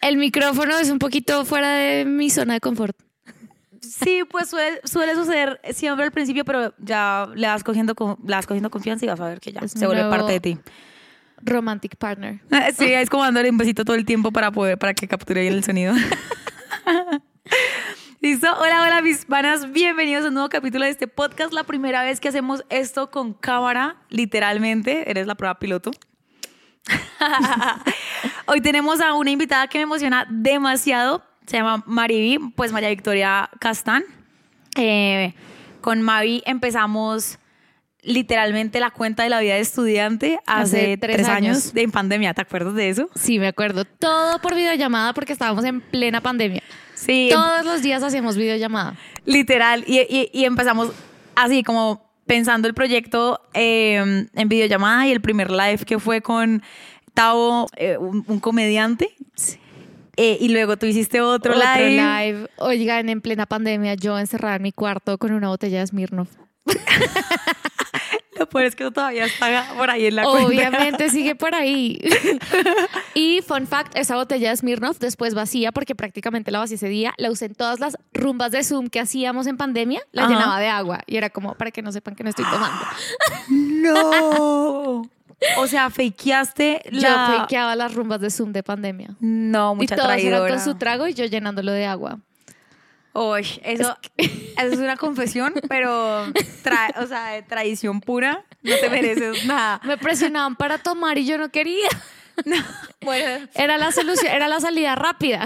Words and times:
El 0.00 0.16
micrófono 0.16 0.76
es 0.78 0.90
un 0.90 0.98
poquito 0.98 1.44
fuera 1.44 1.74
de 1.74 2.04
mi 2.04 2.28
zona 2.28 2.54
de 2.54 2.60
confort. 2.60 2.96
Sí, 3.80 4.22
pues 4.28 4.48
suele, 4.48 4.80
suele 4.84 5.14
suceder 5.14 5.60
siempre 5.72 6.04
al 6.04 6.12
principio, 6.12 6.44
pero 6.44 6.74
ya 6.78 7.28
le 7.34 7.46
vas 7.46 7.62
cogiendo, 7.62 7.94
le 8.26 8.34
vas 8.34 8.46
cogiendo 8.46 8.68
confianza 8.70 9.04
y 9.04 9.08
vas 9.08 9.20
a 9.20 9.28
ver 9.28 9.40
que 9.40 9.52
ya 9.52 9.60
Es 9.60 9.72
se 9.72 9.86
vuelve 9.86 10.08
parte 10.10 10.32
de 10.32 10.40
ti. 10.40 10.58
Romantic 11.40 11.96
partner. 11.96 12.40
Sí, 12.76 12.92
es 12.92 13.08
como 13.10 13.22
dándole 13.22 13.50
un 13.50 13.58
besito 13.58 13.84
todo 13.84 13.96
el 13.96 14.04
tiempo 14.04 14.32
para 14.32 14.50
poder, 14.50 14.76
para 14.78 14.92
que 14.94 15.06
capture 15.06 15.42
bien 15.42 15.54
el 15.54 15.64
sonido. 15.64 15.94
¿Listo? 18.22 18.46
Hola, 18.56 18.84
hola, 18.84 19.02
mis 19.02 19.24
panas. 19.24 19.72
Bienvenidos 19.72 20.24
a 20.24 20.28
un 20.28 20.34
nuevo 20.34 20.48
capítulo 20.48 20.84
de 20.84 20.92
este 20.92 21.08
podcast. 21.08 21.52
La 21.52 21.64
primera 21.64 22.04
vez 22.04 22.20
que 22.20 22.28
hacemos 22.28 22.64
esto 22.70 23.10
con 23.10 23.32
cámara, 23.34 23.96
literalmente. 24.10 25.10
Eres 25.10 25.26
la 25.26 25.34
prueba 25.34 25.58
piloto. 25.58 25.90
Hoy 28.46 28.60
tenemos 28.60 29.00
a 29.00 29.14
una 29.14 29.32
invitada 29.32 29.66
que 29.66 29.78
me 29.78 29.82
emociona 29.82 30.24
demasiado. 30.30 31.24
Se 31.46 31.56
llama 31.56 31.82
Mariví, 31.84 32.38
pues 32.54 32.70
María 32.70 32.90
Victoria 32.90 33.50
Castán. 33.58 34.04
Eh, 34.76 35.34
con 35.80 36.00
Mavi 36.00 36.44
empezamos 36.46 37.40
literalmente 38.02 38.80
la 38.80 38.90
cuenta 38.90 39.22
de 39.22 39.30
la 39.30 39.40
vida 39.40 39.54
de 39.54 39.60
estudiante 39.60 40.40
hace, 40.46 40.76
Hace 40.92 40.96
tres 40.98 41.16
tres, 41.16 41.28
años. 41.28 41.56
años. 41.56 41.72
de 41.74 41.82
en 41.82 41.90
pandemia. 41.92 42.34
¿Te 42.34 42.42
acuerdas 42.42 42.74
de 42.74 42.88
eso? 42.88 43.08
Sí, 43.14 43.38
me 43.38 43.46
acuerdo. 43.48 43.84
Todo 43.84 44.38
por 44.40 44.54
videollamada 44.54 45.12
porque 45.14 45.32
estábamos 45.32 45.64
en 45.64 45.80
plena 45.80 46.20
pandemia. 46.20 46.62
Sí, 46.94 47.28
Todos 47.32 47.64
los 47.64 47.82
días 47.82 48.02
hacíamos 48.02 48.36
videollamada. 48.36 48.94
literal. 49.24 49.84
Y, 49.86 50.00
y- 50.00 50.30
y 50.32 50.44
empezamos 50.44 50.90
así 51.34 51.62
como 51.62 52.10
pensando 52.26 52.68
el 52.68 52.74
proyecto 52.74 53.40
eh, 53.54 54.26
en 54.34 54.48
videollamada 54.48 55.06
y 55.06 55.12
el 55.12 55.20
primer 55.20 55.50
live 55.50 55.78
que 55.86 55.98
fue 55.98 56.20
con 56.22 56.62
Tavo, 57.14 57.66
eh, 57.76 57.96
un, 57.98 58.24
un 58.26 58.40
comediante. 58.40 59.14
Eh, 60.16 60.36
y 60.40 60.48
luego 60.50 60.76
tú 60.76 60.86
hiciste 60.86 61.20
otro, 61.20 61.54
Otro 61.56 61.64
live. 61.76 61.90
live. 61.96 62.48
Oigan, 62.58 63.08
en 63.08 63.20
plena 63.20 63.46
pandemia, 63.46 63.94
yo 63.94 64.18
encerrada 64.18 64.56
en 64.56 64.62
mi 64.62 64.72
cuarto 64.72 65.18
con 65.18 65.32
una 65.32 65.48
botella 65.48 65.80
de 65.80 65.86
Smirnoff. 65.86 66.28
Lo 68.38 68.48
peor 68.48 68.64
es 68.64 68.74
que 68.74 68.90
todavía 68.90 69.26
está 69.26 69.74
por 69.76 69.90
ahí 69.90 70.06
en 70.06 70.16
la 70.16 70.24
cuenta. 70.24 70.46
Obviamente 70.46 71.10
sigue 71.10 71.34
por 71.34 71.54
ahí. 71.54 72.00
y 73.14 73.40
fun 73.46 73.66
fact, 73.66 73.96
esa 73.96 74.16
botella 74.16 74.50
de 74.50 74.56
Smirnoff 74.56 74.98
después 74.98 75.34
vacía 75.34 75.70
porque 75.70 75.94
prácticamente 75.94 76.50
la 76.50 76.58
vacié 76.58 76.76
ese 76.76 76.88
día. 76.88 77.14
La 77.18 77.30
usé 77.30 77.44
en 77.46 77.54
todas 77.54 77.78
las 77.78 77.98
rumbas 78.12 78.50
de 78.50 78.64
Zoom 78.64 78.88
que 78.88 79.00
hacíamos 79.00 79.46
en 79.46 79.56
pandemia. 79.58 80.00
La 80.12 80.24
Ajá. 80.24 80.32
llenaba 80.32 80.58
de 80.60 80.68
agua 80.68 81.00
y 81.06 81.16
era 81.18 81.30
como 81.30 81.54
para 81.54 81.70
que 81.70 81.82
no 81.82 81.92
sepan 81.92 82.14
que 82.14 82.24
no 82.24 82.30
estoy 82.30 82.44
tomando. 82.46 82.84
No. 83.82 85.02
O 85.58 85.66
sea, 85.66 85.90
fakeaste 85.90 86.82
Yo 86.92 87.00
la... 87.00 87.34
fakeaba 87.38 87.74
las 87.74 87.92
rumbas 87.94 88.20
de 88.20 88.30
Zoom 88.30 88.52
de 88.52 88.62
pandemia. 88.62 89.16
No, 89.18 89.74
mucha 89.74 89.94
y 89.94 89.98
todos 89.98 90.10
eran 90.10 90.20
traidora. 90.20 90.48
con 90.48 90.60
su 90.60 90.74
trago 90.76 91.08
y 91.08 91.14
yo 91.14 91.24
llenándolo 91.24 91.72
de 91.72 91.84
agua. 91.84 92.20
Uy, 93.14 93.46
eso, 93.64 93.96
eso 94.16 94.72
es 94.72 94.78
una 94.78 94.96
confesión, 94.96 95.54
pero 95.68 96.26
tra- 96.64 96.94
o 97.02 97.06
sea, 97.06 97.28
de 97.32 97.42
traición 97.42 98.00
pura, 98.00 98.44
no 98.62 98.76
te 98.76 98.88
mereces 98.88 99.44
nada. 99.44 99.80
Me 99.84 99.98
presionaban 99.98 100.56
para 100.56 100.78
tomar 100.78 101.18
y 101.18 101.26
yo 101.26 101.38
no 101.38 101.50
quería. 101.50 101.88
Bueno, 103.02 103.46
Era 103.54 103.76
la 103.78 103.92
solución, 103.92 104.32
era 104.32 104.48
la 104.48 104.58
salida 104.60 104.94
rápida. 104.94 105.44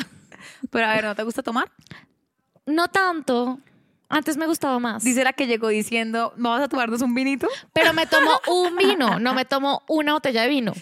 pero 0.70 0.86
a 0.86 0.94
ver, 0.94 1.04
¿no 1.04 1.14
te 1.16 1.22
gusta 1.24 1.42
tomar? 1.42 1.68
No 2.66 2.88
tanto. 2.88 3.58
Antes 4.08 4.36
me 4.36 4.46
gustaba 4.46 4.78
más. 4.78 5.02
Dice 5.02 5.24
la 5.24 5.32
que 5.32 5.46
llegó 5.46 5.68
diciendo, 5.68 6.32
¿vamos 6.36 6.60
a 6.60 6.68
tomarnos 6.68 7.02
un 7.02 7.14
vinito? 7.14 7.48
Pero 7.72 7.92
me 7.92 8.06
tomo 8.06 8.30
un 8.48 8.76
vino, 8.76 9.18
no 9.18 9.34
me 9.34 9.44
tomo 9.44 9.82
una 9.88 10.12
botella 10.12 10.42
de 10.42 10.48
vino. 10.48 10.72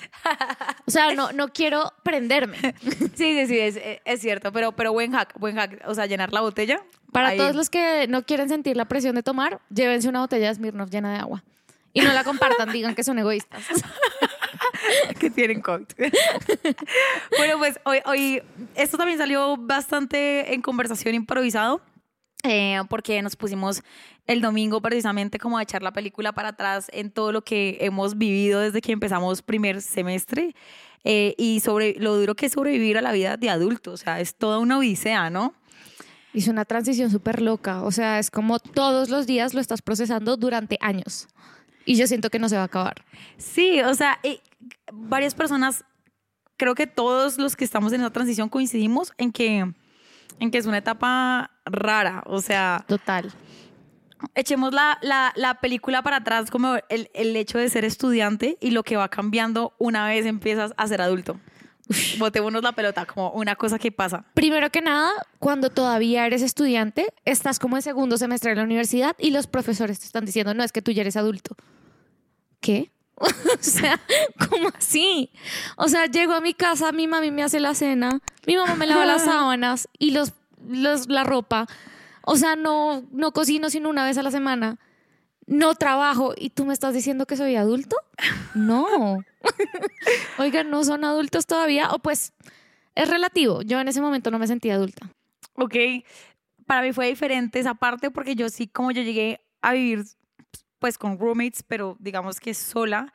O 0.86 0.90
sea, 0.90 1.14
no, 1.14 1.32
no 1.32 1.48
quiero 1.48 1.92
prenderme. 2.02 2.58
Sí, 3.14 3.34
sí, 3.34 3.46
sí, 3.46 3.58
es, 3.58 3.78
es 4.04 4.20
cierto, 4.20 4.52
pero, 4.52 4.72
pero 4.72 4.92
buen 4.92 5.12
hack, 5.12 5.38
buen 5.38 5.56
hack. 5.56 5.82
O 5.86 5.94
sea, 5.94 6.06
llenar 6.06 6.32
la 6.32 6.42
botella. 6.42 6.82
Para 7.12 7.28
ahí. 7.28 7.38
todos 7.38 7.54
los 7.54 7.70
que 7.70 8.06
no 8.08 8.24
quieren 8.24 8.48
sentir 8.48 8.76
la 8.76 8.86
presión 8.86 9.14
de 9.14 9.22
tomar, 9.22 9.60
llévense 9.70 10.08
una 10.08 10.20
botella 10.20 10.48
de 10.48 10.54
Smirnoff 10.56 10.90
llena 10.90 11.12
de 11.12 11.18
agua. 11.18 11.44
Y 11.92 12.00
no 12.00 12.12
la 12.12 12.24
compartan, 12.24 12.72
digan 12.72 12.96
que 12.96 13.04
son 13.04 13.18
egoístas. 13.20 13.62
que 15.20 15.30
tienen 15.30 15.60
COVID. 15.60 15.86
bueno, 17.38 17.58
pues 17.58 17.78
hoy, 17.84 18.00
hoy 18.04 18.42
esto 18.74 18.98
también 18.98 19.18
salió 19.18 19.56
bastante 19.56 20.52
en 20.54 20.60
conversación 20.60 21.14
improvisado. 21.14 21.80
Eh, 22.44 22.80
porque 22.90 23.22
nos 23.22 23.36
pusimos 23.36 23.82
el 24.26 24.42
domingo 24.42 24.82
precisamente 24.82 25.38
como 25.38 25.56
a 25.56 25.62
echar 25.62 25.82
la 25.82 25.92
película 25.92 26.32
para 26.32 26.50
atrás 26.50 26.88
en 26.92 27.10
todo 27.10 27.32
lo 27.32 27.42
que 27.42 27.78
hemos 27.80 28.18
vivido 28.18 28.60
desde 28.60 28.82
que 28.82 28.92
empezamos 28.92 29.40
primer 29.40 29.80
semestre 29.80 30.54
eh, 31.04 31.34
y 31.38 31.60
sobre 31.60 31.94
lo 31.98 32.16
duro 32.16 32.34
que 32.34 32.46
es 32.46 32.52
sobrevivir 32.52 32.98
a 32.98 33.02
la 33.02 33.12
vida 33.12 33.38
de 33.38 33.48
adulto. 33.48 33.92
O 33.92 33.96
sea, 33.96 34.20
es 34.20 34.34
toda 34.34 34.58
una 34.58 34.78
odisea, 34.78 35.30
¿no? 35.30 35.54
Hizo 36.34 36.50
una 36.50 36.66
transición 36.66 37.10
súper 37.10 37.40
loca. 37.40 37.82
O 37.82 37.90
sea, 37.90 38.18
es 38.18 38.30
como 38.30 38.58
todos 38.58 39.08
los 39.08 39.26
días 39.26 39.54
lo 39.54 39.60
estás 39.60 39.80
procesando 39.80 40.36
durante 40.36 40.76
años. 40.82 41.28
Y 41.86 41.96
yo 41.96 42.06
siento 42.06 42.28
que 42.28 42.38
no 42.38 42.50
se 42.50 42.56
va 42.56 42.62
a 42.62 42.66
acabar. 42.66 43.04
Sí, 43.38 43.80
o 43.80 43.94
sea, 43.94 44.18
eh, 44.22 44.40
varias 44.92 45.34
personas, 45.34 45.84
creo 46.58 46.74
que 46.74 46.86
todos 46.86 47.38
los 47.38 47.56
que 47.56 47.64
estamos 47.64 47.92
en 47.94 48.02
esa 48.02 48.10
transición 48.10 48.50
coincidimos 48.50 49.12
en 49.16 49.32
que, 49.32 49.72
en 50.40 50.50
que 50.50 50.58
es 50.58 50.66
una 50.66 50.78
etapa 50.78 51.53
rara. 51.64 52.22
O 52.26 52.40
sea, 52.40 52.84
Total. 52.86 53.32
echemos 54.34 54.72
la, 54.72 54.98
la, 55.02 55.32
la 55.36 55.60
película 55.60 56.02
para 56.02 56.18
atrás 56.18 56.50
como 56.50 56.76
el, 56.88 57.10
el 57.14 57.36
hecho 57.36 57.58
de 57.58 57.68
ser 57.68 57.84
estudiante 57.84 58.58
y 58.60 58.70
lo 58.70 58.82
que 58.82 58.96
va 58.96 59.08
cambiando 59.08 59.74
una 59.78 60.06
vez 60.06 60.26
empiezas 60.26 60.72
a 60.76 60.86
ser 60.86 61.00
adulto. 61.00 61.38
Botémonos 62.18 62.62
la 62.62 62.72
pelota 62.72 63.04
como 63.04 63.30
una 63.32 63.56
cosa 63.56 63.78
que 63.78 63.92
pasa. 63.92 64.24
Primero 64.32 64.70
que 64.70 64.80
nada, 64.80 65.10
cuando 65.38 65.68
todavía 65.68 66.24
eres 66.26 66.40
estudiante, 66.40 67.12
estás 67.26 67.58
como 67.58 67.76
en 67.76 67.82
segundo 67.82 68.16
semestre 68.16 68.50
de 68.50 68.56
la 68.56 68.62
universidad 68.62 69.14
y 69.18 69.30
los 69.30 69.46
profesores 69.46 69.98
te 70.00 70.06
están 70.06 70.24
diciendo, 70.24 70.54
no, 70.54 70.64
es 70.64 70.72
que 70.72 70.80
tú 70.80 70.92
ya 70.92 71.02
eres 71.02 71.16
adulto. 71.16 71.56
¿Qué? 72.60 72.90
o 73.16 73.28
sea, 73.60 74.00
¿cómo 74.48 74.70
así? 74.76 75.30
O 75.76 75.88
sea, 75.88 76.06
llego 76.06 76.32
a 76.32 76.40
mi 76.40 76.54
casa, 76.54 76.90
mi 76.90 77.06
mami 77.06 77.30
me 77.30 77.42
hace 77.42 77.60
la 77.60 77.74
cena, 77.74 78.20
mi 78.46 78.56
mamá 78.56 78.74
me 78.76 78.86
lava 78.86 79.04
las 79.04 79.24
sábanas 79.26 79.88
y 79.98 80.12
los, 80.12 80.32
los, 80.68 81.08
la 81.08 81.24
ropa. 81.24 81.66
O 82.22 82.36
sea, 82.36 82.56
no, 82.56 83.04
no 83.10 83.32
cocino 83.32 83.70
sino 83.70 83.90
una 83.90 84.04
vez 84.04 84.18
a 84.18 84.22
la 84.22 84.30
semana. 84.30 84.78
No 85.46 85.74
trabajo 85.74 86.32
y 86.36 86.50
tú 86.50 86.64
me 86.64 86.72
estás 86.72 86.94
diciendo 86.94 87.26
que 87.26 87.36
soy 87.36 87.56
adulto? 87.56 87.96
No. 88.54 89.18
Oigan, 90.38 90.70
no 90.70 90.84
son 90.84 91.04
adultos 91.04 91.46
todavía. 91.46 91.90
O 91.90 91.98
pues 91.98 92.32
es 92.94 93.08
relativo. 93.08 93.62
Yo 93.62 93.78
en 93.80 93.88
ese 93.88 94.00
momento 94.00 94.30
no 94.30 94.38
me 94.38 94.46
sentía 94.46 94.74
adulta. 94.74 95.10
Ok, 95.54 95.74
para 96.66 96.82
mí 96.82 96.92
fue 96.92 97.08
diferente 97.08 97.60
esa 97.60 97.74
parte 97.74 98.10
porque 98.10 98.34
yo 98.34 98.48
sí, 98.48 98.66
como 98.66 98.90
yo 98.90 99.02
llegué 99.02 99.40
a 99.62 99.72
vivir 99.72 100.04
pues 100.78 100.98
con 100.98 101.18
roommates, 101.18 101.62
pero 101.62 101.96
digamos 102.00 102.40
que 102.40 102.54
sola, 102.54 103.12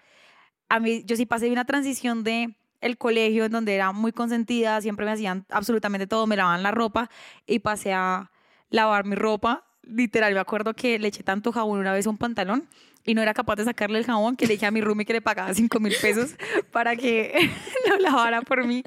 a 0.70 0.80
mí 0.80 1.04
yo 1.06 1.16
sí 1.16 1.26
pasé 1.26 1.52
una 1.52 1.66
transición 1.66 2.24
de 2.24 2.56
el 2.82 2.98
colegio 2.98 3.46
en 3.46 3.52
donde 3.52 3.76
era 3.76 3.92
muy 3.92 4.12
consentida, 4.12 4.80
siempre 4.82 5.06
me 5.06 5.12
hacían 5.12 5.46
absolutamente 5.50 6.08
todo, 6.08 6.28
me 6.28 6.36
lavaban 6.38 6.64
la 6.64 6.72
ropa 6.72 7.10
y 7.46 7.60
pasé 7.60 7.94
a 7.94 8.32
lavar 8.70 9.06
mi 9.06 9.16
ropa. 9.16 9.66
Literal, 9.84 10.34
me 10.34 10.40
acuerdo 10.40 10.74
que 10.74 11.00
le 11.00 11.08
eché 11.08 11.24
tanto 11.24 11.52
jabón 11.52 11.80
una 11.80 11.94
vez 11.94 12.06
a 12.08 12.10
un 12.10 12.18
pantalón 12.18 12.68
y 13.06 13.16
no 13.16 13.22
era 13.22 13.34
capaz 13.34 13.56
de 13.56 13.66
sacarle 13.66 13.98
el 13.98 14.06
jabón 14.06 14.36
que 14.36 14.46
le 14.46 14.54
dije 14.54 14.66
a 14.68 14.72
mi 14.72 14.82
roomie 14.82 15.06
que 15.06 15.14
le 15.14 15.22
pagaba 15.22 15.54
5 15.54 15.80
mil 15.80 15.96
pesos 16.00 16.36
para 16.72 16.96
que 16.96 17.50
lo 17.90 17.98
lavara 17.98 18.42
por 18.44 18.66
mí. 18.66 18.84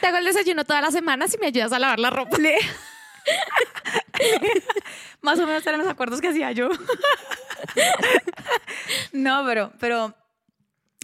Te 0.00 0.06
hago 0.06 0.16
el 0.18 0.24
desayuno 0.24 0.64
todas 0.64 0.82
las 0.82 0.92
semanas 0.92 1.32
y 1.34 1.38
me 1.38 1.46
ayudas 1.46 1.72
a 1.72 1.78
lavar 1.78 2.00
la 2.00 2.10
ropa. 2.10 2.36
Le- 2.38 2.58
Más 5.20 5.38
o 5.38 5.46
menos 5.46 5.64
eran 5.66 5.78
los 5.80 5.88
acuerdos 5.88 6.20
que 6.20 6.28
hacía 6.28 6.50
yo. 6.52 6.68
no, 9.12 9.44
pero, 9.46 9.72
pero 9.78 10.14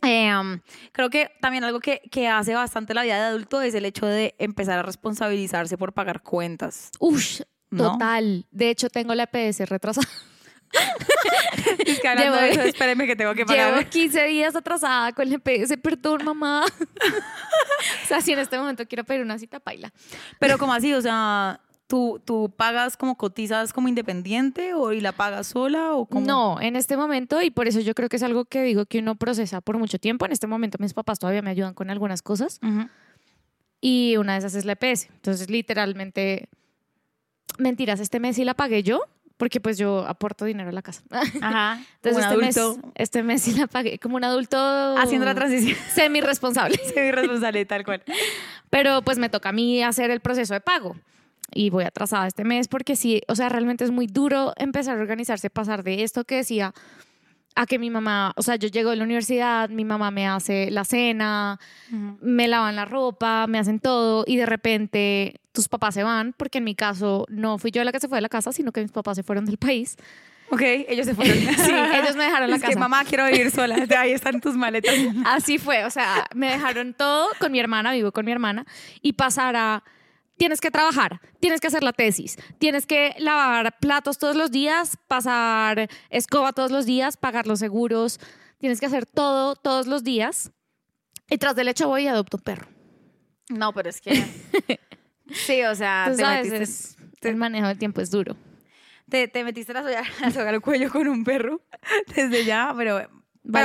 eh, 0.02 0.36
um, 0.36 0.60
creo 0.92 1.10
que 1.10 1.30
también 1.40 1.64
algo 1.64 1.80
que, 1.80 2.00
que 2.10 2.28
hace 2.28 2.54
bastante 2.54 2.94
la 2.94 3.02
vida 3.02 3.16
de 3.16 3.22
adulto 3.26 3.60
es 3.62 3.74
el 3.74 3.84
hecho 3.84 4.06
de 4.06 4.34
empezar 4.38 4.78
a 4.78 4.82
responsabilizarse 4.82 5.76
por 5.76 5.92
pagar 5.92 6.22
cuentas. 6.22 6.90
Ush, 7.00 7.42
¿No? 7.70 7.92
total. 7.92 8.46
De 8.50 8.70
hecho, 8.70 8.88
tengo 8.90 9.14
la 9.14 9.28
EPS 9.30 9.68
retrasada. 9.68 10.06
Es 11.86 12.00
que 12.00 12.08
hablando 12.08 12.34
Llevo- 12.36 12.42
de 12.42 12.50
eso, 12.50 12.60
espérenme 12.62 13.06
que 13.06 13.16
tengo 13.16 13.34
que 13.34 13.46
pagar. 13.46 13.74
Llevo 13.74 13.88
15 13.88 14.24
días 14.26 14.54
atrasada 14.54 15.12
con 15.12 15.28
la 15.28 15.36
EPS. 15.36 15.76
Perdón, 15.82 16.24
mamá. 16.24 16.64
o 18.04 18.06
sea, 18.06 18.20
si 18.20 18.32
en 18.32 18.38
este 18.40 18.58
momento 18.58 18.86
quiero 18.86 19.04
pedir 19.04 19.22
una 19.22 19.38
cita, 19.38 19.60
paila. 19.60 19.92
Pero 20.38 20.58
como 20.58 20.74
así, 20.74 20.92
o 20.92 21.00
sea, 21.00 21.60
¿tú, 21.88 22.22
tú 22.24 22.52
pagas 22.56 22.96
como 22.96 23.16
cotizas 23.16 23.72
como 23.72 23.88
independiente 23.88 24.74
o 24.74 24.92
y 24.92 25.00
la 25.00 25.10
pagas 25.12 25.48
sola 25.48 25.94
o 25.94 26.06
como... 26.06 26.24
No, 26.24 26.60
en 26.60 26.76
este 26.76 26.96
momento, 26.96 27.42
y 27.42 27.50
por 27.50 27.66
eso 27.66 27.80
yo 27.80 27.94
creo 27.94 28.08
que 28.08 28.16
es 28.16 28.22
algo 28.22 28.44
que 28.44 28.62
digo 28.62 28.86
que 28.86 29.00
uno 29.00 29.16
procesa 29.16 29.60
por 29.60 29.78
mucho 29.78 29.98
tiempo. 29.98 30.26
En 30.26 30.32
este 30.32 30.46
momento 30.46 30.78
mis 30.78 30.94
papás 30.94 31.18
todavía 31.18 31.42
me 31.42 31.50
ayudan 31.50 31.74
con 31.74 31.90
algunas 31.90 32.22
cosas 32.22 32.60
y 33.80 34.16
una 34.16 34.34
de 34.34 34.38
esas 34.38 34.54
es 34.54 34.64
la 34.64 34.72
EPS. 34.72 35.08
Entonces, 35.10 35.50
literalmente, 35.50 36.48
mentiras, 37.58 38.00
este 38.00 38.20
mes 38.20 38.36
sí 38.36 38.44
la 38.44 38.54
pagué 38.54 38.82
yo, 38.82 39.02
porque 39.36 39.60
pues 39.60 39.78
yo 39.78 40.04
aporto 40.06 40.44
dinero 40.44 40.68
a 40.68 40.72
la 40.72 40.82
casa. 40.82 41.02
Ajá. 41.40 41.80
Entonces 42.02 42.24
un 42.26 42.44
este 42.44 42.60
adulto 42.60 42.82
mes, 42.82 42.92
este 42.96 43.22
mes 43.22 43.42
sí 43.42 43.54
la 43.54 43.66
pagué 43.66 43.98
como 43.98 44.16
un 44.16 44.24
adulto 44.24 44.58
haciendo 44.98 45.24
la 45.24 45.34
transición. 45.34 45.76
semi 45.94 46.20
responsable. 46.20 46.78
Soy 46.92 47.10
responsable, 47.12 47.64
tal 47.64 47.84
cual. 47.84 48.02
Pero 48.68 49.02
pues 49.02 49.18
me 49.18 49.28
toca 49.28 49.50
a 49.50 49.52
mí 49.52 49.82
hacer 49.82 50.10
el 50.10 50.20
proceso 50.20 50.54
de 50.54 50.60
pago. 50.60 50.96
Y 51.54 51.70
voy 51.70 51.84
atrasada 51.84 52.26
este 52.26 52.44
mes 52.44 52.68
porque 52.68 52.94
sí, 52.96 53.22
o 53.28 53.34
sea, 53.34 53.48
realmente 53.48 53.84
es 53.84 53.90
muy 53.90 54.06
duro 54.06 54.52
empezar 54.56 54.98
a 54.98 55.00
organizarse, 55.00 55.50
pasar 55.50 55.82
de 55.82 56.02
esto 56.02 56.24
que 56.24 56.36
decía 56.36 56.74
a 57.54 57.66
que 57.66 57.78
mi 57.78 57.90
mamá, 57.90 58.32
o 58.36 58.42
sea, 58.42 58.54
yo 58.56 58.68
llego 58.68 58.90
de 58.90 58.96
la 58.96 59.04
universidad, 59.04 59.68
mi 59.68 59.84
mamá 59.84 60.12
me 60.12 60.28
hace 60.28 60.70
la 60.70 60.84
cena, 60.84 61.58
me 62.20 62.46
lavan 62.46 62.76
la 62.76 62.84
ropa, 62.84 63.46
me 63.48 63.58
hacen 63.58 63.80
todo 63.80 64.22
y 64.28 64.36
de 64.36 64.46
repente 64.46 65.40
tus 65.50 65.68
papás 65.68 65.94
se 65.94 66.04
van, 66.04 66.34
porque 66.36 66.58
en 66.58 66.64
mi 66.64 66.76
caso 66.76 67.26
no 67.28 67.58
fui 67.58 67.72
yo 67.72 67.82
la 67.82 67.90
que 67.90 67.98
se 67.98 68.06
fue 68.08 68.18
de 68.18 68.22
la 68.22 68.28
casa, 68.28 68.52
sino 68.52 68.70
que 68.70 68.80
mis 68.80 68.92
papás 68.92 69.16
se 69.16 69.24
fueron 69.24 69.44
del 69.44 69.56
país. 69.56 69.96
Ok, 70.50 70.60
ellos 70.62 71.04
se 71.04 71.14
fueron. 71.16 71.36
Sí, 71.36 71.72
ellos 71.72 72.14
me 72.14 72.24
dejaron 72.24 72.48
la 72.50 72.56
Es 72.56 72.62
que, 72.62 72.68
casa. 72.68 72.78
mamá, 72.78 73.04
quiero 73.04 73.26
vivir 73.26 73.50
sola. 73.50 73.76
Ahí 73.98 74.12
están 74.12 74.40
tus 74.40 74.54
maletas. 74.54 74.94
Así 75.26 75.58
fue, 75.58 75.84
o 75.84 75.90
sea, 75.90 76.26
me 76.34 76.50
dejaron 76.52 76.94
todo 76.94 77.26
con 77.40 77.50
mi 77.50 77.58
hermana, 77.58 77.92
vivo 77.92 78.12
con 78.12 78.24
mi 78.24 78.30
hermana, 78.30 78.66
y 79.02 79.14
pasar 79.14 79.56
a, 79.56 79.82
tienes 80.38 80.60
que 80.60 80.70
trabajar, 80.70 81.20
tienes 81.40 81.60
que 81.60 81.66
hacer 81.66 81.82
la 81.82 81.92
tesis, 81.92 82.38
tienes 82.58 82.86
que 82.86 83.14
lavar 83.18 83.78
platos 83.78 84.18
todos 84.18 84.36
los 84.36 84.50
días, 84.50 84.96
pasar 85.08 85.88
escoba 86.10 86.52
todos 86.52 86.70
los 86.70 86.86
días, 86.86 87.16
pagar 87.16 87.46
los 87.46 87.58
seguros, 87.58 88.18
tienes 88.58 88.80
que 88.80 88.86
hacer 88.86 89.04
todo 89.04 89.54
todos 89.56 89.86
los 89.86 90.02
días. 90.04 90.50
Y 91.30 91.36
tras 91.38 91.54
del 91.56 91.68
hecho 91.68 91.88
voy 91.88 92.04
y 92.04 92.06
adopto 92.08 92.38
un 92.38 92.42
perro. 92.42 92.68
No, 93.50 93.72
pero 93.74 93.90
es 93.90 94.00
que... 94.00 94.12
Sí, 95.30 95.62
o 95.62 95.74
sea, 95.74 96.06
Tú 96.08 96.16
te 96.16 96.22
sabes, 96.22 96.50
metiste, 96.50 96.62
es- 96.62 96.96
el 97.20 97.36
manejo 97.36 97.66
del 97.66 97.76
tiempo 97.78 98.00
es 98.00 98.10
duro. 98.10 98.34
te, 99.10 99.28
te 99.28 99.44
metiste 99.44 99.74
la 99.74 99.82
soga, 99.82 100.02
la 100.22 100.30
soga 100.30 100.48
al 100.48 100.62
cuello 100.62 100.90
con 100.90 101.06
un 101.06 101.22
perro 101.22 101.60
desde 102.16 102.46
ya, 102.46 102.72
pero, 102.74 102.94
Vale 102.94 103.10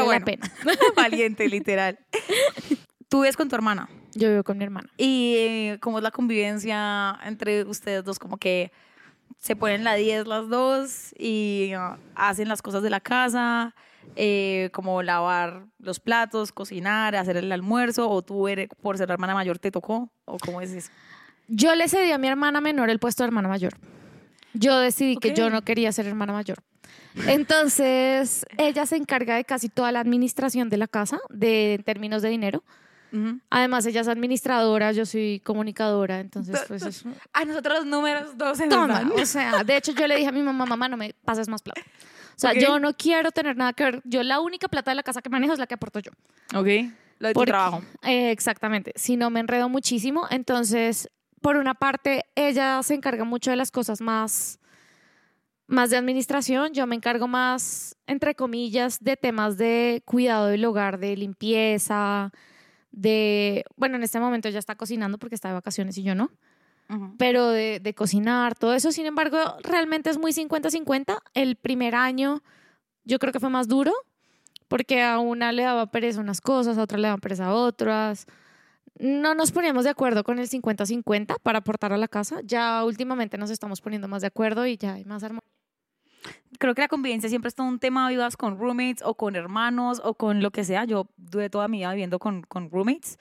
pero 0.01 0.11
la 0.11 0.19
pena. 0.19 0.51
valiente, 0.97 1.47
literal. 1.47 1.99
Tú 3.07 3.21
vives 3.21 3.37
con 3.37 3.47
tu 3.47 3.55
hermana. 3.55 3.87
Yo 4.15 4.29
vivo 4.29 4.43
con 4.43 4.57
mi 4.57 4.63
hermana. 4.63 4.89
¿Y 4.97 5.35
eh, 5.37 5.77
cómo 5.81 5.97
es 5.99 6.03
la 6.03 6.11
convivencia 6.11 7.19
entre 7.25 7.63
ustedes 7.63 8.03
dos? 8.03 8.19
Como 8.19 8.37
que 8.37 8.71
se 9.39 9.55
ponen 9.55 9.83
la 9.83 9.95
10 9.95 10.27
las 10.27 10.47
dos 10.49 11.13
y 11.17 11.71
ah, 11.75 11.97
hacen 12.15 12.47
las 12.47 12.61
cosas 12.61 12.83
de 12.83 12.89
la 12.89 12.99
casa, 13.01 13.75
eh, 14.15 14.69
como 14.73 15.01
lavar 15.03 15.65
los 15.79 15.99
platos, 15.99 16.51
cocinar, 16.51 17.15
hacer 17.15 17.37
el 17.37 17.51
almuerzo, 17.51 18.09
o 18.09 18.21
tú 18.21 18.47
eres, 18.47 18.69
por 18.81 18.97
ser 18.97 19.09
la 19.09 19.15
hermana 19.15 19.33
mayor 19.33 19.59
te 19.59 19.71
tocó, 19.71 20.09
o 20.25 20.37
cómo 20.37 20.61
es 20.61 20.71
eso. 20.71 20.91
Yo 21.47 21.75
le 21.75 21.87
cedí 21.89 22.11
a 22.11 22.17
mi 22.17 22.27
hermana 22.27 22.61
menor 22.61 22.89
el 22.89 22.99
puesto 22.99 23.23
de 23.23 23.27
hermana 23.27 23.49
mayor. 23.49 23.73
Yo 24.53 24.79
decidí 24.79 25.17
que 25.17 25.31
Ok. 25.31 25.35
yo 25.35 25.49
no 25.49 25.63
quería 25.63 25.91
ser 25.91 26.05
hermana 26.05 26.31
mayor. 26.31 26.59
Entonces, 27.27 28.45
ella 28.57 28.85
se 28.85 28.95
encarga 28.95 29.35
de 29.35 29.45
casi 29.45 29.69
toda 29.69 29.91
la 29.91 29.99
administración 29.99 30.69
de 30.69 30.77
la 30.77 30.87
casa, 30.87 31.19
de 31.29 31.75
en 31.75 31.83
términos 31.83 32.21
de 32.21 32.29
dinero. 32.29 32.63
Ujú. 33.13 33.39
Además, 33.51 33.85
ella 33.85 34.01
es 34.01 34.07
administradora, 34.07 34.91
yo 34.91 35.05
soy 35.05 35.39
comunicadora, 35.45 36.19
entonces, 36.19 36.59
pues 36.67 36.81
es 36.83 37.05
A 37.31 37.45
nosotros 37.45 37.77
los 37.79 37.85
números 37.85 38.35
dos 38.37 38.57
nos 38.59 38.69
toma. 38.69 39.11
O 39.21 39.25
sea, 39.25 39.63
de 39.63 39.77
hecho, 39.77 39.91
yo 39.93 40.07
le 40.07 40.15
dije 40.15 40.29
a 40.29 40.31
mi 40.31 40.41
mamá, 40.41 40.65
mamá, 40.65 40.87
no 40.89 40.97
me 40.97 41.13
pases 41.23 41.47
más 41.47 41.61
plata. 41.61 41.81
O 42.35 42.39
sea, 42.39 42.51
Ok. 42.51 42.57
yo 42.57 42.79
no 42.79 42.93
quiero 42.95 43.31
tener 43.31 43.55
nada 43.55 43.73
que 43.73 43.83
ver. 43.83 44.01
Yo 44.03 44.23
la 44.23 44.39
única 44.39 44.67
plata 44.67 44.89
de 44.91 44.95
la 44.95 45.03
casa 45.03 45.21
que 45.21 45.29
manejo 45.29 45.53
es 45.53 45.59
la 45.59 45.67
que 45.67 45.75
aporto 45.75 45.99
yo. 45.99 46.11
Ok, 46.55 46.67
lo 47.19 47.27
de 47.27 47.33
tu 47.33 47.39
Porque- 47.39 47.51
trabajo. 47.51 47.83
Eh, 48.01 48.31
exactamente. 48.31 48.91
Si 48.95 49.15
no 49.15 49.29
me 49.29 49.39
enredo 49.41 49.69
muchísimo, 49.69 50.25
entonces, 50.31 51.07
por 51.39 51.57
una 51.57 51.75
parte, 51.75 52.25
ella 52.35 52.81
se 52.81 52.95
encarga 52.95 53.23
mucho 53.25 53.51
de 53.51 53.57
las 53.57 53.69
cosas 53.69 54.01
más, 54.01 54.57
más 55.67 55.91
de 55.91 55.97
administración. 55.97 56.73
Yo 56.73 56.87
me 56.87 56.95
encargo 56.95 57.27
más, 57.27 57.95
entre 58.07 58.33
comillas, 58.33 58.97
de 59.03 59.15
temas 59.17 59.57
de 59.59 60.01
cuidado 60.05 60.47
del 60.47 60.65
hogar, 60.65 60.97
de 60.99 61.15
limpieza, 61.15 62.31
de, 62.93 63.65
bueno, 63.75 63.97
en 63.97 64.03
este 64.03 64.19
momento 64.19 64.47
ella 64.47 64.59
está 64.59 64.75
cocinando 64.75 65.17
porque 65.17 65.35
está 65.35 65.49
de 65.49 65.55
vacaciones 65.55 65.97
y 65.97 66.03
yo 66.03 66.15
no, 66.15 66.31
pero 67.17 67.49
de, 67.49 67.79
de 67.81 67.95
cocinar, 67.95 68.55
todo 68.55 68.75
eso. 68.75 68.91
Sin 68.91 69.07
embargo, 69.07 69.37
realmente 69.63 70.11
es 70.11 70.19
muy 70.19 70.31
50-50. 70.31 71.17
El 71.33 71.55
primer 71.55 71.95
año 71.95 72.43
yo 73.03 73.17
creo 73.17 73.33
que 73.33 73.39
fue 73.39 73.49
más 73.49 73.67
duro 73.67 73.91
porque 74.67 75.01
a 75.01 75.17
una 75.17 75.51
le 75.51 75.63
daba 75.63 75.87
pereza 75.87 76.19
unas 76.19 76.39
cosas, 76.39 76.77
a 76.77 76.83
otra 76.83 76.99
le 76.99 77.07
daba 77.07 77.17
pereza 77.17 77.47
a 77.47 77.53
otras. 77.53 78.27
No 78.99 79.33
nos 79.33 79.51
poníamos 79.51 79.85
de 79.85 79.89
acuerdo 79.89 80.23
con 80.23 80.37
el 80.37 80.47
50-50 80.47 81.37
para 81.41 81.59
aportar 81.59 81.93
a 81.93 81.97
la 81.97 82.07
casa. 82.07 82.41
Ya 82.43 82.83
últimamente 82.83 83.39
nos 83.39 83.49
estamos 83.49 83.81
poniendo 83.81 84.07
más 84.07 84.21
de 84.21 84.27
acuerdo 84.27 84.67
y 84.67 84.77
ya 84.77 84.93
hay 84.93 85.05
más 85.05 85.23
armonía. 85.23 85.52
Creo 86.59 86.75
que 86.75 86.81
la 86.81 86.87
convivencia 86.87 87.29
siempre 87.29 87.49
es 87.49 87.55
todo 87.55 87.67
un 87.67 87.79
tema, 87.79 88.07
vivas 88.09 88.37
con 88.37 88.57
roommates 88.57 89.03
o 89.03 89.15
con 89.15 89.35
hermanos 89.35 90.01
o 90.03 90.13
con 90.13 90.41
lo 90.41 90.51
que 90.51 90.63
sea. 90.63 90.85
Yo 90.85 91.07
duré 91.17 91.49
toda 91.49 91.67
mi 91.67 91.79
vida 91.79 91.91
viviendo 91.91 92.19
con, 92.19 92.43
con 92.43 92.69
roommates 92.69 93.17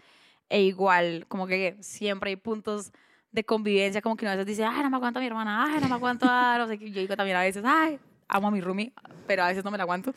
e 0.49 0.63
igual, 0.63 1.25
como 1.29 1.47
que 1.47 1.77
siempre 1.81 2.31
hay 2.31 2.37
puntos 2.37 2.93
de 3.31 3.45
convivencia, 3.45 4.03
como 4.03 4.17
que 4.17 4.27
una 4.27 4.37
vez 4.37 4.47
dice, 4.47 4.65
ay, 4.65 4.83
no 4.83 4.91
me 4.91 4.97
aguanto 4.97 5.19
a 5.19 5.23
mi 5.23 5.27
hermana, 5.27 5.65
ay, 5.65 5.81
no 5.81 5.89
me 5.89 5.95
aguanto 5.95 6.27
a, 6.29 6.59
no 6.59 6.69
sé. 6.69 6.77
Yo 6.79 7.01
digo 7.01 7.17
también 7.17 7.39
a 7.39 7.41
veces, 7.41 7.65
ay, 7.67 7.99
amo 8.29 8.49
a 8.49 8.51
mi 8.51 8.61
roomie, 8.61 8.93
pero 9.27 9.45
a 9.45 9.49
veces 9.49 9.65
no 9.65 9.71
me 9.71 9.79
la 9.79 9.85
aguanto. 9.85 10.13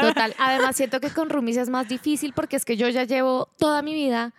Total. 0.00 0.34
Además, 0.38 0.76
siento 0.76 1.00
que 1.00 1.10
con 1.10 1.30
roomies 1.30 1.56
es 1.56 1.70
más 1.70 1.88
difícil 1.88 2.32
porque 2.32 2.56
es 2.56 2.64
que 2.64 2.76
yo 2.76 2.88
ya 2.88 3.04
llevo 3.04 3.48
toda 3.58 3.82
mi 3.82 3.94
vida 3.94 4.34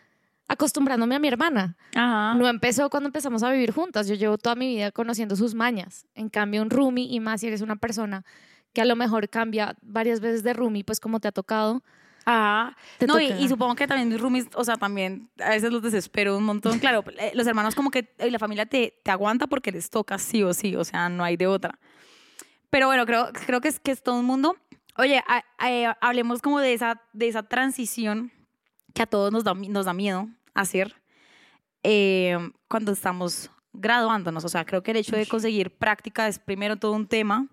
acostumbrándome 0.52 1.16
a 1.16 1.20
mi 1.20 1.28
hermana. 1.28 1.76
Ajá. 1.96 2.34
No 2.36 2.48
empezó 2.48 2.90
cuando 2.90 3.08
empezamos 3.08 3.44
a 3.44 3.52
vivir 3.52 3.72
juntas. 3.72 4.08
Yo 4.08 4.16
llevo 4.16 4.38
toda 4.38 4.56
mi 4.56 4.68
vida 4.76 4.92
conociendo 4.92 5.36
sus 5.36 5.54
mañas. 5.56 6.06
En 6.16 6.30
cambio, 6.30 6.62
un 6.62 6.70
roomie, 6.70 7.08
y 7.10 7.20
más 7.20 7.42
si 7.42 7.48
eres 7.48 7.62
una 7.62 7.76
persona 7.78 8.24
que 8.74 8.82
a 8.82 8.86
lo 8.86 8.96
mejor 8.96 9.28
cambia 9.30 9.76
varias 9.82 10.20
veces 10.20 10.44
de 10.44 10.54
roomie, 10.54 10.84
pues 10.84 11.00
como 11.00 11.20
te 11.20 11.28
ha 11.28 11.32
tocado. 11.32 11.84
Ajá. 12.26 12.78
Te 13.00 13.08
No, 13.08 13.20
y, 13.20 13.32
y 13.32 13.50
supongo 13.50 13.76
que 13.76 13.88
también 13.88 14.08
mis 14.10 14.22
roomies, 14.22 14.48
o 14.54 14.64
sea, 14.64 14.76
también 14.78 15.30
a 15.44 15.50
veces 15.50 15.72
los 15.72 15.82
desespero 15.82 16.38
un 16.38 16.44
montón. 16.44 16.78
Claro, 16.80 17.04
eh, 17.18 17.32
los 17.34 17.48
hermanos 17.48 17.74
como 17.76 17.90
que 17.90 18.14
eh, 18.20 18.30
la 18.30 18.38
familia 18.40 18.66
te, 18.68 18.94
te 19.04 19.10
aguanta 19.12 19.48
porque 19.48 19.72
les 19.72 19.90
toca 19.90 20.18
sí 20.20 20.44
o 20.44 20.54
sí, 20.54 20.76
o 20.76 20.84
sea, 20.84 21.10
no 21.10 21.24
hay 21.24 21.36
de 21.36 21.48
otra. 21.48 21.80
Pero 22.70 22.88
bueno, 22.88 23.06
creo, 23.06 23.30
creo 23.46 23.60
que, 23.60 23.68
es, 23.70 23.80
que 23.80 23.92
es 23.92 24.02
todo 24.04 24.16
un 24.20 24.26
mundo. 24.26 24.56
Oye, 24.98 25.24
a- 25.28 25.44
a- 25.58 25.98
hablemos 26.00 26.42
como 26.42 26.60
de 26.60 26.74
esa, 26.74 27.02
de 27.12 27.28
esa 27.28 27.44
transición 27.44 28.32
que 28.94 29.02
a 29.02 29.06
todos 29.08 29.32
nos 29.32 29.44
da, 29.44 29.54
nos 29.54 29.86
da 29.86 29.94
miedo 29.94 30.28
hacer 30.54 30.96
eh, 31.84 32.38
cuando 32.68 32.92
estamos 32.92 33.50
graduándonos. 33.74 34.46
O 34.46 34.50
sea, 34.50 34.66
creo 34.66 34.84
que 34.84 34.92
el 34.92 34.98
hecho 34.98 35.16
de 35.16 35.26
conseguir 35.26 35.72
práctica 35.72 36.28
es 36.28 36.40
primero 36.40 36.78
todo 36.78 36.94
un 36.94 37.08
tema. 37.08 37.48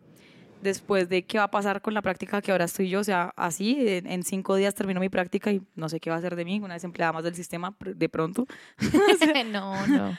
Después 0.62 1.08
de 1.08 1.24
qué 1.24 1.38
va 1.38 1.44
a 1.44 1.50
pasar 1.52 1.82
con 1.82 1.94
la 1.94 2.02
práctica 2.02 2.42
que 2.42 2.50
ahora 2.50 2.64
estoy 2.64 2.88
yo, 2.88 2.98
o 2.98 3.04
sea, 3.04 3.32
así, 3.36 3.76
en, 3.78 4.24
cinco 4.24 4.56
días 4.56 4.74
termino 4.74 4.98
mi 4.98 5.08
práctica 5.08 5.52
y 5.52 5.62
no 5.76 5.88
sé 5.88 6.00
qué 6.00 6.10
va 6.10 6.16
a 6.16 6.18
hacer 6.18 6.34
de 6.34 6.44
mí, 6.44 6.58
una 6.58 6.74
desempleada 6.74 7.12
más 7.12 7.22
del 7.22 7.36
sistema 7.36 7.76
de 7.78 8.08
pronto. 8.08 8.44
no, 9.52 9.86
no. 9.86 10.18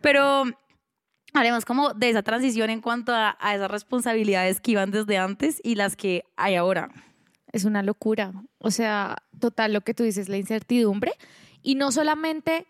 Pero 0.00 0.42
haremos 1.32 1.64
como 1.64 1.94
de 1.94 2.10
esa 2.10 2.24
transición 2.24 2.70
en 2.70 2.80
cuanto 2.80 3.14
a, 3.14 3.36
a 3.38 3.54
esas 3.54 3.70
responsabilidades 3.70 4.60
que 4.60 4.72
iban 4.72 4.90
desde 4.90 5.16
antes 5.16 5.60
y 5.62 5.76
las 5.76 5.94
que 5.94 6.24
hay 6.34 6.56
ahora. 6.56 6.90
Es 7.52 7.64
una 7.64 7.84
locura. 7.84 8.32
O 8.58 8.72
sea, 8.72 9.14
total, 9.38 9.72
lo 9.72 9.82
que 9.82 9.94
tú 9.94 10.02
dices, 10.02 10.28
la 10.28 10.38
incertidumbre. 10.38 11.12
Y 11.64 11.76
no 11.76 11.90
solamente 11.90 12.66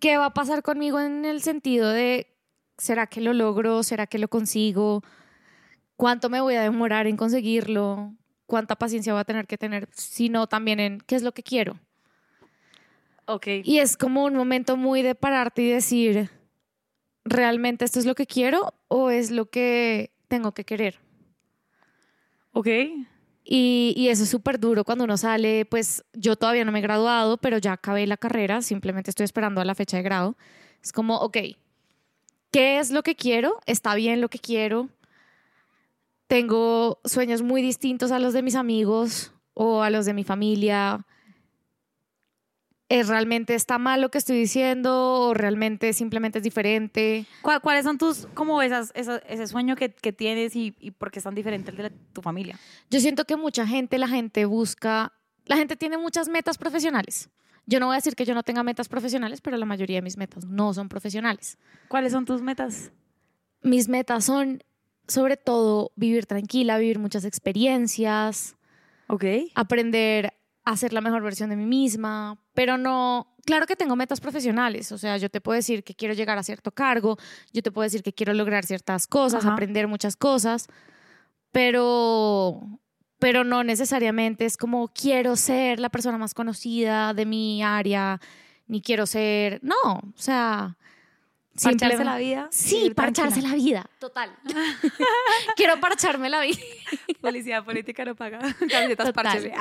qué 0.00 0.16
va 0.16 0.24
a 0.24 0.34
pasar 0.34 0.62
conmigo 0.62 0.98
en 0.98 1.26
el 1.26 1.42
sentido 1.42 1.90
de, 1.90 2.34
¿será 2.78 3.06
que 3.06 3.20
lo 3.20 3.34
logro? 3.34 3.82
¿Será 3.82 4.06
que 4.06 4.18
lo 4.18 4.28
consigo? 4.28 5.02
¿Cuánto 5.96 6.30
me 6.30 6.40
voy 6.40 6.54
a 6.54 6.62
demorar 6.62 7.06
en 7.06 7.18
conseguirlo? 7.18 8.14
¿Cuánta 8.46 8.74
paciencia 8.76 9.12
voy 9.12 9.20
a 9.20 9.24
tener 9.24 9.46
que 9.46 9.58
tener? 9.58 9.86
Sino 9.92 10.46
también 10.46 10.80
en 10.80 11.00
qué 11.02 11.14
es 11.14 11.22
lo 11.22 11.32
que 11.32 11.42
quiero. 11.42 11.78
Ok. 13.26 13.46
Y 13.64 13.78
es 13.78 13.98
como 13.98 14.24
un 14.24 14.34
momento 14.34 14.78
muy 14.78 15.02
de 15.02 15.14
pararte 15.14 15.60
y 15.60 15.68
decir, 15.68 16.30
¿realmente 17.22 17.84
esto 17.84 17.98
es 17.98 18.06
lo 18.06 18.14
que 18.14 18.26
quiero 18.26 18.72
o 18.88 19.10
es 19.10 19.30
lo 19.30 19.50
que 19.50 20.10
tengo 20.26 20.52
que 20.52 20.64
querer? 20.64 20.98
Ok. 22.52 22.68
Y, 23.52 24.06
eso 24.08 24.22
es 24.22 24.28
súper 24.28 24.60
duro 24.60 24.84
cuando 24.84 25.02
uno 25.02 25.16
sale, 25.16 25.64
pues 25.64 26.04
yo 26.12 26.36
todavía 26.36 26.64
no 26.64 26.70
me 26.70 26.78
he 26.78 26.82
graduado, 26.82 27.36
pero 27.36 27.58
ya 27.58 27.72
acabé 27.72 28.06
la 28.06 28.16
carrera, 28.16 28.62
simplemente 28.62 29.10
estoy 29.10 29.24
esperando 29.24 29.60
a 29.60 29.64
la 29.64 29.74
fecha 29.74 29.96
de 29.96 30.04
grado. 30.04 30.36
Es 30.80 30.92
como, 30.92 31.16
ok, 31.16 31.36
¿qué 32.52 32.78
es 32.78 32.92
lo 32.92 33.02
que 33.02 33.16
quiero? 33.16 33.58
¿Está 33.66 33.96
bien 33.96 34.20
lo 34.20 34.28
que 34.28 34.38
quiero? 34.38 34.88
Tengo 36.28 37.00
sueños 37.04 37.42
muy 37.42 37.60
distintos 37.60 38.12
a 38.12 38.20
los 38.20 38.34
de 38.34 38.42
mis 38.42 38.54
amigos 38.54 39.32
o 39.54 39.82
a 39.82 39.90
los 39.90 40.06
de 40.06 40.14
mi 40.14 40.22
familia. 40.22 41.04
¿Es 42.90 43.06
realmente 43.06 43.54
está 43.54 43.78
mal 43.78 44.00
lo 44.00 44.10
que 44.10 44.18
estoy 44.18 44.36
diciendo 44.36 45.28
o 45.28 45.32
realmente 45.32 45.92
simplemente 45.92 46.38
es 46.38 46.44
diferente? 46.44 47.24
¿Cuál- 47.40 47.60
¿Cuáles 47.62 47.84
son 47.84 47.98
tus, 47.98 48.26
como 48.34 48.60
esas, 48.62 48.90
esas- 48.96 49.22
ese 49.28 49.46
sueño 49.46 49.76
que, 49.76 49.90
que 49.94 50.12
tienes 50.12 50.56
y, 50.56 50.74
y 50.80 50.90
por 50.90 51.12
qué 51.12 51.20
es 51.20 51.22
tan 51.22 51.36
diferente 51.36 51.70
al 51.70 51.76
de 51.76 51.82
la- 51.84 51.92
tu 52.12 52.20
familia? 52.20 52.58
Yo 52.90 52.98
siento 52.98 53.24
que 53.26 53.36
mucha 53.36 53.64
gente, 53.64 53.96
la 53.96 54.08
gente 54.08 54.44
busca, 54.44 55.12
la 55.46 55.56
gente 55.56 55.76
tiene 55.76 55.98
muchas 55.98 56.28
metas 56.28 56.58
profesionales. 56.58 57.30
Yo 57.64 57.78
no 57.78 57.86
voy 57.86 57.94
a 57.94 57.98
decir 57.98 58.16
que 58.16 58.24
yo 58.24 58.34
no 58.34 58.42
tenga 58.42 58.64
metas 58.64 58.88
profesionales, 58.88 59.40
pero 59.40 59.56
la 59.56 59.66
mayoría 59.66 59.98
de 59.98 60.02
mis 60.02 60.16
metas 60.16 60.44
no 60.44 60.74
son 60.74 60.88
profesionales. 60.88 61.58
¿Cuáles 61.88 62.10
son 62.12 62.24
tus 62.24 62.42
metas? 62.42 62.90
mis 63.62 63.88
metas 63.88 64.24
son 64.24 64.64
sobre 65.06 65.36
todo 65.36 65.92
vivir 65.94 66.26
tranquila, 66.26 66.78
vivir 66.78 66.98
muchas 66.98 67.24
experiencias, 67.24 68.56
Ok. 69.06 69.24
aprender 69.54 70.32
a 70.64 70.76
ser 70.76 70.92
la 70.92 71.00
mejor 71.00 71.22
versión 71.22 71.50
de 71.50 71.56
mí 71.56 71.66
misma, 71.66 72.38
pero 72.60 72.76
no, 72.76 73.26
claro 73.46 73.66
que 73.66 73.74
tengo 73.74 73.96
metas 73.96 74.20
profesionales, 74.20 74.92
o 74.92 74.98
sea, 74.98 75.16
yo 75.16 75.30
te 75.30 75.40
puedo 75.40 75.56
decir 75.56 75.82
que 75.82 75.94
quiero 75.94 76.12
llegar 76.12 76.36
a 76.36 76.42
cierto 76.42 76.72
cargo, 76.72 77.16
yo 77.54 77.62
te 77.62 77.70
puedo 77.72 77.84
decir 77.84 78.02
que 78.02 78.12
quiero 78.12 78.34
lograr 78.34 78.66
ciertas 78.66 79.06
cosas, 79.06 79.46
Ajá. 79.46 79.54
aprender 79.54 79.88
muchas 79.88 80.14
cosas, 80.14 80.68
pero 81.52 82.60
pero 83.18 83.44
no 83.44 83.64
necesariamente 83.64 84.44
es 84.44 84.58
como 84.58 84.88
quiero 84.88 85.36
ser 85.36 85.80
la 85.80 85.88
persona 85.88 86.18
más 86.18 86.34
conocida 86.34 87.14
de 87.14 87.24
mi 87.24 87.62
área, 87.62 88.20
ni 88.66 88.82
quiero 88.82 89.06
ser, 89.06 89.60
no, 89.62 89.80
o 89.84 90.12
sea, 90.16 90.76
Parcharse 91.62 92.04
la 92.04 92.16
vida. 92.16 92.48
Sí, 92.50 92.92
parcharse 92.94 93.40
tranquila. 93.40 93.48
la 93.48 93.54
vida, 93.54 93.90
total. 93.98 94.30
quiero 95.56 95.80
parcharme 95.80 96.28
la 96.28 96.42
vida. 96.42 96.58
Policía 97.20 97.62
política 97.62 98.04
no 98.04 98.14
paga. 98.14 98.38
Camisetas 98.70 99.06
Total. 99.06 99.52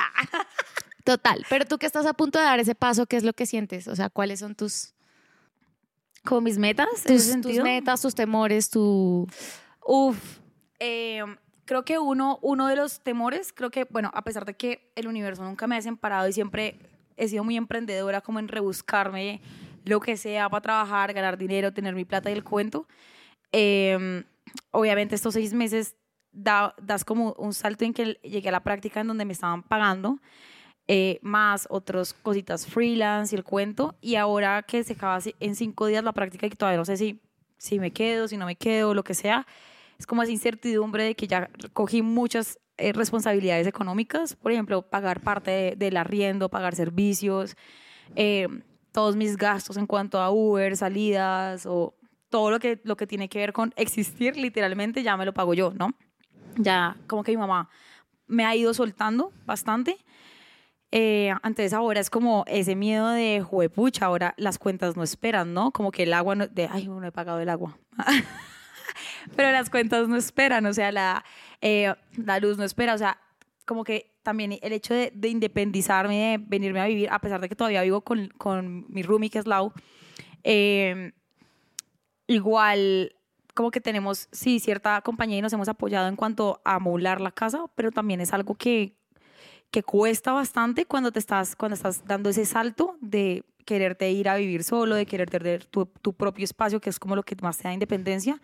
Total, 1.17 1.43
pero 1.49 1.65
tú 1.65 1.77
que 1.79 1.85
estás 1.87 2.05
a 2.05 2.13
punto 2.13 2.37
de 2.37 2.45
dar 2.45 2.59
ese 2.59 2.75
paso, 2.75 3.05
¿qué 3.07 3.17
es 3.17 3.23
lo 3.23 3.33
que 3.33 3.45
sientes? 3.47 3.87
O 3.87 3.95
sea, 3.95 4.09
¿cuáles 4.09 4.39
son 4.39 4.53
tus, 4.53 4.93
Como 6.23 6.41
mis 6.41 6.57
metas, 6.59 6.87
en 7.05 7.15
tus, 7.15 7.27
ese 7.27 7.41
tus 7.41 7.57
metas, 7.63 8.01
tus 8.01 8.13
temores, 8.13 8.69
tu... 8.69 9.27
Uf, 9.85 10.37
eh, 10.79 11.23
creo 11.65 11.83
que 11.83 11.97
uno, 11.97 12.37
uno 12.43 12.67
de 12.67 12.75
los 12.75 12.99
temores, 12.99 13.53
creo 13.53 13.71
que, 13.71 13.85
bueno, 13.89 14.11
a 14.13 14.23
pesar 14.23 14.45
de 14.45 14.53
que 14.53 14.91
el 14.95 15.07
universo 15.07 15.43
nunca 15.43 15.65
me 15.65 15.75
ha 15.75 15.79
desemparado 15.79 16.27
y 16.27 16.33
siempre 16.33 16.77
he 17.17 17.27
sido 17.27 17.43
muy 17.43 17.57
emprendedora 17.57 18.21
como 18.21 18.37
en 18.37 18.47
rebuscarme 18.47 19.41
lo 19.85 19.99
que 20.01 20.15
sea 20.15 20.47
para 20.49 20.61
trabajar, 20.61 21.13
ganar 21.13 21.37
dinero, 21.39 21.73
tener 21.73 21.95
mi 21.95 22.05
plata 22.05 22.29
y 22.29 22.33
el 22.33 22.43
cuento, 22.43 22.87
eh, 23.51 24.23
obviamente 24.69 25.15
estos 25.15 25.33
seis 25.33 25.53
meses 25.53 25.95
da- 26.31 26.75
das 26.81 27.03
como 27.03 27.33
un 27.39 27.53
salto 27.53 27.83
en 27.83 27.93
que 27.93 28.19
llegué 28.21 28.49
a 28.49 28.51
la 28.51 28.63
práctica 28.63 28.99
en 29.01 29.07
donde 29.07 29.25
me 29.25 29.33
estaban 29.33 29.63
pagando, 29.63 30.19
eh, 30.91 31.19
más 31.21 31.67
otras 31.69 32.13
cositas 32.15 32.65
freelance 32.65 33.35
y 33.35 33.37
el 33.37 33.43
cuento, 33.43 33.95
y 34.01 34.15
ahora 34.15 34.63
que 34.63 34.83
se 34.83 34.93
acaba 34.93 35.19
en 35.39 35.55
cinco 35.55 35.85
días 35.85 36.03
la 36.03 36.13
práctica 36.13 36.47
y 36.47 36.49
todavía 36.49 36.79
no 36.79 36.85
sé 36.85 36.97
si, 36.97 37.21
si 37.57 37.77
me 37.79 37.91
quedo, 37.91 38.27
si 38.27 38.37
no 38.37 38.47
me 38.47 38.55
quedo, 38.55 38.95
lo 38.95 39.03
que 39.03 39.13
sea, 39.13 39.45
es 39.99 40.07
como 40.07 40.23
esa 40.23 40.31
incertidumbre 40.31 41.03
de 41.03 41.15
que 41.15 41.27
ya 41.27 41.47
cogí 41.73 42.01
muchas 42.01 42.57
eh, 42.77 42.91
responsabilidades 42.91 43.67
económicas, 43.67 44.35
por 44.35 44.51
ejemplo, 44.51 44.81
pagar 44.81 45.19
parte 45.21 45.51
de- 45.51 45.75
del 45.75 45.95
arriendo, 45.95 46.49
pagar 46.49 46.73
servicios, 46.73 47.55
eh, 48.15 48.47
todos 48.91 49.15
mis 49.15 49.37
gastos 49.37 49.77
en 49.77 49.85
cuanto 49.85 50.19
a 50.19 50.31
Uber, 50.31 50.75
salidas 50.75 51.67
o 51.67 51.93
todo 52.29 52.49
lo 52.49 52.59
que, 52.59 52.79
lo 52.83 52.97
que 52.97 53.05
tiene 53.05 53.29
que 53.29 53.37
ver 53.37 53.53
con 53.53 53.73
existir, 53.75 54.37
literalmente 54.37 55.03
ya 55.03 55.15
me 55.17 55.25
lo 55.25 55.33
pago 55.35 55.53
yo, 55.53 55.71
¿no? 55.77 55.93
Ya 56.55 56.95
como 57.05 57.21
que 57.23 57.31
mi 57.33 57.37
mamá 57.37 57.69
me 58.25 58.43
ha 58.45 58.55
ido 58.55 58.73
soltando 58.73 59.31
bastante. 59.45 59.97
Eh, 60.91 61.31
antes 61.43 61.73
ahora 61.73 61.99
es 61.99 62.09
como 62.09 62.43
ese 62.47 62.75
miedo 62.75 63.09
de 63.09 63.41
juepucha, 63.41 64.05
ahora 64.05 64.33
las 64.37 64.57
cuentas 64.57 64.97
no 64.97 65.03
esperan, 65.03 65.53
¿no? 65.53 65.71
Como 65.71 65.91
que 65.91 66.03
el 66.03 66.13
agua, 66.13 66.35
no, 66.35 66.47
de, 66.47 66.67
ay, 66.71 66.87
no 66.87 67.03
he 67.05 67.11
pagado 67.11 67.39
el 67.39 67.49
agua. 67.49 67.77
Pero 69.35 69.51
las 69.51 69.69
cuentas 69.69 70.07
no 70.07 70.15
esperan, 70.15 70.65
o 70.65 70.73
sea, 70.73 70.91
la, 70.91 71.23
eh, 71.61 71.93
la 72.15 72.39
luz 72.39 72.57
no 72.57 72.63
espera, 72.63 72.95
o 72.95 72.97
sea, 72.97 73.19
como 73.65 73.83
que 73.83 74.15
también 74.23 74.57
el 74.61 74.73
hecho 74.73 74.93
de, 74.95 75.11
de 75.13 75.27
independizarme, 75.29 76.31
de 76.31 76.37
venirme 76.39 76.81
a 76.81 76.87
vivir, 76.87 77.09
a 77.11 77.19
pesar 77.19 77.39
de 77.39 77.49
que 77.49 77.55
todavía 77.55 77.83
vivo 77.83 78.01
con, 78.01 78.29
con 78.37 78.85
mi 78.89 79.03
roomie, 79.03 79.29
que 79.29 79.39
es 79.39 79.45
Lau, 79.45 79.73
eh, 80.43 81.11
igual 82.27 83.15
como 83.53 83.71
que 83.71 83.81
tenemos, 83.81 84.29
sí, 84.31 84.59
cierta 84.59 85.01
compañía 85.01 85.37
y 85.37 85.41
nos 85.41 85.51
hemos 85.51 85.67
apoyado 85.67 86.07
en 86.07 86.15
cuanto 86.15 86.61
a 86.63 86.75
amoblar 86.75 87.19
la 87.19 87.31
casa, 87.31 87.65
pero 87.75 87.91
también 87.91 88.21
es 88.21 88.31
algo 88.33 88.55
que, 88.55 88.95
que 89.71 89.83
cuesta 89.83 90.31
bastante 90.31 90.85
cuando 90.85 91.11
te 91.11 91.19
estás, 91.19 91.55
cuando 91.55 91.75
estás 91.75 92.05
dando 92.05 92.29
ese 92.29 92.45
salto 92.45 92.97
de 93.01 93.43
quererte 93.65 94.09
ir 94.11 94.29
a 94.29 94.35
vivir 94.35 94.63
solo, 94.63 94.95
de 94.95 95.05
querer 95.05 95.29
tener 95.29 95.65
tu, 95.65 95.85
tu 95.85 96.13
propio 96.13 96.43
espacio, 96.43 96.81
que 96.81 96.89
es 96.89 96.99
como 96.99 97.15
lo 97.15 97.23
que 97.23 97.35
más 97.41 97.57
te 97.57 97.67
da 97.67 97.73
independencia. 97.73 98.41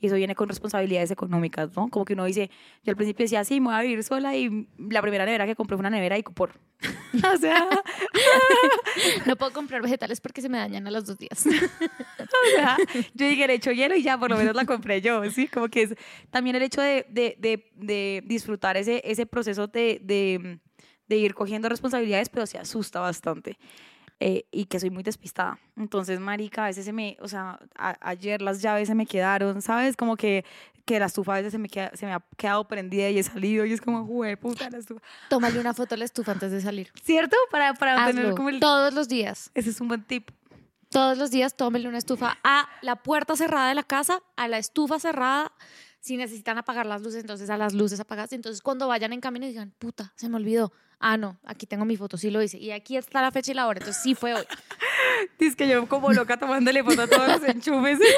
Y 0.00 0.06
eso 0.06 0.14
viene 0.14 0.36
con 0.36 0.48
responsabilidades 0.48 1.10
económicas, 1.10 1.74
¿no? 1.74 1.88
Como 1.88 2.04
que 2.04 2.12
uno 2.12 2.24
dice, 2.24 2.50
yo 2.84 2.92
al 2.92 2.96
principio 2.96 3.24
decía, 3.24 3.42
sí, 3.44 3.60
me 3.60 3.66
voy 3.66 3.74
a 3.74 3.80
vivir 3.80 4.04
sola 4.04 4.36
y 4.36 4.68
la 4.78 5.02
primera 5.02 5.24
nevera 5.24 5.44
que 5.46 5.56
compré 5.56 5.76
fue 5.76 5.80
una 5.80 5.90
nevera 5.90 6.16
y 6.16 6.22
copor. 6.22 6.52
o 7.34 7.36
sea, 7.36 7.68
No 9.26 9.36
puedo 9.36 9.52
comprar 9.52 9.82
vegetales 9.82 10.20
porque 10.20 10.40
se 10.40 10.48
me 10.48 10.58
dañan 10.58 10.86
a 10.86 10.90
los 10.90 11.04
dos 11.04 11.18
días. 11.18 11.44
o 11.46 12.56
sea, 12.56 12.76
yo 13.14 13.26
dije, 13.26 13.46
le 13.46 13.54
echo 13.54 13.72
hielo 13.72 13.96
y 13.96 14.02
ya, 14.02 14.18
por 14.18 14.30
lo 14.30 14.36
menos 14.36 14.54
la 14.54 14.64
compré 14.64 15.00
yo, 15.00 15.28
¿sí? 15.30 15.48
Como 15.48 15.68
que 15.68 15.82
es 15.82 15.94
también 16.30 16.56
el 16.56 16.62
hecho 16.62 16.80
de, 16.80 17.06
de, 17.08 17.36
de, 17.38 17.70
de 17.74 18.22
disfrutar 18.26 18.76
ese, 18.76 19.02
ese 19.04 19.26
proceso 19.26 19.66
de, 19.66 20.60
de, 21.08 21.16
ir 21.16 21.34
cogiendo 21.34 21.68
responsabilidades, 21.68 22.28
pero 22.28 22.46
se 22.46 22.58
asusta 22.58 23.00
bastante. 23.00 23.58
Eh, 24.20 24.46
y 24.50 24.64
que 24.64 24.80
soy 24.80 24.90
muy 24.90 25.04
despistada. 25.04 25.60
Entonces, 25.76 26.18
marica, 26.18 26.64
a 26.64 26.66
veces 26.66 26.84
se 26.84 26.92
me, 26.92 27.16
o 27.20 27.28
sea, 27.28 27.60
a- 27.76 27.96
ayer 28.00 28.42
las 28.42 28.60
llaves 28.60 28.88
se 28.88 28.94
me 28.96 29.06
quedaron, 29.06 29.62
¿sabes? 29.62 29.96
Como 29.96 30.16
que, 30.16 30.44
que 30.84 30.98
la 30.98 31.06
estufa 31.06 31.34
a 31.34 31.36
veces 31.36 31.52
se 31.52 31.58
me, 31.58 31.68
queda, 31.68 31.92
se 31.94 32.04
me 32.04 32.12
ha 32.12 32.24
quedado 32.36 32.66
prendida 32.66 33.08
y 33.10 33.18
he 33.18 33.22
salido 33.22 33.64
y 33.64 33.72
es 33.72 33.80
como, 33.80 34.04
jue 34.06 34.36
puta, 34.36 34.70
la 34.70 34.78
estufa. 34.78 35.00
Tómale 35.28 35.60
una 35.60 35.72
foto 35.72 35.94
a 35.94 35.98
la 35.98 36.04
estufa 36.04 36.32
antes 36.32 36.50
de 36.50 36.60
salir. 36.60 36.90
¿Cierto? 37.00 37.36
Para, 37.52 37.74
para 37.74 38.06
tener 38.06 38.24
Hazlo 38.24 38.36
como 38.36 38.48
el... 38.48 38.58
todos 38.58 38.92
los 38.92 39.06
días. 39.08 39.52
Ese 39.54 39.70
es 39.70 39.80
un 39.80 39.86
buen 39.86 40.02
tip. 40.02 40.30
Todos 40.90 41.16
los 41.16 41.30
días 41.30 41.56
tómele 41.56 41.86
una 41.88 41.98
estufa 41.98 42.38
a 42.42 42.68
la 42.82 42.96
puerta 42.96 43.36
cerrada 43.36 43.68
de 43.68 43.74
la 43.76 43.82
casa, 43.84 44.20
a 44.36 44.48
la 44.48 44.58
estufa 44.58 44.98
cerrada. 44.98 45.52
Si 46.00 46.16
necesitan 46.16 46.58
apagar 46.58 46.86
las 46.86 47.02
luces, 47.02 47.20
entonces 47.20 47.50
a 47.50 47.56
las 47.58 47.74
luces 47.74 48.00
apagadas. 48.00 48.32
Entonces 48.32 48.62
cuando 48.62 48.88
vayan 48.88 49.12
en 49.12 49.20
camino 49.20 49.46
digan, 49.46 49.72
puta, 49.78 50.12
se 50.16 50.28
me 50.28 50.36
olvidó. 50.36 50.72
Ah, 51.00 51.16
no, 51.16 51.38
aquí 51.44 51.66
tengo 51.66 51.84
mi 51.84 51.96
foto, 51.96 52.16
sí 52.16 52.30
lo 52.30 52.42
hice. 52.42 52.58
Y 52.58 52.72
aquí 52.72 52.96
está 52.96 53.22
la 53.22 53.30
fecha 53.30 53.52
y 53.52 53.54
la 53.54 53.66
hora, 53.66 53.78
entonces 53.78 54.02
sí 54.02 54.14
fue 54.14 54.34
hoy. 54.34 54.44
Dice 55.38 55.56
que 55.56 55.68
yo 55.68 55.86
como 55.88 56.12
loca 56.12 56.36
tomándole 56.36 56.82
foto 56.82 57.02
a 57.02 57.06
todos 57.06 57.28
los 57.28 57.44
enchufes. 57.44 58.00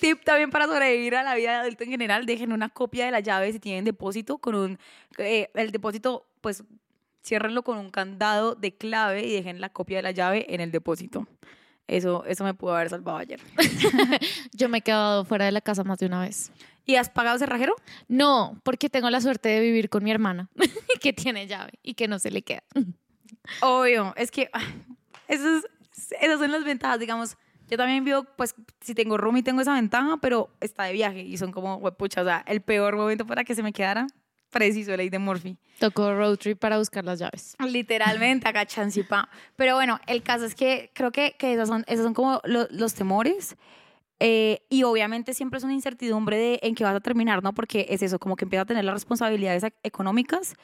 Tip 0.00 0.24
también 0.24 0.50
para 0.50 0.66
sobrevivir 0.66 1.14
a 1.14 1.22
la 1.22 1.34
vida 1.34 1.52
de 1.52 1.56
adulto 1.58 1.84
en 1.84 1.90
general, 1.90 2.26
dejen 2.26 2.52
una 2.52 2.68
copia 2.68 3.04
de 3.04 3.12
la 3.12 3.20
llave 3.20 3.52
si 3.52 3.60
tienen 3.60 3.84
depósito 3.84 4.38
con 4.38 4.54
un 4.56 4.78
eh, 5.18 5.50
el 5.54 5.70
depósito 5.70 6.26
pues 6.40 6.64
ciérrenlo 7.22 7.62
con 7.62 7.78
un 7.78 7.90
candado 7.90 8.56
de 8.56 8.74
clave 8.74 9.24
y 9.24 9.32
dejen 9.32 9.60
la 9.60 9.68
copia 9.68 9.98
de 9.98 10.02
la 10.02 10.10
llave 10.10 10.46
en 10.48 10.60
el 10.60 10.72
depósito. 10.72 11.28
Eso 11.86 12.24
eso 12.24 12.42
me 12.42 12.54
pudo 12.54 12.74
haber 12.74 12.88
salvado 12.88 13.18
ayer. 13.18 13.40
Yo 14.52 14.68
me 14.68 14.78
he 14.78 14.80
quedado 14.80 15.24
fuera 15.24 15.44
de 15.44 15.52
la 15.52 15.60
casa 15.60 15.84
más 15.84 15.98
de 15.98 16.06
una 16.06 16.22
vez. 16.22 16.50
¿Y 16.84 16.96
has 16.96 17.10
pagado 17.10 17.38
cerrajero? 17.38 17.74
No, 18.08 18.60
porque 18.64 18.88
tengo 18.90 19.08
la 19.10 19.20
suerte 19.20 19.48
de 19.48 19.60
vivir 19.60 19.88
con 19.88 20.02
mi 20.02 20.10
hermana, 20.10 20.48
que 21.00 21.12
tiene 21.12 21.46
llave 21.46 21.72
y 21.82 21.94
que 21.94 22.08
no 22.08 22.18
se 22.18 22.30
le 22.30 22.42
queda. 22.42 22.64
Obvio, 23.60 24.12
es 24.16 24.30
que 24.30 24.48
ah, 24.52 24.60
eso 25.28 25.56
es- 25.58 25.66
esas 26.20 26.38
son 26.38 26.50
las 26.50 26.64
ventajas, 26.64 26.98
digamos. 26.98 27.36
Yo 27.68 27.76
también 27.76 28.04
vivo, 28.04 28.24
pues, 28.36 28.54
si 28.80 28.94
tengo 28.94 29.16
room 29.16 29.38
y 29.38 29.42
tengo 29.42 29.60
esa 29.62 29.74
ventaja, 29.74 30.16
pero 30.20 30.50
está 30.60 30.84
de 30.84 30.92
viaje 30.92 31.22
y 31.22 31.36
son 31.38 31.52
como, 31.52 31.80
pucha, 31.94 32.20
o 32.22 32.24
sea, 32.24 32.44
el 32.46 32.60
peor 32.60 32.96
momento 32.96 33.26
para 33.26 33.44
que 33.44 33.54
se 33.54 33.62
me 33.62 33.72
quedara, 33.72 34.06
preciso, 34.50 34.94
ley 34.96 35.08
de 35.08 35.18
Murphy. 35.18 35.56
Tocó 35.78 36.12
road 36.14 36.36
trip 36.36 36.58
para 36.58 36.76
buscar 36.78 37.04
las 37.04 37.18
llaves. 37.18 37.56
Literalmente, 37.66 38.46
acá 38.48 38.66
chancipa. 38.66 39.28
Pero 39.56 39.76
bueno, 39.76 39.98
el 40.06 40.22
caso 40.22 40.44
es 40.44 40.54
que 40.54 40.90
creo 40.94 41.12
que, 41.12 41.34
que 41.38 41.54
esos, 41.54 41.68
son, 41.68 41.84
esos 41.86 42.04
son 42.04 42.12
como 42.14 42.40
lo- 42.44 42.68
los 42.70 42.92
temores. 42.94 43.56
Eh, 44.20 44.62
y 44.70 44.84
obviamente 44.84 45.34
siempre 45.34 45.58
es 45.58 45.64
una 45.64 45.74
incertidumbre 45.74 46.36
de 46.36 46.60
en 46.62 46.74
qué 46.74 46.84
vas 46.84 46.94
a 46.94 47.00
terminar, 47.00 47.42
¿no? 47.42 47.54
Porque 47.54 47.86
es 47.88 48.02
eso, 48.02 48.18
como 48.18 48.36
que 48.36 48.44
empieza 48.44 48.62
a 48.62 48.66
tener 48.66 48.84
las 48.84 48.94
responsabilidades 48.94 49.64
ec- 49.64 49.74
económicas 49.82 50.54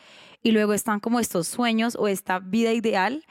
y 0.42 0.52
luego 0.52 0.74
están 0.74 1.00
como 1.00 1.18
estos 1.20 1.48
sueños 1.48 1.96
o 1.98 2.06
esta 2.08 2.38
vida 2.38 2.72
ideal 2.72 3.24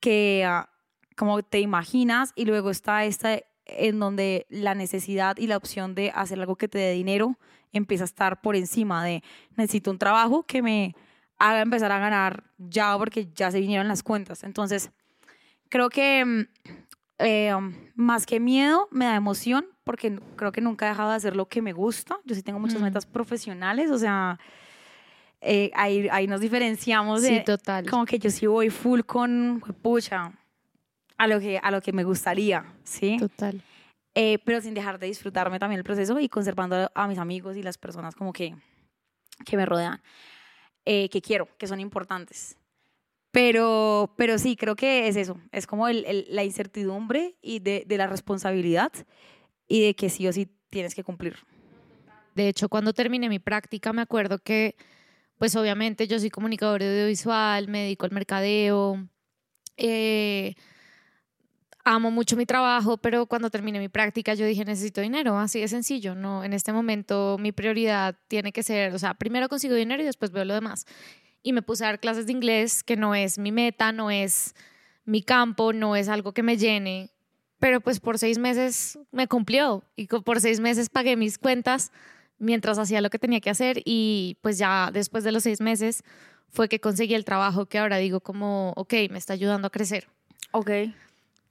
que 0.00 0.44
ah, 0.46 0.68
como 1.16 1.42
te 1.42 1.60
imaginas 1.60 2.32
y 2.36 2.44
luego 2.44 2.70
está 2.70 3.04
esta 3.04 3.40
en 3.66 3.98
donde 3.98 4.46
la 4.50 4.74
necesidad 4.74 5.36
y 5.38 5.46
la 5.46 5.56
opción 5.56 5.94
de 5.94 6.10
hacer 6.14 6.38
algo 6.38 6.56
que 6.56 6.68
te 6.68 6.78
dé 6.78 6.92
dinero 6.92 7.38
empieza 7.72 8.04
a 8.04 8.06
estar 8.06 8.40
por 8.42 8.56
encima 8.56 9.04
de 9.04 9.22
necesito 9.56 9.90
un 9.90 9.98
trabajo 9.98 10.44
que 10.44 10.62
me 10.62 10.94
haga 11.38 11.62
empezar 11.62 11.90
a 11.90 11.98
ganar 11.98 12.44
ya 12.58 12.96
porque 12.98 13.28
ya 13.34 13.50
se 13.50 13.60
vinieron 13.60 13.88
las 13.88 14.02
cuentas. 14.02 14.44
Entonces, 14.44 14.92
creo 15.68 15.88
que 15.88 16.24
mm, 16.24 16.46
eh, 17.18 17.52
más 17.94 18.26
que 18.26 18.40
miedo, 18.40 18.88
me 18.90 19.04
da 19.04 19.14
emoción 19.16 19.66
porque 19.84 20.18
creo 20.36 20.50
que 20.52 20.60
nunca 20.60 20.86
he 20.86 20.88
dejado 20.90 21.10
de 21.10 21.16
hacer 21.16 21.36
lo 21.36 21.46
que 21.48 21.62
me 21.62 21.72
gusta. 21.72 22.18
Yo 22.24 22.34
sí 22.34 22.42
tengo 22.42 22.58
muchas 22.58 22.80
Mm. 22.80 22.84
metas 22.84 23.06
profesionales, 23.06 23.90
o 23.90 23.98
sea, 23.98 24.38
eh, 25.40 25.70
ahí, 25.74 26.08
ahí 26.10 26.26
nos 26.26 26.40
diferenciamos 26.40 27.22
de 27.22 27.28
Sí, 27.38 27.44
total. 27.44 27.88
como 27.90 28.06
que 28.06 28.18
yo 28.18 28.30
sí 28.30 28.46
voy 28.46 28.70
full 28.70 29.00
con, 29.02 29.62
pucha, 29.82 30.32
a 31.18 31.26
lo 31.26 31.38
que, 31.38 31.58
a 31.62 31.70
lo 31.70 31.80
que 31.82 31.92
me 31.92 32.02
gustaría, 32.04 32.64
¿sí? 32.82 33.16
Total. 33.18 33.60
Eh, 34.14 34.38
pero 34.44 34.60
sin 34.60 34.74
dejar 34.74 34.98
de 34.98 35.06
disfrutarme 35.08 35.58
también 35.58 35.78
el 35.78 35.84
proceso 35.84 36.18
y 36.20 36.28
conservando 36.28 36.76
a, 36.76 36.90
a 36.94 37.06
mis 37.08 37.18
amigos 37.18 37.56
y 37.56 37.62
las 37.62 37.76
personas 37.78 38.14
como 38.14 38.32
que, 38.32 38.54
que 39.44 39.56
me 39.56 39.66
rodean, 39.66 40.00
eh, 40.84 41.08
que 41.10 41.20
quiero, 41.20 41.48
que 41.58 41.66
son 41.66 41.78
importantes. 41.80 42.56
Pero, 43.34 44.14
pero 44.16 44.38
sí, 44.38 44.54
creo 44.54 44.76
que 44.76 45.08
es 45.08 45.16
eso. 45.16 45.40
Es 45.50 45.66
como 45.66 45.88
la 45.88 46.44
incertidumbre 46.44 47.34
y 47.42 47.58
de, 47.58 47.84
la 47.88 48.06
responsabilidad 48.06 48.92
y 49.66 49.84
de 49.84 49.96
que 49.96 50.08
sí 50.08 50.28
o 50.28 50.32
sí 50.32 50.48
tienes 50.70 50.94
que 50.94 51.02
cumplir. 51.02 51.34
De 52.36 52.46
hecho, 52.46 52.68
cuando 52.68 52.92
terminé 52.92 53.28
mi 53.28 53.40
práctica, 53.40 53.92
me 53.92 54.02
acuerdo 54.02 54.38
que, 54.38 54.76
pues 55.36 55.56
obviamente 55.56 56.06
yo 56.06 56.20
soy 56.20 56.30
comunicadora 56.30 56.86
audiovisual, 56.86 57.66
me 57.66 57.82
dedico 57.82 58.06
al 58.06 58.12
mercadeo, 58.12 59.04
eh, 59.78 60.54
amo 61.84 62.12
mucho 62.12 62.36
mi 62.36 62.46
trabajo, 62.46 62.98
pero 62.98 63.26
cuando 63.26 63.50
terminé 63.50 63.80
mi 63.80 63.88
práctica 63.88 64.34
yo 64.34 64.46
dije, 64.46 64.64
necesito 64.64 65.00
dinero, 65.00 65.36
así 65.38 65.58
de 65.58 65.66
sencillo, 65.66 66.14
no, 66.14 66.44
en 66.44 66.52
este 66.52 66.72
momento 66.72 67.36
mi 67.40 67.50
prioridad 67.50 68.16
tiene 68.28 68.52
que 68.52 68.62
ser, 68.62 68.94
o 68.94 68.98
sea, 69.00 69.14
primero 69.14 69.48
consigo 69.48 69.74
dinero 69.74 70.02
y 70.02 70.06
después 70.06 70.30
veo 70.30 70.44
lo 70.44 70.54
demás. 70.54 70.86
Y 71.44 71.52
me 71.52 71.62
puse 71.62 71.84
a 71.84 71.88
dar 71.88 72.00
clases 72.00 72.26
de 72.26 72.32
inglés, 72.32 72.82
que 72.82 72.96
no 72.96 73.14
es 73.14 73.38
mi 73.38 73.52
meta, 73.52 73.92
no 73.92 74.10
es 74.10 74.56
mi 75.04 75.22
campo, 75.22 75.72
no 75.72 75.94
es 75.94 76.08
algo 76.08 76.32
que 76.32 76.42
me 76.42 76.56
llene, 76.56 77.10
pero 77.58 77.80
pues 77.80 78.00
por 78.00 78.18
seis 78.18 78.38
meses 78.38 78.98
me 79.12 79.28
cumplió 79.28 79.84
y 79.96 80.06
por 80.06 80.40
seis 80.40 80.60
meses 80.60 80.88
pagué 80.88 81.16
mis 81.16 81.38
cuentas 81.38 81.92
mientras 82.38 82.78
hacía 82.78 83.00
lo 83.00 83.10
que 83.10 83.18
tenía 83.18 83.40
que 83.40 83.50
hacer 83.50 83.80
y 83.84 84.36
pues 84.42 84.58
ya 84.58 84.90
después 84.92 85.24
de 85.24 85.32
los 85.32 85.44
seis 85.44 85.60
meses 85.60 86.02
fue 86.50 86.68
que 86.68 86.80
conseguí 86.80 87.14
el 87.14 87.24
trabajo 87.24 87.66
que 87.66 87.78
ahora 87.78 87.96
digo 87.98 88.20
como, 88.20 88.72
ok, 88.76 88.94
me 89.10 89.18
está 89.18 89.32
ayudando 89.32 89.68
a 89.68 89.70
crecer. 89.70 90.08
Ok. 90.52 90.70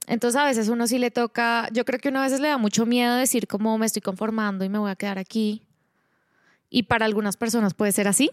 Entonces 0.06 0.40
a 0.40 0.44
veces 0.44 0.68
uno 0.68 0.86
sí 0.86 0.98
le 0.98 1.10
toca, 1.10 1.68
yo 1.72 1.84
creo 1.84 1.98
que 1.98 2.10
uno 2.10 2.20
a 2.20 2.24
veces 2.24 2.40
le 2.40 2.48
da 2.48 2.58
mucho 2.58 2.86
miedo 2.86 3.16
decir 3.16 3.46
como 3.46 3.76
me 3.78 3.86
estoy 3.86 4.02
conformando 4.02 4.64
y 4.64 4.68
me 4.68 4.78
voy 4.78 4.90
a 4.90 4.96
quedar 4.96 5.18
aquí. 5.18 5.62
Y 6.70 6.84
para 6.84 7.06
algunas 7.06 7.36
personas 7.36 7.74
puede 7.74 7.92
ser 7.92 8.08
así, 8.08 8.30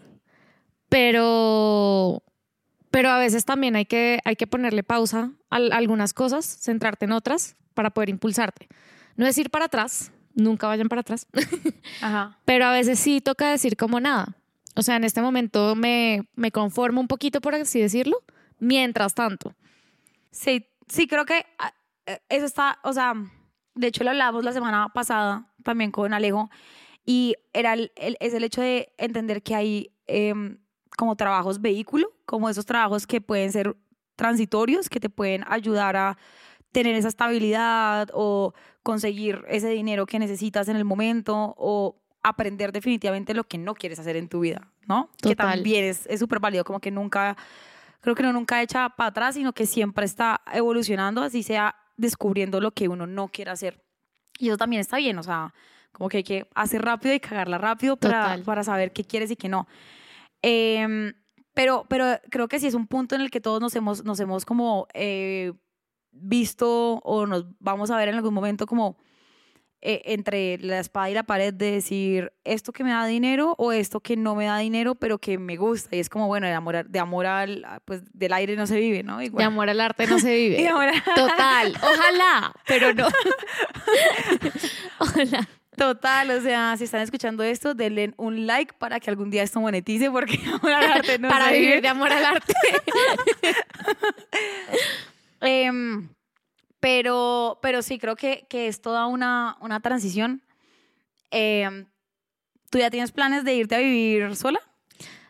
pero, 0.92 2.22
pero 2.90 3.08
a 3.10 3.18
veces 3.18 3.44
también 3.44 3.76
hay 3.76 3.86
que, 3.86 4.20
hay 4.24 4.36
que 4.36 4.46
ponerle 4.46 4.82
pausa 4.82 5.32
a, 5.50 5.56
a 5.56 5.76
algunas 5.76 6.12
cosas, 6.14 6.44
centrarte 6.44 7.06
en 7.06 7.12
otras 7.12 7.56
para 7.74 7.90
poder 7.90 8.10
impulsarte. 8.10 8.68
No 9.16 9.26
es 9.26 9.36
ir 9.38 9.50
para 9.50 9.64
atrás, 9.66 10.12
nunca 10.34 10.66
vayan 10.66 10.88
para 10.88 11.00
atrás, 11.00 11.26
Ajá. 12.02 12.38
pero 12.44 12.66
a 12.66 12.72
veces 12.72 12.98
sí 12.98 13.20
toca 13.20 13.50
decir 13.50 13.76
como 13.76 14.00
nada. 14.00 14.36
O 14.74 14.82
sea, 14.82 14.96
en 14.96 15.04
este 15.04 15.20
momento 15.20 15.74
me, 15.74 16.28
me 16.34 16.50
conformo 16.50 17.00
un 17.00 17.08
poquito, 17.08 17.40
por 17.40 17.54
así 17.54 17.80
decirlo, 17.80 18.22
mientras 18.58 19.14
tanto. 19.14 19.54
Sí, 20.30 20.66
sí, 20.88 21.06
creo 21.06 21.24
que 21.26 21.44
ah, 21.58 21.74
eh, 22.06 22.20
eso 22.30 22.46
está, 22.46 22.78
o 22.84 22.92
sea, 22.92 23.14
de 23.74 23.86
hecho 23.86 24.04
lo 24.04 24.10
hablamos 24.10 24.44
la 24.44 24.52
semana 24.52 24.88
pasada 24.94 25.46
también 25.62 25.90
con 25.90 26.14
Alejo 26.14 26.50
y 27.04 27.34
era 27.52 27.74
el, 27.74 27.92
el- 27.96 28.16
es 28.20 28.32
el 28.34 28.44
hecho 28.44 28.60
de 28.62 28.92
entender 28.98 29.42
que 29.42 29.54
hay 29.54 29.90
em, 30.06 30.58
como 30.96 31.16
trabajos 31.16 31.60
vehículo, 31.60 32.12
como 32.26 32.48
esos 32.48 32.66
trabajos 32.66 33.06
que 33.06 33.20
pueden 33.20 33.52
ser 33.52 33.76
transitorios, 34.16 34.88
que 34.88 35.00
te 35.00 35.08
pueden 35.08 35.44
ayudar 35.48 35.96
a 35.96 36.18
tener 36.70 36.94
esa 36.94 37.08
estabilidad 37.08 38.08
o 38.12 38.54
conseguir 38.82 39.44
ese 39.48 39.68
dinero 39.68 40.06
que 40.06 40.18
necesitas 40.18 40.68
en 40.68 40.76
el 40.76 40.84
momento 40.84 41.54
o 41.56 41.96
aprender 42.22 42.72
definitivamente 42.72 43.34
lo 43.34 43.44
que 43.44 43.58
no 43.58 43.74
quieres 43.74 43.98
hacer 43.98 44.16
en 44.16 44.28
tu 44.28 44.40
vida, 44.40 44.68
¿no? 44.86 45.10
Que 45.20 45.34
también 45.34 45.84
es 45.84 46.18
súper 46.18 46.40
válido, 46.40 46.64
como 46.64 46.80
que 46.80 46.90
nunca 46.90 47.36
creo 48.02 48.14
que 48.14 48.22
uno 48.22 48.32
nunca 48.32 48.60
echa 48.60 48.90
para 48.90 49.08
atrás, 49.08 49.34
sino 49.36 49.52
que 49.52 49.64
siempre 49.64 50.04
está 50.04 50.42
evolucionando, 50.52 51.22
así 51.22 51.42
sea 51.42 51.76
descubriendo 51.96 52.60
lo 52.60 52.72
que 52.72 52.88
uno 52.88 53.06
no 53.06 53.28
quiere 53.28 53.50
hacer. 53.50 53.80
Y 54.38 54.48
eso 54.48 54.56
también 54.56 54.80
está 54.80 54.96
bien, 54.98 55.18
o 55.18 55.22
sea, 55.22 55.54
como 55.92 56.08
que 56.08 56.18
hay 56.18 56.24
que 56.24 56.48
hacer 56.54 56.82
rápido 56.82 57.14
y 57.14 57.20
cagarla 57.20 57.58
rápido 57.58 57.96
para, 57.96 58.22
Total. 58.22 58.42
para 58.42 58.64
saber 58.64 58.92
qué 58.92 59.04
quieres 59.04 59.30
y 59.30 59.36
qué 59.36 59.48
no. 59.48 59.68
Em, 60.42 61.14
pero, 61.54 61.86
pero 61.88 62.06
creo 62.30 62.48
que 62.48 62.58
sí 62.60 62.66
es 62.66 62.74
un 62.74 62.86
punto 62.86 63.14
en 63.14 63.20
el 63.20 63.30
que 63.30 63.40
todos 63.40 63.60
nos 63.60 63.74
hemos, 63.76 64.04
nos 64.04 64.18
hemos 64.20 64.44
como 64.44 64.86
eh, 64.94 65.52
visto 66.10 66.96
o 67.04 67.26
nos 67.26 67.46
vamos 67.58 67.90
a 67.90 67.96
ver 67.96 68.08
en 68.08 68.16
algún 68.16 68.34
momento 68.34 68.66
como 68.66 68.96
eh, 69.84 70.02
entre 70.06 70.58
la 70.58 70.78
espada 70.78 71.10
y 71.10 71.14
la 71.14 71.24
pared 71.24 71.52
de 71.52 71.72
decir 71.72 72.32
esto 72.44 72.72
que 72.72 72.84
me 72.84 72.90
da 72.90 73.04
dinero 73.06 73.54
o 73.58 73.72
esto 73.72 74.00
que 74.00 74.16
no 74.16 74.34
me 74.36 74.44
da 74.46 74.58
dinero 74.58 74.94
pero 74.94 75.18
que 75.18 75.38
me 75.38 75.56
gusta 75.56 75.96
y 75.96 75.98
es 76.00 76.08
como 76.08 76.26
bueno 76.28 76.46
de 76.46 76.52
amor, 76.52 76.86
de 76.88 76.98
amor 77.00 77.26
al 77.26 77.66
pues 77.84 78.02
del 78.12 78.32
aire 78.32 78.54
no 78.56 78.66
se 78.66 78.78
vive 78.78 79.02
no 79.02 79.18
De 79.18 79.42
amor 79.44 79.68
al 79.68 79.80
arte 79.80 80.06
no 80.06 80.18
se 80.20 80.38
Y 80.38 80.48
de 80.50 80.56
vive. 80.56 80.68
amor 80.68 80.86
a- 80.88 81.14
Total, 81.14 81.74
ojalá, 81.82 82.54
pero 82.66 82.94
no. 82.94 83.08
ojalá. 85.00 85.48
Total 85.76 86.30
o 86.30 86.40
sea 86.40 86.76
si 86.76 86.84
están 86.84 87.00
escuchando 87.00 87.42
esto 87.42 87.74
denle 87.74 88.12
un 88.16 88.46
like 88.46 88.74
para 88.74 89.00
que 89.00 89.08
algún 89.08 89.30
día 89.30 89.42
esto 89.42 89.60
monetice 89.60 90.10
porque 90.10 90.38
amor 90.52 90.72
al 90.72 90.92
arte 90.92 91.18
no 91.18 91.28
Para 91.28 91.50
vivir 91.50 91.80
de 91.80 91.88
amor 91.88 92.12
al 92.12 92.24
arte. 92.24 92.52
Em, 95.44 96.08
pero, 96.78 97.58
pero 97.62 97.82
sí, 97.82 97.98
creo 97.98 98.16
que, 98.16 98.46
que 98.48 98.68
es 98.68 98.80
toda 98.80 99.06
una, 99.06 99.56
una 99.60 99.80
transición. 99.80 100.40
Em, 101.32 101.86
¿Tú 102.70 102.78
ya 102.78 102.90
tienes 102.90 103.12
planes 103.12 103.44
de 103.44 103.54
irte 103.54 103.74
a 103.74 103.78
vivir 103.78 104.36
sola? 104.36 104.60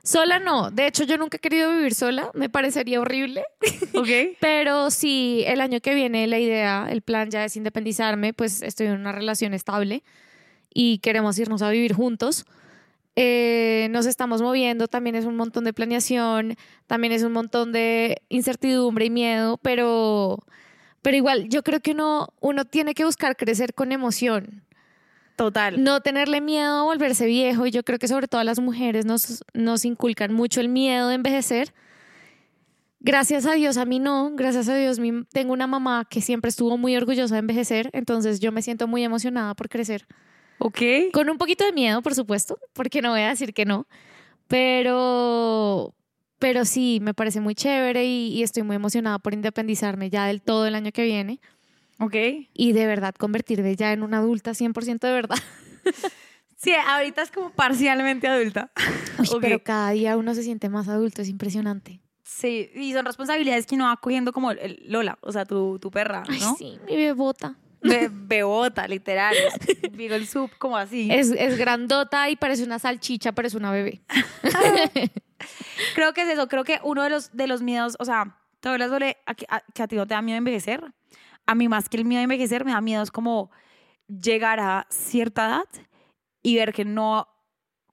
Sola 0.05 0.39
no. 0.39 0.71
De 0.71 0.87
hecho, 0.87 1.05
yo 1.05 1.17
nunca 1.17 1.37
he 1.37 1.41
querido 1.41 1.71
vivir 1.71 1.95
sola. 1.95 2.31
Me 2.35 2.49
parecería 2.49 3.01
horrible. 3.01 3.45
Ok. 3.95 4.09
Pero 4.41 4.91
si 4.91 5.45
el 5.47 5.61
año 5.61 5.81
que 5.81 5.95
viene 5.95 6.27
la 6.27 6.39
idea, 6.39 6.89
el 6.91 7.03
plan 7.03 7.31
ya 7.31 7.45
es 7.45 7.57
independizarme, 7.57 8.33
pues 8.33 8.63
estoy 8.63 8.89
en 8.89 8.95
una 8.95 9.13
relación 9.13 9.55
estable 9.55 10.03
y 10.75 10.99
queremos 10.99 11.39
irnos 11.39 11.63
a 11.63 11.71
vivir 11.71 11.93
juntos. 11.95 12.45
Eh, 13.15 13.89
nos 13.91 14.07
estamos 14.07 14.41
moviendo, 14.41 14.89
también 14.89 15.15
es 15.17 15.27
un 15.27 15.37
montón 15.37 15.65
de 15.65 15.73
planeación, 15.75 16.57
también 16.87 17.13
es 17.13 17.23
un 17.23 17.33
montón 17.33 17.71
de 17.73 18.23
incertidumbre 18.31 19.05
y 19.05 19.11
miedo, 19.11 19.59
pero, 19.59 20.43
pero 21.03 21.17
igual 21.17 21.49
yo 21.51 21.63
creo 21.63 21.81
que 21.81 21.91
uno, 21.93 22.33
uno 22.41 22.65
tiene 22.65 22.95
que 22.95 23.05
buscar 23.05 23.37
crecer 23.37 23.75
con 23.75 23.93
emoción, 23.93 24.63
Total. 25.37 25.83
no 25.85 26.01
tenerle 26.01 26.41
miedo 26.41 26.79
a 26.81 26.83
volverse 26.85 27.27
viejo 27.27 27.67
y 27.67 27.71
yo 27.71 27.83
creo 27.83 27.99
que 27.99 28.09
sobre 28.09 28.29
todo 28.29 28.41
a 28.41 28.45
las 28.45 28.61
mujeres 28.61 29.05
nos, 29.05 29.45
nos 29.53 29.85
inculcan 29.85 30.33
mucho 30.33 30.63
el 30.63 30.71
miedo 30.71 31.09
de 31.09 31.15
envejecer. 31.17 31.75
Gracias 33.01 33.47
a 33.47 33.53
Dios, 33.55 33.77
a 33.79 33.85
mí 33.85 33.99
no, 33.99 34.31
gracias 34.37 34.69
a 34.69 34.77
Dios, 34.77 35.01
mi- 35.01 35.25
tengo 35.33 35.53
una 35.53 35.67
mamá 35.67 36.07
que 36.09 36.21
siempre 36.21 36.49
estuvo 36.49 36.79
muy 36.79 36.97
orgullosa 36.97 37.35
de 37.35 37.41
envejecer, 37.41 37.91
entonces 37.93 38.39
yo 38.39 38.53
me 38.53 38.63
siento 38.63 38.87
muy 38.87 39.03
emocionada 39.03 39.55
por 39.55 39.69
crecer. 39.69 40.07
Ok. 40.59 40.81
Con 41.13 41.29
un 41.31 41.39
poquito 41.39 41.65
de 41.65 41.73
miedo, 41.73 42.03
por 42.03 42.15
supuesto, 42.15 42.59
porque 42.73 43.03
no 43.03 43.11
voy 43.11 43.21
a 43.23 43.29
decir 43.31 43.53
que 43.55 43.65
no, 43.65 43.87
pero, 44.47 45.95
pero 46.39 46.65
sí, 46.65 46.99
me 47.03 47.15
parece 47.15 47.41
muy 47.41 47.55
chévere 47.55 48.05
y, 48.05 48.29
y 48.29 48.43
estoy 48.43 48.63
muy 48.63 48.77
emocionada 48.77 49.19
por 49.19 49.35
independizarme 49.35 50.11
ya 50.11 50.27
del 50.27 50.43
todo 50.43 50.67
el 50.67 50.75
año 50.75 50.93
que 50.93 51.05
viene 51.05 51.41
Ok. 51.99 52.15
y 52.53 52.73
de 52.73 52.87
verdad 52.87 53.15
convertirme 53.15 53.75
ya 53.77 53.93
en 53.93 54.03
una 54.03 54.19
adulta 54.19 54.53
100% 54.53 54.99
de 55.01 55.13
verdad. 55.13 55.37
Sí, 56.57 56.71
ahorita 56.73 57.23
es 57.23 57.33
como 57.33 57.51
parcialmente 57.51 58.29
adulta. 58.29 58.71
Uy. 59.19 59.27
Pero 59.41 59.65
cada 59.65 59.91
día 59.91 60.17
uno 60.17 60.33
se 60.33 60.45
siente 60.45 60.69
más 60.69 60.87
adulto, 60.87 61.21
es 61.21 61.29
impresionante. 61.29 62.01
Sí, 62.23 62.71
y 62.77 62.93
son 62.93 63.05
responsabilidades 63.05 63.67
que 63.67 63.75
uno 63.75 63.87
va 63.87 63.97
cogiendo 63.97 64.33
como 64.33 64.53
el 64.53 64.81
Lola, 64.87 65.19
o 65.23 65.33
sea, 65.33 65.45
tu, 65.45 65.81
tu 65.81 65.91
perra, 65.91 66.23
Ay, 66.29 66.39
¿no? 66.39 66.55
sí, 66.55 66.79
mi 66.87 66.95
bebota. 66.95 67.57
Be- 67.83 68.09
bebota, 68.11 68.87
literal. 68.89 69.35
El 69.99 70.27
sub 70.27 70.51
como 70.59 70.77
así. 70.77 71.09
Es, 71.11 71.31
es 71.31 71.57
grandota 71.59 72.29
y 72.31 72.37
parece 72.37 72.65
una 72.65 72.79
salchicha, 72.79 73.33
pero 73.33 73.49
es 73.49 73.55
una 73.55 73.71
bebé. 73.71 74.03
Creo 75.95 76.13
que 76.13 76.23
es 76.23 76.29
eso, 76.29 76.49
creo 76.49 76.65
que 76.65 76.79
uno 76.85 77.03
de 77.03 77.11
los, 77.11 77.33
de 77.37 77.47
los 77.47 77.63
miedos, 77.63 77.97
o 77.99 78.05
sea, 78.05 78.37
te 78.61 78.69
hablas 78.69 78.91
sobre 78.91 79.19
a 79.27 79.35
que, 79.35 79.47
a, 79.49 79.61
que 79.75 79.83
a 79.83 79.89
ti 79.89 79.97
no 79.97 80.07
te 80.07 80.15
da 80.15 80.23
miedo 80.23 80.39
envejecer. 80.39 80.93
A 81.47 81.55
mí 81.57 81.69
más 81.69 81.89
que 81.89 81.97
el 81.97 82.05
miedo 82.05 82.21
a 82.21 82.23
envejecer, 82.23 82.65
me 82.65 82.73
da 82.73 82.81
miedo 82.81 83.03
es 83.03 83.11
como 83.11 83.51
llegar 84.07 84.61
a 84.61 84.87
cierta 84.91 85.47
edad 85.47 85.87
y 86.43 86.57
ver 86.57 86.73
que 86.73 86.85
no 86.85 87.27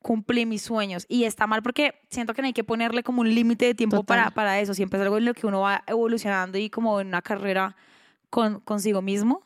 cumplí 0.02 0.46
mis 0.46 0.62
sueños. 0.62 1.06
Y 1.10 1.24
está 1.24 1.48
mal 1.48 1.64
porque 1.64 1.96
siento 2.12 2.34
que 2.34 2.42
no 2.44 2.46
hay 2.48 2.54
que 2.54 2.64
ponerle 2.64 3.02
como 3.04 3.22
un 3.22 3.34
límite 3.34 3.66
de 3.66 3.76
tiempo 3.76 3.98
Total. 3.98 4.18
para, 4.20 4.32
para 4.32 4.60
eso. 4.60 4.74
Siempre 4.76 5.00
es 5.00 5.04
algo 5.04 5.18
en 5.18 5.26
lo 5.26 5.34
que 5.34 5.48
uno 5.48 5.62
va 5.62 5.84
evolucionando 5.88 6.58
y 6.60 6.70
como 6.70 7.02
en 7.02 7.08
una 7.08 7.22
carrera 7.24 7.76
con, 8.30 8.60
consigo 8.60 9.02
mismo. 9.02 9.42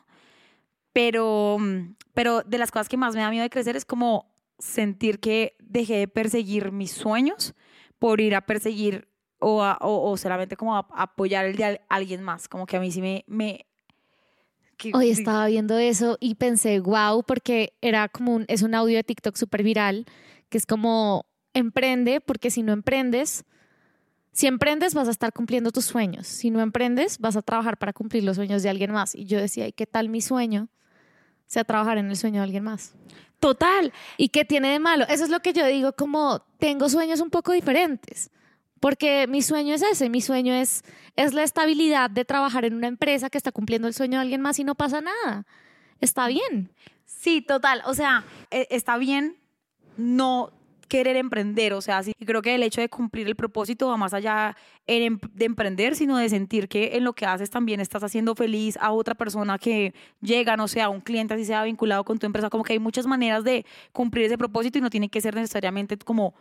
Pero, 0.94 1.58
mm, 1.60 1.96
pero 2.14 2.42
de 2.42 2.56
las 2.56 2.70
cosas 2.70 2.88
que 2.88 2.96
más 2.96 3.14
me 3.14 3.20
da 3.20 3.28
miedo 3.30 3.42
de 3.42 3.50
crecer 3.50 3.76
es 3.76 3.84
como 3.84 4.32
sentir 4.58 5.20
que 5.20 5.56
dejé 5.60 5.96
de 5.98 6.08
perseguir 6.08 6.72
mis 6.72 6.92
sueños 6.92 7.54
por 7.98 8.20
ir 8.22 8.34
a 8.34 8.46
perseguir 8.46 9.08
o, 9.40 9.62
a- 9.62 9.76
o, 9.82 10.10
o 10.10 10.16
solamente 10.16 10.56
como 10.56 10.74
a, 10.76 10.86
apoyar 10.94 11.44
el 11.44 11.56
de 11.56 11.64
al- 11.64 11.80
alguien 11.90 12.22
más. 12.22 12.48
Como 12.48 12.64
que 12.64 12.78
a 12.78 12.80
mí 12.80 12.90
sí 12.90 13.02
me... 13.02 13.24
me 13.26 13.66
que- 14.76 14.92
Hoy 14.94 15.10
estaba 15.10 15.46
viendo 15.46 15.78
eso 15.78 16.16
y 16.20 16.36
pensé, 16.36 16.80
wow, 16.80 17.22
porque 17.24 17.74
era 17.80 18.08
como 18.08 18.34
un, 18.36 18.44
es 18.48 18.62
un 18.62 18.74
audio 18.74 18.96
de 18.96 19.04
TikTok 19.04 19.36
súper 19.36 19.62
viral, 19.62 20.06
que 20.48 20.58
es 20.58 20.66
como, 20.66 21.26
emprende, 21.52 22.20
porque 22.20 22.50
si 22.50 22.62
no 22.62 22.72
emprendes, 22.72 23.44
si 24.32 24.46
emprendes 24.46 24.94
vas 24.94 25.08
a 25.08 25.10
estar 25.12 25.32
cumpliendo 25.32 25.70
tus 25.72 25.84
sueños, 25.84 26.26
si 26.26 26.50
no 26.50 26.60
emprendes 26.60 27.18
vas 27.18 27.36
a 27.36 27.42
trabajar 27.42 27.78
para 27.78 27.92
cumplir 27.92 28.24
los 28.24 28.36
sueños 28.36 28.62
de 28.62 28.68
alguien 28.70 28.92
más. 28.92 29.14
Y 29.14 29.24
yo 29.26 29.38
decía, 29.40 29.66
¿y 29.68 29.72
qué 29.72 29.86
tal 29.86 30.08
mi 30.08 30.20
sueño? 30.20 30.68
Sea 31.46 31.64
trabajar 31.64 31.98
en 31.98 32.10
el 32.10 32.16
sueño 32.16 32.40
de 32.40 32.44
alguien 32.44 32.64
más. 32.64 32.94
Total. 33.40 33.92
¿Y 34.16 34.28
qué 34.30 34.44
tiene 34.44 34.70
de 34.70 34.78
malo? 34.78 35.04
Eso 35.08 35.24
es 35.24 35.30
lo 35.30 35.40
que 35.40 35.52
yo 35.52 35.66
digo, 35.66 35.92
como 35.92 36.40
tengo 36.58 36.88
sueños 36.88 37.20
un 37.20 37.30
poco 37.30 37.52
diferentes. 37.52 38.30
Porque 38.80 39.26
mi 39.28 39.42
sueño 39.42 39.74
es 39.74 39.82
ese, 39.82 40.08
mi 40.10 40.20
sueño 40.20 40.54
es, 40.54 40.82
es 41.16 41.32
la 41.32 41.42
estabilidad 41.42 42.10
de 42.10 42.24
trabajar 42.24 42.64
en 42.64 42.74
una 42.74 42.86
empresa 42.86 43.30
que 43.30 43.38
está 43.38 43.52
cumpliendo 43.52 43.88
el 43.88 43.94
sueño 43.94 44.18
de 44.18 44.22
alguien 44.22 44.40
más 44.40 44.58
y 44.58 44.64
no 44.64 44.74
pasa 44.74 45.00
nada. 45.00 45.46
Está 46.00 46.26
bien. 46.26 46.70
Sí, 47.06 47.40
total. 47.40 47.82
O 47.86 47.94
sea, 47.94 48.24
e- 48.50 48.66
está 48.70 48.98
bien 48.98 49.36
no 49.96 50.52
querer 50.86 51.16
emprender, 51.16 51.72
o 51.72 51.80
sea, 51.80 52.02
sí, 52.02 52.12
creo 52.24 52.42
que 52.42 52.54
el 52.54 52.62
hecho 52.62 52.80
de 52.80 52.88
cumplir 52.88 53.26
el 53.26 53.36
propósito 53.36 53.88
va 53.88 53.96
más 53.96 54.14
allá 54.14 54.56
en 54.86 55.02
em- 55.02 55.20
de 55.32 55.44
emprender, 55.44 55.96
sino 55.96 56.16
de 56.18 56.28
sentir 56.28 56.68
que 56.68 56.96
en 56.96 57.04
lo 57.04 57.12
que 57.12 57.26
haces 57.26 57.50
también 57.50 57.80
estás 57.80 58.02
haciendo 58.02 58.34
feliz 58.34 58.76
a 58.80 58.92
otra 58.92 59.14
persona 59.14 59.58
que 59.58 59.94
llega, 60.20 60.56
no 60.56 60.68
sé, 60.68 60.80
a 60.80 60.88
un 60.88 61.00
cliente, 61.00 61.34
así 61.34 61.44
sea 61.44 61.62
vinculado 61.64 62.04
con 62.04 62.18
tu 62.18 62.26
empresa, 62.26 62.50
como 62.50 62.64
que 62.64 62.72
hay 62.74 62.78
muchas 62.78 63.06
maneras 63.06 63.44
de 63.44 63.64
cumplir 63.92 64.26
ese 64.26 64.38
propósito 64.38 64.78
y 64.78 64.80
no 64.80 64.90
tiene 64.90 65.08
que 65.08 65.20
ser 65.20 65.34
necesariamente 65.34 65.96
como 65.98 66.34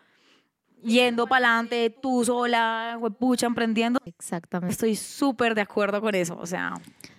yendo 0.83 1.27
para 1.27 1.47
adelante 1.47 1.89
tú 2.01 2.25
sola, 2.25 2.99
pucha, 3.19 3.45
emprendiendo. 3.45 3.99
Exactamente. 4.05 4.73
Estoy 4.73 4.95
súper 4.95 5.55
de 5.55 5.61
acuerdo 5.61 6.01
con 6.01 6.13
eso, 6.15 6.37
o 6.37 6.45
sea, 6.45 6.73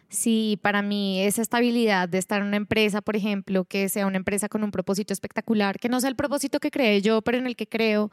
Sí, 0.09 0.59
para 0.62 0.83
mí 0.83 1.21
esa 1.23 1.43
estabilidad 1.43 2.09
de 2.09 2.19
estar 2.19 2.40
en 2.40 2.49
una 2.49 2.57
empresa, 2.57 3.01
por 3.01 3.17
ejemplo, 3.17 3.64
que 3.64 3.88
sea 3.88 4.07
una 4.07 4.17
empresa 4.17 4.49
con 4.49 4.62
un 4.62 4.71
propósito 4.71 5.12
espectacular, 5.12 5.79
que 5.79 5.88
no 5.88 6.01
sea 6.01 6.09
el 6.11 6.17
propósito 6.17 6.61
que 6.61 6.71
creé 6.71 7.03
yo, 7.03 7.23
pero 7.23 7.38
en 7.38 7.47
el 7.47 7.57
que 7.57 7.67
creo, 7.67 8.11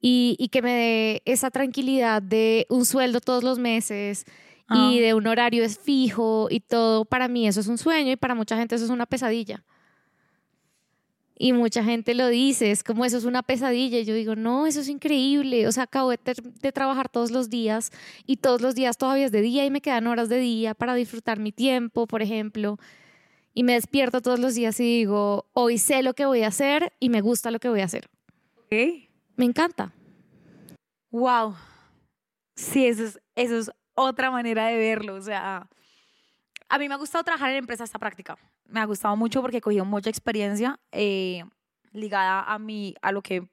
y, 0.00 0.36
y 0.38 0.48
que 0.48 0.62
me 0.62 0.72
dé 0.72 1.22
esa 1.24 1.50
tranquilidad 1.50 2.20
de 2.22 2.66
un 2.68 2.84
sueldo 2.84 3.20
todos 3.20 3.42
los 3.42 3.58
meses 3.58 4.24
Ah. 4.72 4.90
y 4.92 5.00
de 5.00 5.14
un 5.14 5.26
horario 5.26 5.64
es 5.64 5.78
fijo 5.78 6.46
y 6.48 6.60
todo, 6.60 7.04
para 7.04 7.26
mí 7.26 7.48
eso 7.48 7.58
es 7.58 7.66
un 7.66 7.76
sueño 7.76 8.12
y 8.12 8.16
para 8.16 8.36
mucha 8.36 8.56
gente 8.56 8.76
eso 8.76 8.84
es 8.84 8.90
una 8.90 9.04
pesadilla. 9.04 9.64
Y 11.42 11.54
mucha 11.54 11.82
gente 11.82 12.12
lo 12.12 12.28
dice, 12.28 12.70
es 12.70 12.84
como 12.84 13.06
eso 13.06 13.16
es 13.16 13.24
una 13.24 13.42
pesadilla. 13.42 13.98
Y 13.98 14.04
yo 14.04 14.12
digo, 14.12 14.36
no, 14.36 14.66
eso 14.66 14.80
es 14.80 14.90
increíble. 14.90 15.66
O 15.66 15.72
sea, 15.72 15.84
acabo 15.84 16.10
de, 16.10 16.18
de 16.60 16.70
trabajar 16.70 17.08
todos 17.08 17.30
los 17.30 17.48
días 17.48 17.92
y 18.26 18.36
todos 18.36 18.60
los 18.60 18.74
días 18.74 18.98
todavía 18.98 19.24
es 19.24 19.32
de 19.32 19.40
día 19.40 19.64
y 19.64 19.70
me 19.70 19.80
quedan 19.80 20.06
horas 20.06 20.28
de 20.28 20.38
día 20.38 20.74
para 20.74 20.94
disfrutar 20.94 21.38
mi 21.38 21.50
tiempo, 21.50 22.06
por 22.06 22.20
ejemplo. 22.20 22.78
Y 23.54 23.62
me 23.62 23.72
despierto 23.72 24.20
todos 24.20 24.38
los 24.38 24.54
días 24.54 24.78
y 24.80 24.84
digo, 24.84 25.46
hoy 25.54 25.78
sé 25.78 26.02
lo 26.02 26.12
que 26.12 26.26
voy 26.26 26.42
a 26.42 26.48
hacer 26.48 26.92
y 27.00 27.08
me 27.08 27.22
gusta 27.22 27.50
lo 27.50 27.58
que 27.58 27.70
voy 27.70 27.80
a 27.80 27.86
hacer. 27.86 28.10
¿ok? 28.58 28.74
Me 29.36 29.46
encanta. 29.46 29.94
Wow. 31.10 31.54
Sí, 32.54 32.84
eso 32.84 33.04
es, 33.04 33.18
eso 33.34 33.56
es 33.56 33.70
otra 33.94 34.30
manera 34.30 34.66
de 34.66 34.76
verlo. 34.76 35.14
O 35.14 35.22
sea, 35.22 35.70
a 36.70 36.78
mí 36.78 36.88
me 36.88 36.94
ha 36.94 36.98
gustado 36.98 37.24
trabajar 37.24 37.50
en 37.50 37.56
empresa 37.56 37.84
esta 37.84 37.98
práctica. 37.98 38.38
Me 38.66 38.80
ha 38.80 38.84
gustado 38.84 39.16
mucho 39.16 39.42
porque 39.42 39.58
he 39.58 39.60
cogido 39.60 39.84
mucha 39.84 40.08
experiencia 40.08 40.78
eh, 40.92 41.42
ligada 41.92 42.44
a 42.44 42.58
mi, 42.60 42.94
a 43.02 43.10
lo 43.10 43.22
que, 43.22 43.48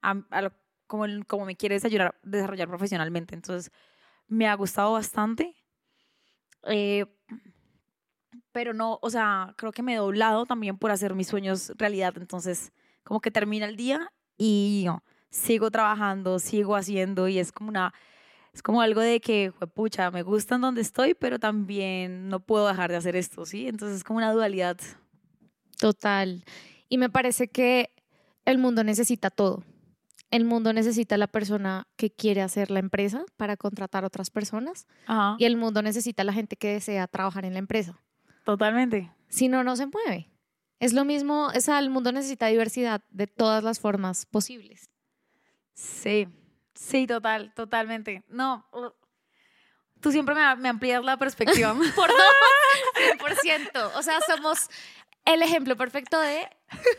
a, 0.00 0.14
a 0.30 0.42
lo, 0.42 0.52
como, 0.86 1.04
como 1.26 1.44
me 1.44 1.56
quiere 1.56 1.78
desarrollar, 1.78 2.68
profesionalmente. 2.68 3.34
Entonces, 3.34 3.70
me 4.26 4.48
ha 4.48 4.54
gustado 4.54 4.92
bastante. 4.92 5.54
Eh, 6.66 7.04
pero 8.50 8.72
no, 8.72 8.98
o 9.02 9.10
sea, 9.10 9.52
creo 9.56 9.72
que 9.72 9.82
me 9.82 9.92
he 9.92 9.96
doblado 9.96 10.46
también 10.46 10.78
por 10.78 10.90
hacer 10.90 11.14
mis 11.14 11.28
sueños 11.28 11.70
realidad. 11.76 12.14
Entonces, 12.16 12.72
como 13.02 13.20
que 13.20 13.30
termina 13.30 13.66
el 13.66 13.76
día 13.76 14.10
y 14.38 14.86
sigo 15.28 15.70
trabajando, 15.70 16.38
sigo 16.38 16.76
haciendo 16.76 17.28
y 17.28 17.38
es 17.38 17.52
como 17.52 17.68
una, 17.68 17.92
es 18.54 18.62
como 18.62 18.80
algo 18.80 19.00
de 19.00 19.20
que, 19.20 19.52
pucha, 19.74 20.12
me 20.12 20.22
gusta 20.22 20.54
en 20.54 20.60
donde 20.60 20.80
estoy, 20.80 21.14
pero 21.14 21.40
también 21.40 22.28
no 22.28 22.38
puedo 22.38 22.68
dejar 22.68 22.90
de 22.90 22.96
hacer 22.96 23.16
esto, 23.16 23.44
¿sí? 23.44 23.66
Entonces 23.66 23.98
es 23.98 24.04
como 24.04 24.18
una 24.18 24.32
dualidad. 24.32 24.78
Total. 25.78 26.44
Y 26.88 26.98
me 26.98 27.10
parece 27.10 27.48
que 27.48 27.90
el 28.44 28.58
mundo 28.58 28.84
necesita 28.84 29.30
todo. 29.30 29.64
El 30.30 30.44
mundo 30.44 30.72
necesita 30.72 31.18
la 31.18 31.26
persona 31.26 31.88
que 31.96 32.10
quiere 32.10 32.42
hacer 32.42 32.70
la 32.70 32.78
empresa 32.78 33.24
para 33.36 33.56
contratar 33.56 34.04
otras 34.04 34.30
personas 34.30 34.86
Ajá. 35.06 35.36
y 35.38 35.46
el 35.46 35.56
mundo 35.56 35.82
necesita 35.82 36.22
la 36.22 36.32
gente 36.32 36.56
que 36.56 36.72
desea 36.72 37.08
trabajar 37.08 37.44
en 37.44 37.54
la 37.54 37.58
empresa. 37.58 38.00
Totalmente. 38.44 39.12
Si 39.28 39.48
no, 39.48 39.64
no 39.64 39.74
se 39.74 39.86
mueve. 39.86 40.30
Es 40.78 40.92
lo 40.92 41.04
mismo, 41.04 41.46
o 41.46 41.60
sea, 41.60 41.80
el 41.80 41.90
mundo 41.90 42.12
necesita 42.12 42.46
diversidad 42.46 43.02
de 43.10 43.26
todas 43.26 43.64
las 43.64 43.80
formas 43.80 44.26
posibles. 44.26 44.90
Sí, 45.72 46.28
sí, 46.74 47.06
total, 47.06 47.52
totalmente. 47.54 48.22
No, 48.28 48.66
tú 50.00 50.12
siempre 50.12 50.34
me, 50.34 50.56
me 50.56 50.68
amplías 50.68 51.02
la 51.04 51.16
perspectiva. 51.16 51.74
Por 51.96 52.08
dos, 52.08 53.38
100%. 53.42 53.92
O 53.96 54.02
sea, 54.02 54.20
somos 54.20 54.68
el 55.24 55.42
ejemplo 55.42 55.76
perfecto 55.76 56.20
de 56.20 56.48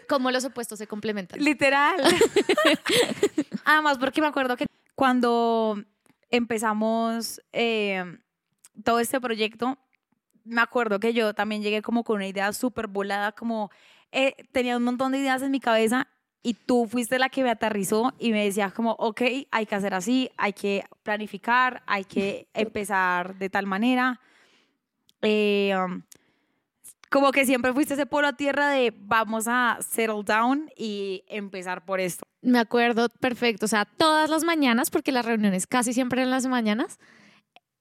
cómo 0.10 0.32
los 0.32 0.46
opuestos 0.46 0.80
se 0.80 0.88
complementan. 0.88 1.40
Literal. 1.40 2.02
Además, 3.66 3.98
porque 3.98 4.22
me 4.22 4.28
acuerdo 4.28 4.58
que 4.58 4.66
cuando 4.96 5.84
empezamos 6.30 7.42
eh, 7.54 8.18
todo 8.84 9.00
este 9.00 9.22
proyecto, 9.22 9.78
me 10.44 10.62
acuerdo 10.62 11.00
que 11.00 11.14
yo 11.14 11.34
también 11.34 11.62
llegué 11.62 11.82
como 11.82 12.04
con 12.04 12.18
una 12.18 12.28
idea 12.28 12.52
súper 12.54 12.88
volada, 12.88 13.32
como 13.32 13.72
eh, 14.12 14.36
tenía 14.52 14.78
un 14.78 14.84
montón 14.84 15.12
de 15.12 15.20
ideas 15.20 15.42
en 15.42 15.52
mi 15.52 15.60
cabeza 15.60 16.08
y 16.46 16.54
tú 16.54 16.86
fuiste 16.86 17.18
la 17.18 17.30
que 17.30 17.42
me 17.42 17.50
aterrizó 17.50 18.14
y 18.20 18.32
me 18.32 18.46
decías 18.46 18.72
como, 18.72 18.92
ok, 19.00 19.22
hay 19.50 19.66
que 19.66 19.74
hacer 19.74 19.96
así, 19.96 20.30
hay 20.38 20.54
que 20.54 20.86
planificar, 21.02 21.82
hay 21.88 22.04
que 22.04 22.48
empezar 22.54 23.36
de 23.40 23.50
tal 23.50 23.66
manera. 23.66 24.22
Eh, 25.24 25.76
um, 25.76 26.04
como 27.10 27.32
que 27.32 27.48
siempre 27.48 27.74
fuiste 27.74 27.96
ese 27.96 28.06
polo 28.06 28.28
a 28.28 28.34
tierra 28.34 28.70
de 28.70 28.94
vamos 28.96 29.48
a 29.48 29.80
settle 29.82 30.22
down 30.24 30.70
y 30.78 31.24
empezar 31.30 31.84
por 31.84 32.00
esto. 32.00 32.24
Me 32.44 32.60
acuerdo 32.60 33.10
perfecto. 33.10 33.66
O 33.66 33.68
sea, 33.68 33.86
todas 33.86 34.30
las 34.30 34.44
mañanas, 34.44 34.92
porque 34.92 35.12
las 35.12 35.26
reuniones 35.26 35.66
casi 35.66 35.94
siempre 35.94 36.22
en 36.22 36.30
las 36.30 36.46
mañanas, 36.46 37.00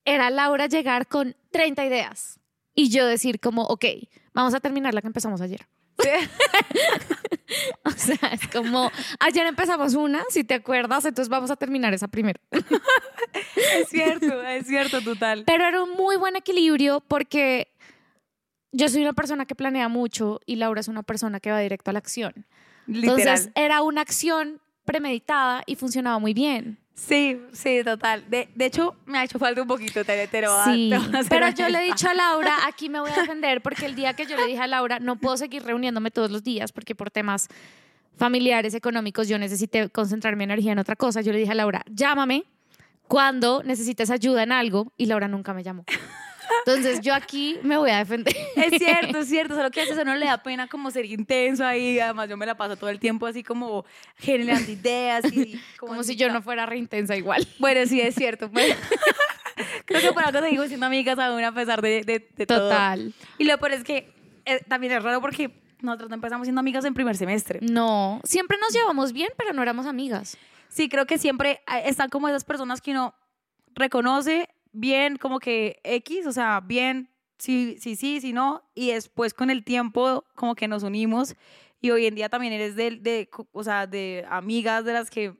era 0.07 0.31
Laura 0.31 0.69
llegar 0.69 1.07
con 1.07 1.37
30 1.51 1.85
ideas 1.85 2.41
y 2.75 2.89
yo 2.89 3.05
decir 3.05 3.41
como, 3.41 3.65
ok, 3.65 3.85
vamos 4.33 4.55
a 4.55 4.61
terminar 4.61 4.95
la 4.95 5.03
que 5.03 5.09
empezamos 5.09 5.43
ayer. 5.43 5.67
O 7.85 7.91
sea, 7.91 8.31
es 8.33 8.49
como, 8.49 8.91
ayer 9.21 9.47
empezamos 9.47 9.95
una, 9.95 10.23
si 10.29 10.45
te 10.45 10.55
acuerdas, 10.55 11.05
entonces 11.05 11.29
vamos 11.29 11.51
a 11.51 11.57
terminar 11.57 11.95
esa 11.95 12.09
primero. 12.09 12.41
Es 13.35 13.89
cierto, 13.89 14.43
es 14.43 14.67
cierto, 14.67 15.01
total. 15.03 15.45
Pero 15.47 15.67
era 15.67 15.83
un 15.83 15.91
muy 15.91 16.17
buen 16.17 16.37
equilibrio 16.37 17.01
porque 17.01 17.69
yo 18.73 18.89
soy 18.89 19.03
una 19.03 19.13
persona 19.13 19.45
que 19.47 19.55
planea 19.55 19.89
mucho 19.89 20.41
y 20.47 20.57
Laura 20.57 20.81
es 20.81 20.89
una 20.89 21.03
persona 21.03 21.41
que 21.41 21.51
va 21.51 21.59
directo 21.59 21.91
a 21.91 21.93
la 21.93 21.99
acción. 21.99 22.47
Literal. 22.87 23.19
Entonces 23.19 23.51
era 23.55 23.83
una 23.83 24.03
acción 24.03 24.61
premeditada 24.85 25.63
y 25.67 25.77
funcionaba 25.77 26.19
muy 26.19 26.35
bien. 26.35 26.79
Sí, 26.95 27.41
sí, 27.53 27.83
total. 27.85 28.25
De, 28.29 28.49
de 28.55 28.67
hecho, 28.67 28.97
me 29.07 29.19
ha 29.19 29.25
hecho 29.25 29.39
falta 29.39 29.63
un 29.63 29.69
poquito, 29.69 30.05
te, 30.05 30.43
lo 30.43 30.65
Sí, 30.65 30.91
te 31.13 31.29
pero 31.29 31.51
yo 31.51 31.69
le 31.69 31.79
he 31.81 31.85
dicho 31.85 32.09
a 32.09 32.15
Laura, 32.15 32.57
aquí 32.67 32.89
me 32.89 33.01
voy 33.01 33.11
a 33.11 33.21
defender 33.21 33.63
porque 33.63 33.87
el 33.87 33.95
día 33.95 34.15
que 34.15 34.27
yo 34.27 34.37
le 34.37 34.47
dije 34.47 34.61
a 34.61 34.67
Laura, 34.67 34.99
no 34.99 35.17
puedo 35.17 35.37
seguir 35.37 35.63
reuniéndome 35.63 36.11
todos 36.11 36.31
los 36.31 36.43
días 36.43 36.73
porque 36.73 36.95
por 36.95 37.11
temas 37.11 37.49
familiares, 38.17 38.75
económicos, 38.75 39.29
yo 39.29 39.39
necesité 39.39 39.89
concentrar 39.91 40.37
mi 40.37 40.45
energía 40.45 40.73
en 40.73 40.79
otra 40.79 40.97
cosa. 40.97 41.21
Yo 41.21 41.33
le 41.33 41.39
dije 41.39 41.53
a 41.53 41.57
Laura, 41.57 41.85
llámame 41.91 42.45
cuando 43.09 43.63
necesites 43.63 44.11
ayuda 44.11 44.43
en 44.43 44.53
algo 44.53 44.93
y 44.97 45.07
Laura 45.07 45.29
nunca 45.29 45.53
me 45.53 45.63
llamó. 45.63 45.85
Entonces 46.67 47.01
yo 47.01 47.15
aquí 47.15 47.59
me 47.63 47.77
voy 47.77 47.91
a 47.91 47.99
defender. 47.99 48.35
Es 48.57 48.79
cierto, 48.79 49.19
es 49.19 49.29
cierto, 49.29 49.55
solo 49.55 49.71
que 49.71 49.83
a 49.83 49.85
a 49.85 50.03
uno 50.03 50.17
le 50.17 50.27
da 50.27 50.43
pena 50.43 50.67
como 50.67 50.91
ser 50.91 51.05
intenso 51.05 51.65
ahí, 51.65 51.99
además 52.01 52.29
yo 52.29 52.37
me 52.37 52.47
la 52.47 52.57
paso 52.57 52.77
todo 52.77 52.91
el 52.91 52.99
tiempo 52.99 53.27
así 53.27 53.43
como 53.43 53.85
generando 54.17 54.71
ideas 54.71 55.25
y 55.33 55.61
Como 55.79 56.03
si 56.03 56.17
yo 56.17 56.33
no 56.33 56.41
fuera 56.43 56.67
re 56.67 56.79
intensa 56.79 57.17
igual. 57.17 57.47
Bueno, 57.59 57.87
sí, 57.87 58.01
es 58.01 58.15
cierto. 58.15 58.51
pues. 58.51 58.75
Creo 59.85 60.01
que 60.01 60.13
por 60.13 60.25
algo 60.25 60.41
seguimos 60.41 60.69
siendo 60.69 60.87
amigas 60.87 61.19
aún 61.19 61.45
a 61.45 61.53
pesar 61.53 61.83
de, 61.83 62.03
de, 62.03 62.29
de 62.35 62.47
todo. 62.47 62.69
Total. 62.71 63.13
Y 63.39 63.45
lo 63.45 63.59
peor 63.59 63.73
es 63.73 63.85
que 63.85 64.13
eh, 64.47 64.61
también 64.67 64.95
es 64.95 65.03
raro 65.03 65.21
porque 65.21 65.51
nosotros 65.81 66.09
no 66.09 66.15
empezamos 66.15 66.47
siendo 66.47 66.61
amigas 66.61 66.85
en 66.85 66.95
primer 66.95 67.17
semestre. 67.17 67.61
No, 67.63 68.21
siempre 68.25 68.57
nos 68.59 68.73
llevamos 68.73 69.13
bien, 69.13 69.29
pero 69.37 69.53
no 69.53 69.63
éramos 69.63 69.87
amigas. 69.87 70.39
Sí, 70.69 70.89
creo 70.89 71.07
que 71.07 71.19
siempre 71.19 71.61
eh, 71.73 71.83
están 71.85 72.09
como 72.09 72.29
esas 72.29 72.45
personas 72.45 72.81
que 72.81 72.93
uno 72.93 73.15
reconoce 73.75 74.49
bien 74.75 75.17
como 75.17 75.39
que 75.39 75.81
X, 75.85 76.27
o 76.27 76.33
sea, 76.33 76.61
bien, 76.61 77.09
sí, 77.39 77.77
sí, 77.81 77.97
sí, 77.97 78.21
sí, 78.21 78.33
no, 78.33 78.63
y 78.75 78.91
después 78.91 79.33
con 79.33 79.51
el 79.51 79.65
tiempo 79.65 80.25
como 80.35 80.55
que 80.55 80.69
nos 80.69 80.83
unimos 80.83 81.35
y 81.81 81.91
hoy 81.91 82.07
en 82.07 82.15
día 82.15 82.29
también 82.29 82.53
eres 82.53 82.77
de, 82.77 82.93
de 82.93 83.29
o 83.53 83.65
sea, 83.65 83.87
de 83.87 84.27
amigas 84.29 84.85
de 84.85 84.93
las 84.93 85.11
que 85.11 85.35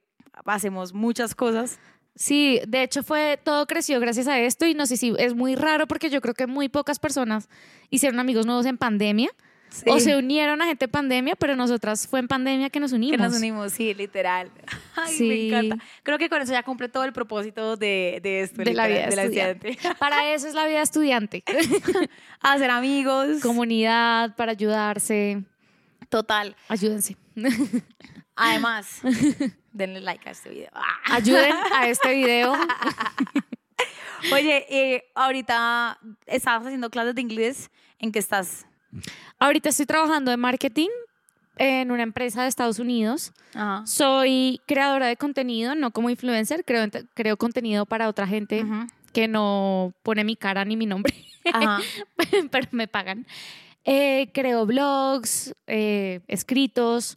hacemos 0.47 0.93
muchas 0.93 1.35
cosas. 1.35 1.79
Sí, 2.17 2.61
de 2.69 2.83
hecho 2.85 3.03
fue 3.03 3.41
todo 3.43 3.67
creció 3.67 3.99
gracias 3.99 4.29
a 4.29 4.39
esto 4.39 4.67
y 4.67 4.75
no 4.75 4.87
sé 4.87 4.97
si 4.97 5.13
es 5.19 5.35
muy 5.35 5.57
raro 5.57 5.89
porque 5.89 6.11
yo 6.11 6.21
creo 6.21 6.35
que 6.35 6.47
muy 6.47 6.69
pocas 6.69 7.01
personas 7.01 7.49
hicieron 7.91 8.21
amigos 8.21 8.47
nuevos 8.47 8.67
en 8.67 8.79
pandemia 8.79 9.31
Sí. 9.75 9.91
o 9.91 9.99
se 9.99 10.17
unieron 10.17 10.63
a 10.63 10.67
gente 10.67 10.85
en 10.85 10.91
pandemia, 10.93 11.35
pero 11.35 11.57
nosotras 11.57 12.07
fue 12.07 12.21
en 12.21 12.29
pandemia 12.29 12.71
que 12.71 12.79
nos 12.79 12.93
unimos. 12.93 13.17
Que 13.17 13.23
nos 13.25 13.37
unimos, 13.37 13.73
sí, 13.73 13.93
literal. 13.93 14.49
Ay, 14.97 15.13
Sí. 15.17 15.29
me 15.29 15.49
encanta. 15.49 15.85
Creo 16.05 16.17
que 16.17 16.29
con 16.29 16.41
eso 16.41 16.53
ya 16.53 16.63
cumple 16.63 16.89
todo 16.89 17.03
el 17.03 17.13
propósito 17.13 17.77
de, 17.77 18.21
de 18.23 18.43
esto. 18.43 18.63
De 18.63 18.73
la 18.73 18.87
vida 18.87 19.07
de 19.09 19.15
estudiante. 19.23 19.79
Para 19.99 20.33
eso 20.33 20.47
es 20.47 20.55
la 20.55 20.67
vida 20.67 20.81
estudiante. 20.81 21.43
Hacer 22.41 22.71
amigos. 22.71 23.41
Comunidad 23.43 24.37
para 24.37 24.53
ayudarse. 24.53 25.43
Total. 26.09 26.55
Ayúdense. 26.69 27.17
Además, 28.37 29.01
denle 29.73 30.01
like 30.01 30.29
a 30.29 30.33
este 30.33 30.51
video. 30.51 30.71
Ayuden 31.11 31.53
a 31.75 31.89
este 31.89 32.15
video. 32.15 32.53
Oye, 34.33 34.67
eh, 34.71 35.05
ahorita 35.15 35.99
estabas 36.27 36.67
haciendo 36.67 36.91
clases 36.91 37.15
de 37.15 37.21
inglés. 37.23 37.71
¿En 37.99 38.13
qué 38.13 38.19
estás? 38.19 38.67
Ahorita 39.39 39.69
estoy 39.69 39.87
trabajando 39.87 40.33
en 40.33 40.41
marketing 40.41 40.89
en 41.57 41.91
una 41.91 42.03
empresa 42.03 42.43
de 42.43 42.49
Estados 42.49 42.79
Unidos. 42.79 43.33
Ajá. 43.55 43.87
Soy 43.87 44.61
creadora 44.67 45.07
de 45.07 45.17
contenido, 45.17 45.75
no 45.75 45.91
como 45.93 46.11
influencer, 46.11 46.65
creo, 46.65 46.89
creo 47.15 47.37
contenido 47.37 47.87
para 47.87 48.09
otra 48.09 48.27
gente 48.27 48.65
Ujú. 48.65 48.87
que 49.13 49.29
no 49.29 49.93
pone 50.03 50.25
mi 50.25 50.37
cara 50.37 50.65
ni 50.65 50.77
mi 50.77 50.87
nombre, 50.87 51.15
Ajá. 51.53 51.81
pero 52.51 52.69
me 52.73 52.89
pagan. 52.89 53.27
Eh, 53.85 54.31
creo 54.33 54.65
blogs, 54.65 55.55
eh, 55.67 56.21
escritos, 56.27 57.17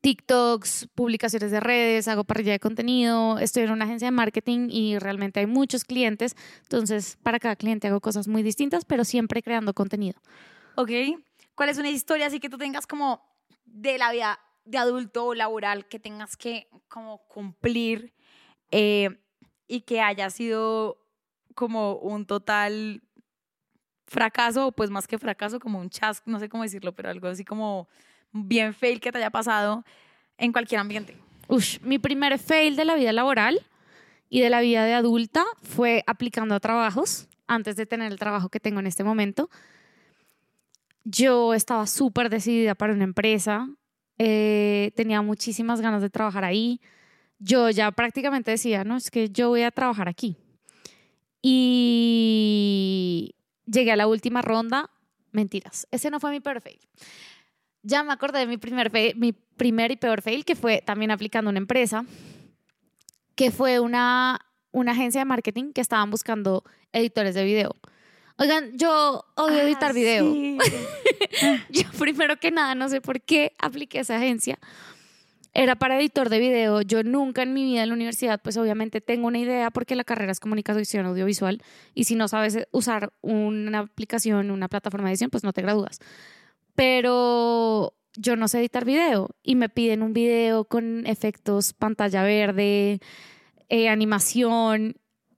TikToks, 0.00 0.88
publicaciones 0.94 1.50
de 1.50 1.58
redes, 1.58 2.06
hago 2.06 2.22
parrilla 2.22 2.52
de 2.52 2.60
contenido, 2.60 3.40
estoy 3.40 3.64
en 3.64 3.72
una 3.72 3.86
agencia 3.86 4.06
de 4.06 4.12
marketing 4.12 4.68
y 4.70 4.98
realmente 5.00 5.40
hay 5.40 5.46
muchos 5.46 5.82
clientes, 5.84 6.36
entonces 6.62 7.18
para 7.24 7.40
cada 7.40 7.56
cliente 7.56 7.88
hago 7.88 8.00
cosas 8.00 8.28
muy 8.28 8.44
distintas, 8.44 8.84
pero 8.84 9.04
siempre 9.04 9.42
creando 9.42 9.74
contenido. 9.74 10.20
Ok. 10.76 10.90
¿Cuál 11.54 11.70
es 11.70 11.78
una 11.78 11.90
historia 11.90 12.26
así 12.26 12.38
que 12.38 12.50
tú 12.50 12.58
tengas 12.58 12.86
como 12.86 13.22
de 13.64 13.98
la 13.98 14.12
vida 14.12 14.38
de 14.64 14.78
adulto 14.78 15.26
o 15.26 15.34
laboral 15.34 15.86
que 15.86 15.98
tengas 15.98 16.36
que 16.36 16.68
como 16.88 17.18
cumplir 17.28 18.12
eh, 18.70 19.18
y 19.66 19.80
que 19.82 20.00
haya 20.00 20.28
sido 20.30 20.98
como 21.54 21.94
un 21.96 22.26
total 22.26 23.02
fracaso 24.06 24.68
o 24.68 24.72
pues 24.72 24.90
más 24.90 25.06
que 25.06 25.18
fracaso 25.18 25.58
como 25.58 25.80
un 25.80 25.88
chasco, 25.88 26.30
no 26.30 26.38
sé 26.38 26.48
cómo 26.48 26.62
decirlo, 26.62 26.94
pero 26.94 27.10
algo 27.10 27.28
así 27.28 27.44
como 27.44 27.88
bien 28.32 28.74
fail 28.74 29.00
que 29.00 29.10
te 29.10 29.18
haya 29.18 29.30
pasado 29.30 29.84
en 30.36 30.52
cualquier 30.52 30.80
ambiente? 30.80 31.16
Ush, 31.48 31.80
mi 31.80 31.98
primer 31.98 32.38
fail 32.38 32.76
de 32.76 32.84
la 32.84 32.96
vida 32.96 33.12
laboral 33.12 33.64
y 34.28 34.40
de 34.40 34.50
la 34.50 34.60
vida 34.60 34.84
de 34.84 34.94
adulta 34.94 35.44
fue 35.62 36.04
aplicando 36.06 36.54
a 36.54 36.60
trabajos 36.60 37.28
antes 37.46 37.76
de 37.76 37.86
tener 37.86 38.12
el 38.12 38.18
trabajo 38.18 38.48
que 38.48 38.60
tengo 38.60 38.80
en 38.80 38.86
este 38.86 39.04
momento. 39.04 39.48
Yo 41.08 41.54
estaba 41.54 41.86
súper 41.86 42.30
decidida 42.30 42.74
para 42.74 42.92
una 42.92 43.04
empresa, 43.04 43.68
eh, 44.18 44.90
tenía 44.96 45.22
muchísimas 45.22 45.80
ganas 45.80 46.02
de 46.02 46.10
trabajar 46.10 46.44
ahí. 46.44 46.80
Yo 47.38 47.70
ya 47.70 47.92
prácticamente 47.92 48.50
decía, 48.50 48.82
no, 48.82 48.96
es 48.96 49.12
que 49.12 49.30
yo 49.30 49.50
voy 49.50 49.62
a 49.62 49.70
trabajar 49.70 50.08
aquí. 50.08 50.36
Y 51.42 53.36
llegué 53.66 53.92
a 53.92 53.96
la 53.96 54.08
última 54.08 54.42
ronda, 54.42 54.90
mentiras, 55.30 55.86
ese 55.92 56.10
no 56.10 56.18
fue 56.18 56.32
mi 56.32 56.40
peor 56.40 56.60
fail. 56.60 56.80
Ya 57.82 58.02
me 58.02 58.12
acordé 58.12 58.40
de 58.40 58.46
mi 58.48 58.56
primer, 58.56 58.90
fail- 58.90 59.14
mi 59.14 59.32
primer 59.32 59.92
y 59.92 59.96
peor 59.96 60.22
fail, 60.22 60.44
que 60.44 60.56
fue 60.56 60.82
también 60.84 61.12
aplicando 61.12 61.50
una 61.50 61.58
empresa, 61.58 62.04
que 63.36 63.52
fue 63.52 63.78
una, 63.78 64.40
una 64.72 64.90
agencia 64.90 65.20
de 65.20 65.24
marketing 65.24 65.72
que 65.72 65.82
estaban 65.82 66.10
buscando 66.10 66.64
editores 66.92 67.36
de 67.36 67.44
video. 67.44 67.76
Oigan, 68.38 68.76
yo 68.76 69.24
odio 69.34 69.60
editar 69.62 69.90
Ah, 69.90 69.94
video. 69.94 70.32
sí. 70.32 70.58
Yo 71.70 71.82
primero 71.98 72.36
que 72.38 72.50
nada 72.50 72.74
no 72.74 72.88
sé 72.88 73.00
por 73.00 73.20
qué 73.22 73.52
apliqué 73.58 73.98
a 73.98 74.02
esa 74.02 74.16
agencia. 74.16 74.58
Era 75.54 75.74
para 75.76 75.98
editor 75.98 76.28
de 76.28 76.38
video. 76.38 76.82
Yo 76.82 77.02
nunca 77.02 77.42
en 77.42 77.54
mi 77.54 77.64
vida 77.64 77.82
en 77.82 77.88
la 77.88 77.94
universidad, 77.94 78.40
pues 78.42 78.58
obviamente 78.58 79.00
tengo 79.00 79.26
una 79.26 79.38
idea 79.38 79.70
porque 79.70 79.96
la 79.96 80.04
carrera 80.04 80.32
es 80.32 80.40
comunicación 80.40 81.06
audiovisual 81.06 81.62
y 81.94 82.04
si 82.04 82.14
no 82.14 82.28
sabes 82.28 82.58
usar 82.72 83.12
una 83.22 83.78
aplicación, 83.80 84.50
una 84.50 84.68
plataforma 84.68 85.08
de 85.08 85.12
edición, 85.14 85.30
pues 85.30 85.42
no 85.44 85.54
te 85.54 85.62
gradúas. 85.62 85.98
Pero 86.74 87.94
yo 88.16 88.36
no 88.36 88.48
sé 88.48 88.58
editar 88.58 88.84
video 88.84 89.30
y 89.42 89.54
me 89.56 89.68
piden 89.70 90.02
un 90.02 90.12
video 90.12 90.64
con 90.66 91.06
efectos 91.06 91.72
pantalla 91.72 92.22
verde, 92.22 93.00
eh, 93.70 93.88
animación. 93.88 94.96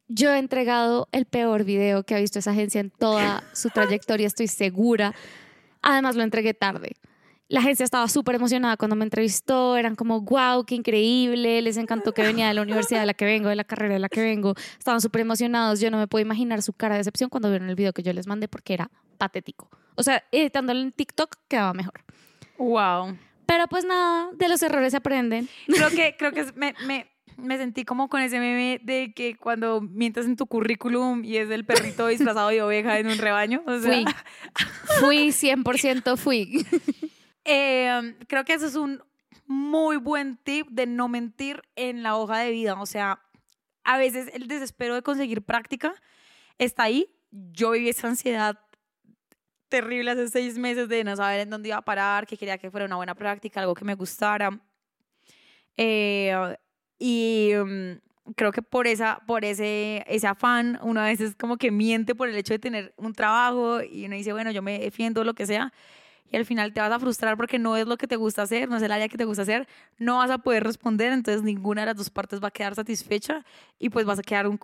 Yo 0.09 0.33
he 0.33 0.39
entregado 0.39 1.07
el 1.13 1.27
peor 1.27 1.65
video 1.65 2.03
que 2.03 2.15
ha 2.15 2.19
visto 2.19 2.39
esa 2.39 2.53
agencia 2.53 2.81
en 2.81 2.91
toda 2.91 3.45
su 3.53 3.69
trayectoria, 3.75 4.27
estoy 4.27 4.49
segura. 4.49 5.15
Además, 5.83 6.17
lo 6.17 6.23
entregué 6.23 6.55
tarde. 6.55 6.97
La 7.51 7.61
agencia 7.61 7.85
estaba 7.85 8.09
súper 8.09 8.35
emocionada 8.35 8.77
cuando 8.77 8.95
me 8.95 9.05
entrevistó, 9.05 9.77
eran 9.77 9.97
como, 9.97 10.21
wow, 10.21 10.65
qué 10.67 10.75
increíble, 10.75 11.63
les 11.63 11.79
encantó 11.79 12.13
que 12.13 12.23
venía 12.23 12.49
de 12.49 12.55
la 12.55 12.61
universidad 12.61 13.01
de 13.01 13.07
la 13.07 13.15
que 13.15 13.25
vengo, 13.25 13.49
de 13.49 13.57
la 13.57 13.65
carrera 13.65 13.95
de 13.95 14.01
la 14.01 14.11
que 14.11 14.21
vengo, 14.21 14.55
estaban 14.79 15.01
súper 15.01 15.23
emocionados, 15.23 15.81
yo 15.81 15.91
no 15.91 15.97
me 15.97 16.07
puedo 16.07 16.23
imaginar 16.23 16.61
su 16.61 16.75
cara 16.75 16.97
de 16.97 16.99
decepción 16.99 17.31
cuando 17.31 17.49
vieron 17.49 17.71
el 17.71 17.75
video 17.75 17.95
que 17.95 18.03
yo 18.03 18.13
les 18.13 18.27
mandé 18.27 18.49
porque 18.49 18.75
era 18.75 18.91
patético. 19.17 19.71
O 19.95 20.03
sea, 20.03 20.23
editándolo 20.31 20.81
en 20.81 20.93
TikTok 20.93 21.37
quedaba 21.49 21.73
mejor. 21.73 22.05
Wow. 22.59 23.17
Pero 23.47 23.67
pues 23.67 23.87
nada, 23.87 24.29
de 24.35 24.47
los 24.47 24.63
errores 24.63 24.91
se 24.91 24.99
aprenden. 24.99 25.49
Creo 25.67 25.89
que, 25.89 26.17
creo 26.19 26.33
que 26.33 26.45
me, 26.55 27.11
me 27.39 27.57
sentí 27.57 27.85
como 27.85 28.09
con 28.09 28.21
ese 28.21 28.39
meme 28.41 28.81
de 28.83 29.13
que 29.15 29.37
cuando 29.37 29.81
mientas 29.81 30.27
en 30.27 30.37
tu 30.37 30.47
currículum 30.47 31.25
y 31.25 31.37
es 31.37 31.49
el 31.51 31.65
perrito 31.65 32.07
disfrazado 32.09 32.49
de 32.49 32.63
oveja 32.63 32.99
en 32.99 33.07
un 33.07 33.19
rebaño. 33.19 33.63
O 33.67 33.79
sea, 33.79 34.03
Fui. 34.99 35.31
Fui, 35.31 35.51
100% 35.51 36.17
fui. 36.17 36.67
eh, 37.45 38.17
creo 38.27 38.45
que 38.45 38.55
eso 38.55 38.67
es 38.67 38.75
un 38.75 39.03
muy 39.47 39.97
buen 39.97 40.37
tip 40.37 40.69
de 40.69 40.87
no 40.87 41.09
mentir 41.09 41.63
en 41.77 42.03
la 42.03 42.17
hoja 42.17 42.39
de 42.39 42.51
vida. 42.51 42.81
O 42.81 42.87
sea, 42.87 43.21
a 43.85 43.97
veces 43.99 44.31
el 44.35 44.49
desespero 44.49 44.95
de 44.95 45.03
conseguir 45.03 45.43
práctica 45.43 45.95
está 46.59 46.85
ahí. 46.85 47.15
Yo 47.31 47.71
viví 47.71 47.89
esa 47.89 48.09
ansiedad 48.09 48.59
terrible 49.69 50.11
hace 50.11 50.29
seis 50.29 50.59
meses 50.59 50.89
de 50.89 51.05
no 51.05 51.15
saber 51.15 51.41
en 51.41 51.51
dónde 51.51 51.69
iba 51.69 51.79
a 51.79 51.83
parar, 51.83 52.27
que 52.27 52.37
quería 52.37 52.59
que 52.59 52.71
fuera 52.71 52.87
una 52.87 52.97
buena 52.97 53.15
práctica, 53.15 53.61
algo 53.61 53.75
que 53.75 53.85
me 53.85 53.95
gustara. 53.95 54.61
Eh, 55.77 56.57
y 56.99 57.53
mm, 57.55 58.33
creo 58.35 58.53
que 58.53 58.63
por, 58.63 58.87
esa, 58.87 59.21
por 59.27 59.45
ese, 59.45 60.05
ese 60.07 60.27
afán, 60.27 60.79
uno 60.83 61.01
a 61.01 61.07
veces 61.07 61.35
como 61.37 61.57
que 61.57 61.71
miente 61.71 62.15
por 62.15 62.29
el 62.29 62.37
hecho 62.37 62.55
de 62.55 62.59
tener 62.59 62.93
un 62.97 63.13
trabajo 63.15 63.83
y 63.83 64.07
uno 64.07 64.17
dice, 64.17 64.33
bueno, 64.33 64.51
yo 64.51 64.63
me 64.63 64.79
defiendo, 64.79 65.25
lo 65.25 65.35
que 65.35 65.47
sea. 65.47 65.73
Y 66.31 66.37
al 66.37 66.45
final 66.45 66.73
te 66.73 66.81
vas 66.81 66.93
a 66.93 66.99
frustrar 66.99 67.37
porque 67.37 67.59
no 67.59 67.77
es 67.77 67.87
lo 67.87 67.97
que 67.97 68.07
te 68.07 68.17
gusta 68.17 68.43
hacer, 68.43 68.69
no 68.69 68.77
es 68.77 68.83
el 68.83 68.93
área 68.93 69.09
que 69.09 69.17
te 69.17 69.25
gusta 69.25 69.43
hacer, 69.43 69.67
no 69.99 70.19
vas 70.19 70.31
a 70.31 70.39
poder 70.39 70.65
responder, 70.65 71.13
entonces 71.13 71.43
ninguna 71.43 71.83
de 71.83 71.87
las 71.87 71.97
dos 71.97 72.11
partes 72.11 72.43
va 72.43 72.49
a 72.49 72.51
quedar 72.51 72.75
satisfecha 72.75 73.45
y 73.79 73.89
pues 73.89 74.05
vas 74.05 74.19
a 74.19 74.23
quedar 74.23 74.47
un, 74.47 74.59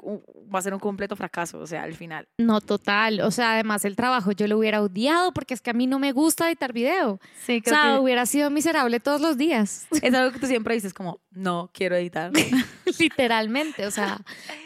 va 0.54 0.58
a 0.58 0.62
ser 0.62 0.74
un 0.74 0.80
completo 0.80 1.16
fracaso, 1.16 1.58
o 1.58 1.66
sea, 1.66 1.82
al 1.82 1.94
final. 1.94 2.28
No, 2.38 2.60
total. 2.60 3.20
O 3.20 3.30
sea, 3.30 3.54
además 3.54 3.84
el 3.84 3.96
trabajo 3.96 4.32
yo 4.32 4.46
lo 4.46 4.58
hubiera 4.58 4.82
odiado 4.82 5.32
porque 5.32 5.54
es 5.54 5.60
que 5.60 5.70
a 5.70 5.74
mí 5.74 5.86
no 5.86 5.98
me 5.98 6.12
gusta 6.12 6.48
editar 6.48 6.72
video. 6.72 7.20
Sí, 7.44 7.62
O 7.64 7.68
sea, 7.68 8.00
hubiera 8.00 8.26
sido 8.26 8.50
miserable 8.50 9.00
todos 9.00 9.20
los 9.20 9.36
días. 9.36 9.86
es 10.02 10.14
algo 10.14 10.32
que 10.32 10.38
tú 10.38 10.46
siempre 10.46 10.74
dices 10.74 10.92
como, 10.92 11.20
no 11.30 11.70
quiero 11.72 11.96
editar. 11.96 12.30
Literalmente. 12.98 13.86
O 13.86 13.90
sea, 13.90 14.18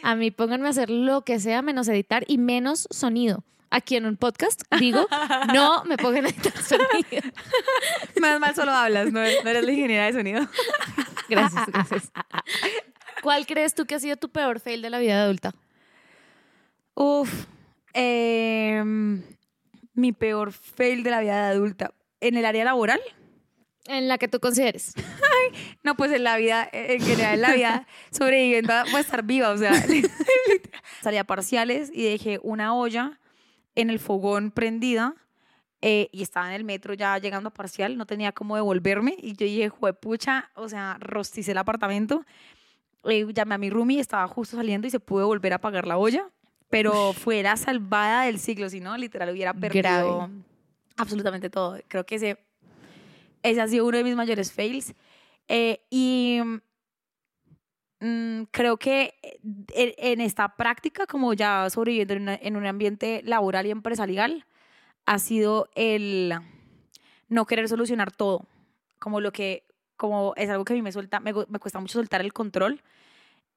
a 0.02 0.14
mí 0.14 0.30
pónganme 0.30 0.66
a 0.66 0.70
hacer 0.70 0.90
lo 0.90 1.22
que 1.22 1.40
sea 1.40 1.62
menos 1.62 1.88
editar 1.88 2.24
y 2.26 2.38
menos 2.38 2.88
sonido. 2.90 3.44
Aquí 3.70 3.96
en 3.96 4.06
un 4.06 4.16
podcast 4.16 4.62
digo, 4.78 5.06
no 5.52 5.84
me 5.84 5.96
pongan 5.96 6.26
a 6.26 6.28
editar 6.28 6.56
sonido. 6.62 7.22
Más 8.20 8.40
mal 8.40 8.54
solo 8.54 8.72
hablas, 8.72 9.12
no 9.12 9.20
eres, 9.20 9.44
no 9.44 9.50
eres 9.50 9.64
la 9.64 9.72
ingeniera 9.72 10.06
de 10.06 10.12
sonido. 10.12 10.48
Gracias, 11.28 11.66
gracias. 11.66 12.10
¿Cuál 13.22 13.46
crees 13.46 13.74
tú 13.74 13.84
que 13.84 13.94
ha 13.94 14.00
sido 14.00 14.16
tu 14.16 14.30
peor 14.30 14.60
fail 14.60 14.80
de 14.80 14.90
la 14.90 14.98
vida 14.98 15.22
adulta? 15.22 15.54
Uf, 16.94 17.46
em, 17.92 19.22
mi 19.94 20.12
peor 20.12 20.52
fail 20.52 21.02
de 21.02 21.10
la 21.10 21.20
vida 21.20 21.46
de 21.46 21.52
adulta. 21.52 21.92
¿En 22.20 22.36
el 22.36 22.44
área 22.44 22.64
laboral? 22.64 23.00
En 23.86 24.08
la 24.08 24.18
que 24.18 24.28
tú 24.28 24.40
consideres. 24.40 24.94
No, 25.82 25.96
pues 25.96 26.12
en 26.12 26.24
la 26.24 26.36
vida, 26.36 26.68
en 26.72 27.00
general 27.00 27.34
en 27.34 27.40
la 27.40 27.52
vida, 27.54 27.86
sobreviviendo 28.10 28.72
a 28.72 28.82
a 28.82 29.00
estar 29.00 29.22
viva, 29.22 29.50
o 29.50 29.56
sea, 29.56 29.72
salí 31.02 31.16
a 31.16 31.24
parciales 31.24 31.90
y 31.92 32.04
dejé 32.04 32.38
una 32.42 32.74
olla 32.74 33.18
en 33.74 33.90
el 33.90 33.98
fogón 33.98 34.50
prendida 34.50 35.14
eh, 35.80 36.08
y 36.12 36.22
estaba 36.22 36.48
en 36.48 36.54
el 36.54 36.64
metro 36.64 36.94
ya 36.94 37.18
llegando 37.18 37.50
a 37.50 37.54
parcial, 37.54 37.96
no 37.96 38.06
tenía 38.06 38.32
cómo 38.32 38.56
devolverme 38.56 39.14
y 39.18 39.34
yo 39.34 39.46
dije, 39.46 39.68
juepucha, 39.68 40.50
o 40.54 40.68
sea, 40.68 40.96
rosticé 41.00 41.52
el 41.52 41.58
apartamento, 41.58 42.24
eh, 43.04 43.26
llamé 43.32 43.54
a 43.54 43.58
mi 43.58 43.70
roomie, 43.70 44.00
estaba 44.00 44.26
justo 44.26 44.56
saliendo 44.56 44.86
y 44.86 44.90
se 44.90 44.98
pudo 44.98 45.26
volver 45.26 45.52
a 45.52 45.56
apagar 45.56 45.86
la 45.86 45.96
olla, 45.96 46.28
pero 46.68 47.12
fue 47.12 47.42
la 47.42 47.56
salvada 47.56 48.24
del 48.24 48.38
siglo, 48.38 48.68
si 48.68 48.80
no, 48.80 48.96
literal 48.96 49.30
hubiera 49.30 49.54
perdido 49.54 49.82
Grave. 49.82 50.32
absolutamente 50.96 51.48
todo. 51.48 51.78
Creo 51.88 52.04
que 52.04 52.16
ese, 52.16 52.38
ese 53.42 53.60
ha 53.60 53.68
sido 53.68 53.86
uno 53.86 53.98
de 53.98 54.04
mis 54.04 54.16
mayores 54.16 54.52
fails. 54.52 54.94
Eh, 55.46 55.80
y 55.88 56.40
creo 58.00 58.76
que 58.76 59.14
en, 59.74 59.94
en 59.98 60.20
esta 60.20 60.56
práctica, 60.56 61.06
como 61.06 61.32
ya 61.34 61.68
sobreviviendo 61.70 62.14
en, 62.14 62.22
una- 62.22 62.34
en 62.40 62.56
un 62.56 62.66
ambiente 62.66 63.22
laboral 63.24 63.66
y 63.66 63.70
empresarial, 63.70 64.44
ha 65.06 65.18
sido 65.18 65.68
el 65.74 66.34
no 67.28 67.46
querer 67.46 67.68
solucionar 67.68 68.12
todo. 68.12 68.46
Como 68.98 69.20
lo 69.20 69.32
que, 69.32 69.64
como 69.96 70.34
es 70.36 70.48
algo 70.50 70.64
que 70.64 70.72
a 70.72 70.76
mí 70.76 70.82
me 70.82 70.92
suelta, 70.92 71.20
me, 71.20 71.32
me 71.48 71.58
cuesta 71.58 71.80
mucho 71.80 71.94
soltar 71.98 72.20
el 72.20 72.32
control. 72.32 72.82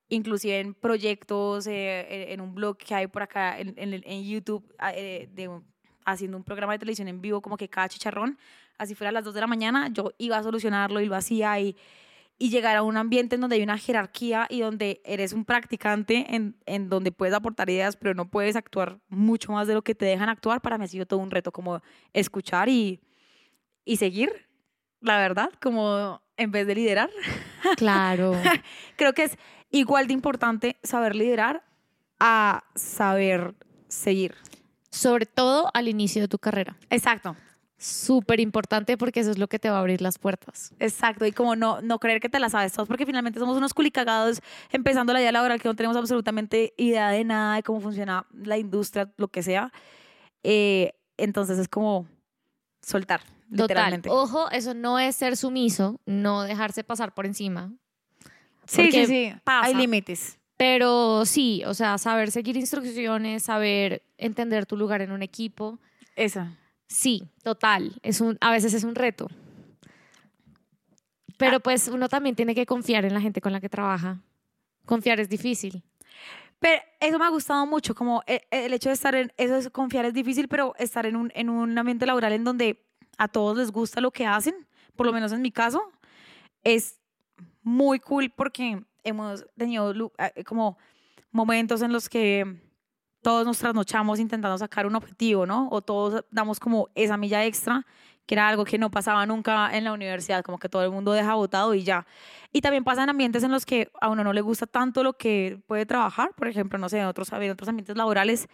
Inclusive 0.09 0.59
en 0.59 0.73
proyectos, 0.73 1.67
eh, 1.67 2.33
en- 2.33 2.41
un 2.41 2.53
blog 2.53 2.77
que 2.77 2.93
hay 2.95 3.07
por 3.07 3.21
acá 3.23 3.59
en, 3.59 3.73
en, 3.77 4.01
en 4.05 4.23
YouTube, 4.27 4.63
ah, 4.77 4.91
eh, 4.93 5.29
de, 5.33 5.49
haciendo 6.05 6.35
un 6.35 6.43
programa 6.43 6.73
de 6.73 6.79
televisión 6.79 7.07
en 7.07 7.21
vivo, 7.21 7.41
como 7.41 7.55
que 7.57 7.69
cada 7.69 7.87
chicharrón, 7.87 8.37
así 8.77 8.93
fuera 8.95 9.09
a 9.09 9.13
las 9.13 9.23
2 9.23 9.33
de 9.33 9.39
la 9.41 9.47
mañana, 9.47 9.87
yo 9.89 10.11
iba 10.17 10.37
a 10.37 10.43
solucionarlo 10.43 10.99
y 10.99 11.05
lo 11.05 11.15
hacía 11.15 11.57
y, 11.59 11.77
y 12.41 12.49
llegar 12.49 12.75
a 12.75 12.81
un 12.81 12.97
ambiente 12.97 13.35
en 13.35 13.41
donde 13.41 13.57
hay 13.57 13.61
una 13.61 13.77
jerarquía 13.77 14.47
y 14.49 14.61
donde 14.61 14.99
eres 15.05 15.31
un 15.31 15.45
practicante, 15.45 16.25
en, 16.35 16.55
en 16.65 16.89
donde 16.89 17.11
puedes 17.11 17.35
aportar 17.35 17.69
ideas, 17.69 17.95
pero 17.95 18.15
no 18.15 18.31
puedes 18.31 18.55
actuar 18.55 18.99
mucho 19.09 19.51
más 19.51 19.67
de 19.67 19.75
lo 19.75 19.83
que 19.83 19.93
te 19.93 20.05
dejan 20.05 20.27
actuar, 20.27 20.59
para 20.59 20.79
mí 20.79 20.85
ha 20.85 20.87
sido 20.87 21.05
todo 21.05 21.19
un 21.19 21.29
reto 21.29 21.51
como 21.51 21.83
escuchar 22.13 22.67
y, 22.67 22.99
y 23.85 23.97
seguir, 23.97 24.47
la 25.01 25.19
verdad, 25.19 25.51
como 25.61 26.23
en 26.35 26.49
vez 26.49 26.65
de 26.65 26.73
liderar. 26.73 27.11
Claro. 27.77 28.33
Creo 28.95 29.13
que 29.13 29.25
es 29.25 29.37
igual 29.69 30.07
de 30.07 30.13
importante 30.13 30.77
saber 30.81 31.15
liderar 31.15 31.63
a 32.19 32.63
saber 32.73 33.53
seguir. 33.87 34.33
Sobre 34.89 35.27
todo 35.27 35.69
al 35.75 35.87
inicio 35.87 36.23
de 36.23 36.27
tu 36.27 36.39
carrera. 36.39 36.75
Exacto. 36.89 37.35
Súper 37.81 38.39
importante 38.39 38.95
porque 38.95 39.21
eso 39.21 39.31
es 39.31 39.39
lo 39.39 39.47
que 39.47 39.57
te 39.57 39.71
va 39.71 39.77
a 39.77 39.79
abrir 39.79 40.03
las 40.03 40.19
puertas. 40.19 40.71
Exacto, 40.77 41.25
y 41.25 41.31
como 41.31 41.55
no, 41.55 41.81
no 41.81 41.97
creer 41.97 42.21
que 42.21 42.29
te 42.29 42.37
la 42.37 42.47
sabes 42.47 42.73
todos, 42.73 42.87
porque 42.87 43.07
finalmente 43.07 43.39
somos 43.39 43.57
unos 43.57 43.73
culicagados 43.73 44.39
empezando 44.71 45.13
la 45.13 45.19
vida 45.19 45.31
laboral 45.31 45.59
que 45.59 45.67
no 45.67 45.75
tenemos 45.75 45.97
absolutamente 45.97 46.75
idea 46.77 47.09
de 47.09 47.23
nada 47.23 47.55
de 47.55 47.63
cómo 47.63 47.81
funciona 47.81 48.27
la 48.33 48.59
industria, 48.59 49.11
lo 49.17 49.29
que 49.29 49.41
sea. 49.41 49.73
Eh, 50.43 50.93
entonces 51.17 51.57
es 51.57 51.67
como 51.67 52.07
soltar, 52.83 53.21
Total. 53.21 53.47
literalmente. 53.49 54.09
Ojo, 54.09 54.51
eso 54.51 54.75
no 54.75 54.99
es 54.99 55.15
ser 55.15 55.35
sumiso, 55.35 55.99
no 56.05 56.43
dejarse 56.43 56.83
pasar 56.83 57.15
por 57.15 57.25
encima. 57.25 57.73
sí, 58.67 58.91
sí, 58.91 59.07
sí. 59.07 59.33
pasa. 59.43 59.65
Hay 59.65 59.73
límites. 59.73 60.37
Pero 60.55 61.25
sí, 61.25 61.63
o 61.65 61.73
sea, 61.73 61.97
saber 61.97 62.29
seguir 62.29 62.57
instrucciones, 62.57 63.41
saber 63.41 64.03
entender 64.19 64.67
tu 64.67 64.77
lugar 64.77 65.01
en 65.01 65.11
un 65.11 65.23
equipo. 65.23 65.79
Esa. 66.15 66.59
Sí, 66.91 67.23
total. 67.41 67.93
Es 68.03 68.19
un, 68.19 68.37
a 68.41 68.51
veces 68.51 68.73
es 68.73 68.83
un 68.83 68.95
reto. 68.95 69.27
Pero 71.37 71.61
pues 71.61 71.87
uno 71.87 72.09
también 72.09 72.35
tiene 72.35 72.53
que 72.53 72.65
confiar 72.65 73.05
en 73.05 73.13
la 73.13 73.21
gente 73.21 73.39
con 73.39 73.53
la 73.53 73.61
que 73.61 73.69
trabaja. 73.69 74.21
Confiar 74.85 75.21
es 75.21 75.29
difícil. 75.29 75.83
Pero 76.59 76.81
eso 76.99 77.17
me 77.17 77.25
ha 77.25 77.29
gustado 77.29 77.65
mucho, 77.65 77.95
como 77.95 78.23
e- 78.27 78.45
el, 78.51 78.73
hecho 78.73 78.89
de 78.89 78.93
estar 78.93 79.15
en, 79.15 79.31
eso 79.37 79.55
es 79.55 79.69
confiar 79.69 80.03
es 80.03 80.13
difícil, 80.13 80.49
pero 80.49 80.75
estar 80.77 81.05
en 81.05 81.15
un, 81.15 81.31
en 81.33 81.49
un 81.49 81.77
ambiente 81.77 82.05
laboral 82.05 82.33
en 82.33 82.43
donde 82.43 82.85
a 83.17 83.29
todos 83.29 83.57
les 83.57 83.71
gusta 83.71 84.01
lo 84.01 84.11
que 84.11 84.25
hacen, 84.25 84.67
por 84.97 85.05
lo 85.05 85.13
menos 85.13 85.31
en 85.31 85.41
mi 85.41 85.51
caso, 85.51 85.81
es 86.63 86.99
muy 87.63 87.99
cool 87.99 88.29
porque 88.31 88.83
hemos 89.05 89.45
tenido 89.55 89.93
eh, 90.17 90.43
como 90.43 90.77
momentos 91.31 91.81
en 91.81 91.93
los 91.93 92.09
que 92.09 92.59
todos 93.21 93.45
nos 93.45 93.59
trasnochamos 93.59 94.19
intentando 94.19 94.57
sacar 94.57 94.85
un 94.85 94.95
objetivo, 94.95 95.45
¿no? 95.45 95.67
O 95.71 95.81
todos 95.81 96.25
damos 96.31 96.59
como 96.59 96.89
esa 96.95 97.17
milla 97.17 97.45
extra, 97.45 97.85
que 98.25 98.35
era 98.35 98.47
algo 98.47 98.65
que 98.65 98.77
no 98.77 98.91
pasaba 98.91 99.25
nunca 99.25 99.75
en 99.75 99.83
la 99.83 99.93
universidad, 99.93 100.43
como 100.43 100.57
que 100.59 100.69
todo 100.69 100.83
el 100.83 100.91
mundo 100.91 101.11
deja 101.11 101.33
votado 101.35 101.73
y 101.73 101.83
ya. 101.83 102.05
Y 102.51 102.61
también 102.61 102.83
pasan 102.83 103.09
ambientes 103.09 103.43
en 103.43 103.51
los 103.51 103.65
que 103.65 103.91
a 104.01 104.09
uno 104.09 104.23
no 104.23 104.33
le 104.33 104.41
gusta 104.41 104.67
tanto 104.67 105.03
lo 105.03 105.13
que 105.13 105.59
puede 105.67 105.85
trabajar, 105.85 106.31
por 106.35 106.47
ejemplo, 106.47 106.77
no 106.79 106.89
sé, 106.89 106.99
en 106.99 107.05
otros, 107.05 107.31
en 107.33 107.51
otros 107.51 107.69
ambientes 107.69 107.95
laborales, 107.97 108.47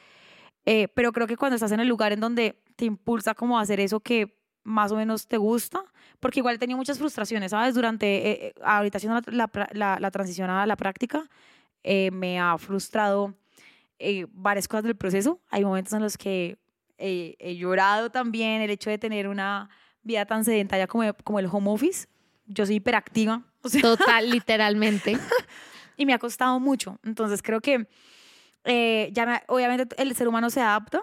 eh, 0.66 0.88
pero 0.90 1.12
creo 1.14 1.28
que 1.28 1.38
cuando 1.38 1.56
estás 1.56 1.72
en 1.72 1.80
el 1.80 1.88
lugar 1.88 2.12
en 2.12 2.20
donde 2.20 2.62
te 2.76 2.86
impulsa 2.86 3.34
como 3.34 3.58
a 3.58 3.62
hacer 3.62 3.80
eso 3.80 4.00
que 4.00 4.36
más 4.64 4.92
o 4.92 4.96
menos 4.98 5.28
te 5.28 5.38
gusta, 5.38 5.82
porque 6.20 6.40
igual 6.42 6.56
he 6.56 6.60
tenido 6.60 6.78
muchas 6.78 6.98
frustraciones, 7.00 7.52
¿sabes? 7.52 7.74
Durante, 7.76 8.08
eh, 8.32 8.48
eh, 8.48 8.54
ahorita 8.64 8.98
haciendo 8.98 9.22
la, 9.32 9.50
la 9.54 9.70
la- 9.74 10.00
la 10.00 10.12
transición 10.12 10.50
a 10.50 10.66
la 10.66 10.76
práctica, 10.76 11.30
eh, 11.84 12.12
me 12.12 12.40
ha 12.40 12.58
frustrado 12.58 13.34
eh, 14.00 14.26
varias 14.32 14.68
cosas 14.68 14.84
del 14.84 14.96
proceso. 14.96 15.40
Hay 15.50 15.64
momentos 15.66 15.94
en 15.94 16.02
los 16.02 16.18
que 16.18 16.58
eh, 16.98 17.36
he 17.40 17.56
llorado 17.56 18.10
también 18.12 18.62
el 18.62 18.70
hecho 18.70 18.90
de 18.90 18.98
tener 18.98 19.28
una 19.28 19.70
vida 20.04 20.26
tan 20.26 20.44
sedentaria 20.46 20.88
como, 20.88 21.04
como 21.24 21.40
el 21.40 21.48
home 21.52 21.70
office. 21.70 22.08
Yo 22.46 22.66
soy 22.66 22.76
hiperactiva, 22.76 23.44
o 23.62 23.70
sea, 23.70 23.82
Total, 23.82 24.30
literalmente. 24.30 25.18
y 25.98 26.06
me 26.06 26.14
ha 26.14 26.20
costado 26.20 26.60
mucho. 26.60 27.00
Entonces 27.04 27.42
creo 27.42 27.60
que 27.62 27.88
eh, 28.64 29.10
ya 29.14 29.26
me- 29.26 29.42
obviamente 29.48 29.96
el 30.02 30.16
ser 30.16 30.28
humano 30.28 30.50
se 30.50 30.62
adapta, 30.62 31.02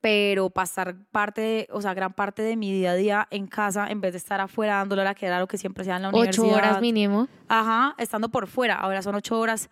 pero 0.00 0.50
pasar 0.50 0.94
parte, 1.10 1.40
de- 1.40 1.68
o 1.72 1.80
sea, 1.82 1.94
gran 1.94 2.12
parte 2.12 2.42
de 2.42 2.56
mi 2.56 2.72
día 2.72 2.92
a 2.92 2.94
día 2.94 3.26
en 3.30 3.46
casa, 3.46 3.88
en 3.88 4.00
vez 4.00 4.12
de 4.12 4.18
estar 4.18 4.40
afuera 4.40 4.76
dándole 4.76 5.02
la 5.04 5.14
que 5.14 5.26
era 5.26 5.40
lo 5.40 5.46
que 5.48 5.58
siempre 5.58 5.84
sea 5.84 5.96
en 5.96 6.02
la 6.02 6.08
Ocho 6.08 6.18
universidad. 6.20 6.54
horas 6.56 6.80
mínimo. 6.80 7.28
Ajá, 7.48 7.94
estando 7.98 8.28
por 8.28 8.46
fuera. 8.46 8.74
Ahora 8.76 9.02
son 9.02 9.14
ocho 9.14 9.38
horas, 9.38 9.68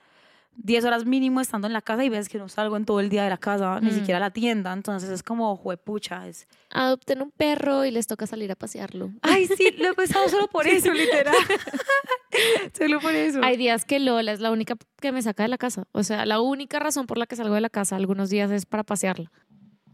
diez 0.57 0.85
horas 0.85 1.05
mínimo 1.05 1.40
estando 1.40 1.67
en 1.67 1.73
la 1.73 1.83
casa 1.83 2.05
y 2.05 2.09
ves 2.09 2.29
que 2.29 2.38
no 2.38 2.49
salgo 2.49 2.77
en 2.77 2.85
todo 2.85 3.01
el 3.01 3.09
día 3.09 3.25
de 3.25 3.31
la 3.31 3.38
casa, 3.38 3.81
ni 3.81 3.90
Mm. 3.90 3.95
siquiera 3.95 4.17
a 4.19 4.21
la 4.21 4.31
tienda. 4.31 4.73
Entonces 4.73 5.11
es 5.11 5.23
como, 5.23 5.57
juepucha, 5.57 6.27
es... 6.29 6.47
Adopten 6.71 7.23
un 7.23 7.31
perro 7.31 7.85
y 7.85 7.90
les 7.90 8.07
toca 8.07 8.27
salir 8.27 8.51
a 8.53 8.57
pasearlo. 8.57 9.11
Ay, 9.23 9.47
sí, 9.47 9.73
lo 9.79 9.90
he 9.90 9.95
pensado 9.95 10.29
solo 10.29 10.49
por 10.49 10.67
eso, 10.67 10.93
literal. 10.93 11.35
solo 12.77 13.01
por 13.01 13.14
eso. 13.14 13.40
Hay 13.43 13.57
días 13.57 13.85
que 13.85 13.99
Lola 14.01 14.33
es 14.33 14.40
la 14.40 14.51
única 14.51 14.77
que 15.01 15.12
me 15.12 15.23
saca 15.23 15.43
de 15.43 15.49
la 15.49 15.59
casa. 15.59 15.85
O 15.93 16.03
sea, 16.03 16.27
la 16.27 16.40
única 16.40 16.79
razón 16.79 17.07
por 17.07 17.19
la 17.19 17.27
que 17.27 17.37
salgo 17.37 17.55
de 17.55 17.61
la 17.61 17.71
casa 17.71 17.97
algunos 17.97 18.31
días 18.31 18.51
es 18.51 18.67
para 18.67 18.83
pasearla. 18.85 19.31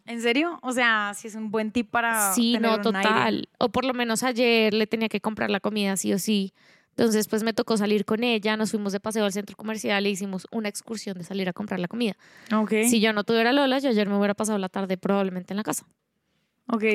¿En 0.07 0.21
serio? 0.23 0.59
O 0.63 0.73
sea, 0.73 1.13
si 1.15 1.29
es 1.29 1.35
un 1.37 1.51
buen 1.51 1.71
tip 1.71 1.91
para 1.91 2.33
Sí, 2.35 2.55
tener 2.55 2.81
no, 2.83 2.89
un 2.91 2.97
aire. 2.97 3.09
total. 3.09 3.49
O 3.59 3.69
por 3.69 3.85
lo 3.85 3.95
menos 3.95 4.23
ayer 4.23 4.75
le 4.75 4.87
tenía 4.87 5.09
que 5.09 5.21
comprar 5.21 5.51
la 5.51 5.61
comida 5.61 5.97
sí 5.97 6.13
o 6.13 6.19
sí. 6.19 6.53
Entonces, 6.91 7.29
pues 7.29 7.43
me 7.43 7.53
tocó 7.53 7.77
salir 7.77 8.05
con 8.05 8.25
ella, 8.25 8.57
nos 8.57 8.71
fuimos 8.73 8.93
de 8.93 9.01
paseo 9.01 9.25
al 9.25 9.33
centro 9.33 9.57
comercial 9.57 10.05
e 10.05 10.11
hicimos 10.11 10.47
una 10.51 10.69
excursión 10.69 11.17
de 11.19 11.25
salir 11.25 11.49
a 11.49 11.53
comprar 11.53 11.81
la 11.81 11.89
comida. 11.89 12.17
Ok, 12.55 12.73
Si 12.89 13.01
yo 13.01 13.13
no 13.13 13.25
tuviera 13.25 13.53
Lola, 13.53 13.79
yo 13.79 13.89
ayer 13.89 14.09
me 14.09 14.17
hubiera 14.17 14.35
pasado 14.35 14.59
la 14.59 14.69
tarde 14.69 14.97
probablemente 14.99 15.53
en 15.53 15.57
la 15.57 15.63
casa. 15.63 15.87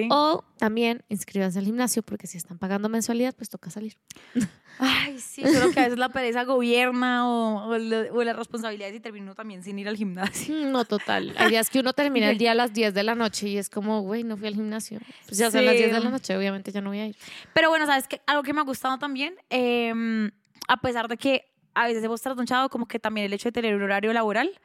O 0.10 0.44
también 0.58 1.04
inscríbanse 1.10 1.60
al 1.60 1.66
gimnasio 1.66 2.04
porque 2.04 2.28
si 2.28 2.38
están 2.38 2.58
pagando 2.58 2.88
mensualidad, 2.90 3.36
pues 3.36 3.50
toca 3.50 3.70
salir. 3.70 3.98
Ay, 4.80 5.20
sí, 5.20 5.42
solo 5.42 5.72
que 5.72 5.80
a 5.80 5.84
veces 5.84 5.98
la 5.98 6.10
pereza 6.10 6.44
gobierna 6.44 7.28
o, 7.30 7.70
o, 7.70 8.24
las 8.24 8.36
responsabilidades 8.36 8.96
y 8.96 9.00
termino 9.00 9.34
también 9.34 9.64
sin 9.64 9.80
ir 9.80 9.88
al 9.88 9.96
gimnasio. 9.96 10.54
Mm, 10.54 10.72
No, 10.72 10.84
total. 10.84 11.34
Hay 11.38 11.50
días 11.50 11.70
que 11.70 11.80
uno 11.80 11.94
termina 11.94 12.30
el 12.30 12.38
día 12.38 12.52
a 12.52 12.56
las 12.56 12.74
10 12.74 12.94
de 12.94 13.04
la 13.04 13.16
noche 13.16 13.48
y 13.48 13.58
es 13.58 13.70
como, 13.70 14.02
güey, 14.02 14.24
no 14.24 14.36
fui 14.36 14.48
al 14.48 14.56
gimnasio. 14.56 15.00
Pues 15.28 15.38
ya 15.38 15.50
son 15.50 15.64
las 15.66 15.76
Sí. 15.76 15.84
10 15.84 15.94
de 15.94 16.00
la 16.02 16.10
noche, 16.10 16.36
obviamente 16.36 16.72
ya 16.74 16.82
no 16.82 16.90
voy 16.90 17.00
a 17.00 17.08
ir. 17.08 17.16
Pero 17.54 17.70
bueno, 17.70 17.86
¿sabes 17.86 18.08
qué? 18.10 18.22
Algo 18.28 18.44
que 18.44 18.52
me 18.54 18.60
ha 18.60 18.64
gustado 18.66 18.98
también, 18.98 19.36
Em, 19.50 20.30
a 20.68 20.78
pesar 20.82 21.08
de 21.08 21.16
que 21.18 21.46
a 21.74 21.88
veces 21.88 22.04
hemos 22.04 22.22
trasnochado, 22.22 22.70
como 22.70 22.86
que 22.88 23.00
también 23.00 23.26
el 23.28 23.34
hecho 23.34 23.48
de 23.50 23.54
tener 23.54 23.76
un 23.76 23.82
horario 23.84 24.12
laboral 24.12 24.60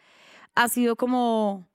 ha 0.56 0.68
sido 0.68 0.96
como 0.96 1.68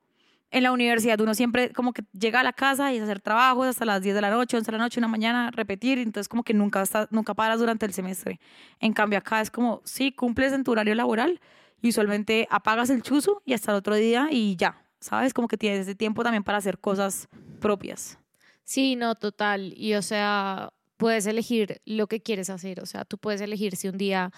en 0.51 0.63
la 0.63 0.71
universidad. 0.71 1.19
Uno 1.19 1.33
siempre 1.33 1.71
como 1.73 1.93
que 1.93 2.03
llega 2.13 2.39
a 2.39 2.43
la 2.43 2.53
casa 2.53 2.93
y 2.93 2.97
es 2.97 3.03
hacer 3.03 3.21
trabajos 3.21 3.67
hasta 3.67 3.85
las 3.85 4.01
10 4.01 4.15
de 4.15 4.21
la 4.21 4.29
noche, 4.29 4.57
11 4.57 4.71
de 4.71 4.77
la 4.77 4.83
noche, 4.83 4.99
una 4.99 5.07
mañana, 5.07 5.51
repetir. 5.51 5.99
Entonces 5.99 6.27
como 6.27 6.43
que 6.43 6.53
nunca, 6.53 6.81
está, 6.81 7.07
nunca 7.11 7.33
paras 7.33 7.59
durante 7.59 7.85
el 7.85 7.93
semestre. 7.93 8.39
En 8.79 8.93
cambio 8.93 9.19
acá 9.19 9.41
es 9.41 9.51
como, 9.51 9.81
sí, 9.85 10.11
cumples 10.11 10.53
en 10.53 10.63
tu 10.63 10.71
horario 10.71 10.95
laboral 10.95 11.39
y 11.81 11.89
usualmente 11.89 12.47
apagas 12.49 12.89
el 12.89 13.01
chuzo 13.01 13.41
y 13.45 13.53
hasta 13.53 13.71
el 13.71 13.77
otro 13.77 13.95
día 13.95 14.27
y 14.31 14.55
ya. 14.55 14.81
¿Sabes? 14.99 15.33
Como 15.33 15.47
que 15.47 15.57
tienes 15.57 15.81
ese 15.81 15.93
tiempo 15.93 16.23
también 16.23 16.43
para 16.43 16.57
hacer 16.57 16.79
cosas 16.79 17.27
propias. 17.59 18.17
Sí, 18.63 18.95
no, 18.95 19.13
total. 19.13 19.73
Y 19.77 19.93
o 19.93 20.01
sea, 20.01 20.73
puedes 20.97 21.27
elegir 21.27 21.81
lo 21.85 22.07
que 22.07 22.21
quieres 22.21 22.49
hacer. 22.49 22.81
O 22.81 22.85
sea, 22.85 23.05
tú 23.05 23.17
puedes 23.17 23.41
elegir 23.41 23.75
si 23.75 23.87
un 23.87 23.97
día 23.97 24.31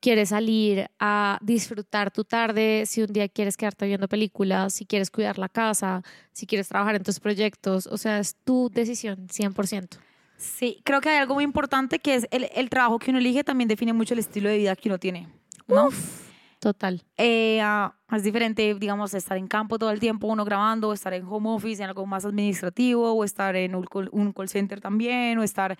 quieres 0.00 0.30
salir 0.30 0.90
a 0.98 1.38
disfrutar 1.42 2.10
tu 2.10 2.24
tarde, 2.24 2.84
si 2.86 3.02
un 3.02 3.12
día 3.12 3.28
quieres 3.28 3.56
quedarte 3.56 3.86
viendo 3.86 4.08
películas, 4.08 4.74
si 4.74 4.86
quieres 4.86 5.10
cuidar 5.10 5.38
la 5.38 5.48
casa, 5.48 6.02
si 6.32 6.46
quieres 6.46 6.68
trabajar 6.68 6.96
en 6.96 7.02
tus 7.02 7.20
proyectos. 7.20 7.86
O 7.86 7.98
sea, 7.98 8.18
es 8.18 8.34
tu 8.44 8.70
decisión, 8.72 9.28
100%. 9.28 9.98
Sí, 10.36 10.80
creo 10.84 11.00
que 11.02 11.10
hay 11.10 11.18
algo 11.18 11.34
muy 11.34 11.44
importante 11.44 11.98
que 11.98 12.14
es 12.14 12.26
el, 12.30 12.48
el 12.54 12.70
trabajo 12.70 12.98
que 12.98 13.10
uno 13.10 13.18
elige 13.18 13.44
también 13.44 13.68
define 13.68 13.92
mucho 13.92 14.14
el 14.14 14.20
estilo 14.20 14.48
de 14.48 14.56
vida 14.56 14.74
que 14.74 14.88
uno 14.88 14.98
tiene, 14.98 15.28
¿no? 15.68 15.90
Total. 16.60 17.02
Eh, 17.16 17.58
ah, 17.62 17.94
es 18.12 18.22
diferente, 18.22 18.74
digamos, 18.74 19.14
estar 19.14 19.38
en 19.38 19.48
campo 19.48 19.78
todo 19.78 19.90
el 19.90 19.98
tiempo, 19.98 20.26
uno 20.26 20.44
grabando, 20.44 20.88
o 20.88 20.92
estar 20.92 21.14
en 21.14 21.24
home 21.26 21.48
office, 21.48 21.82
en 21.82 21.88
algo 21.88 22.04
más 22.04 22.26
administrativo, 22.26 23.12
o 23.12 23.24
estar 23.24 23.56
en 23.56 23.74
un 23.74 23.84
call, 23.84 24.10
un 24.12 24.32
call 24.32 24.48
center 24.50 24.78
también, 24.78 25.38
o 25.38 25.42
estar, 25.42 25.78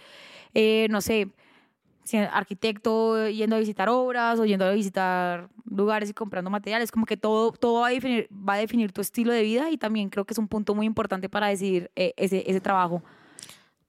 eh, 0.55 0.87
no 0.91 1.03
sé, 1.03 1.29
arquitecto 2.19 3.29
yendo 3.29 3.57
a 3.57 3.59
visitar 3.59 3.89
obras 3.89 4.39
o 4.39 4.45
yendo 4.45 4.65
a 4.65 4.73
visitar 4.73 5.49
lugares 5.65 6.11
y 6.11 6.15
comprando 6.15 6.51
materiales, 6.51 6.91
como 6.91 7.07
que 7.07 7.17
todo, 7.17 7.53
todo 7.53 7.81
va, 7.81 7.89
a 7.89 7.91
definir, 7.91 8.29
va 8.33 8.55
a 8.55 8.59
definir 8.59 8.93
tu 8.93 9.01
estilo 9.01 9.33
de 9.33 9.43
vida 9.43 9.71
y 9.71 9.79
también 9.79 10.11
creo 10.11 10.25
que 10.25 10.35
es 10.35 10.39
un 10.39 10.49
punto 10.49 10.75
muy 10.75 10.87
importante 10.87 11.29
para 11.29 11.49
decidir 11.49 11.91
eh, 11.97 12.13
ese, 12.17 12.45
ese 12.51 12.61
trabajo. 12.61 13.03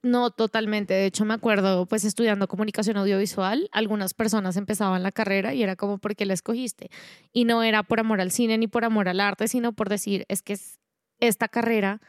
No, 0.03 0.31
totalmente. 0.31 0.95
De 0.95 1.05
hecho, 1.05 1.25
me 1.25 1.35
acuerdo, 1.35 1.85
pues 1.85 2.05
estudiando 2.05 2.47
comunicación 2.47 2.97
audiovisual, 2.97 3.69
algunas 3.71 4.15
personas 4.15 4.57
empezaban 4.57 5.03
la 5.03 5.11
carrera 5.11 5.53
y 5.53 5.61
era 5.61 5.75
como, 5.75 5.99
¿por 5.99 6.15
qué 6.15 6.25
la 6.25 6.33
escogiste? 6.33 6.89
Y 7.33 7.45
no 7.45 7.61
era 7.61 7.83
por 7.83 7.99
amor 7.99 8.19
al 8.19 8.31
cine 8.31 8.57
ni 8.57 8.67
por 8.67 8.83
amor 8.83 9.07
al 9.09 9.19
arte, 9.19 9.47
sino 9.47 9.73
por 9.73 9.89
decir, 9.89 10.25
es 10.27 10.41
que 10.41 10.53
es- 10.53 10.79
esta 11.19 11.47
carrera 11.47 12.01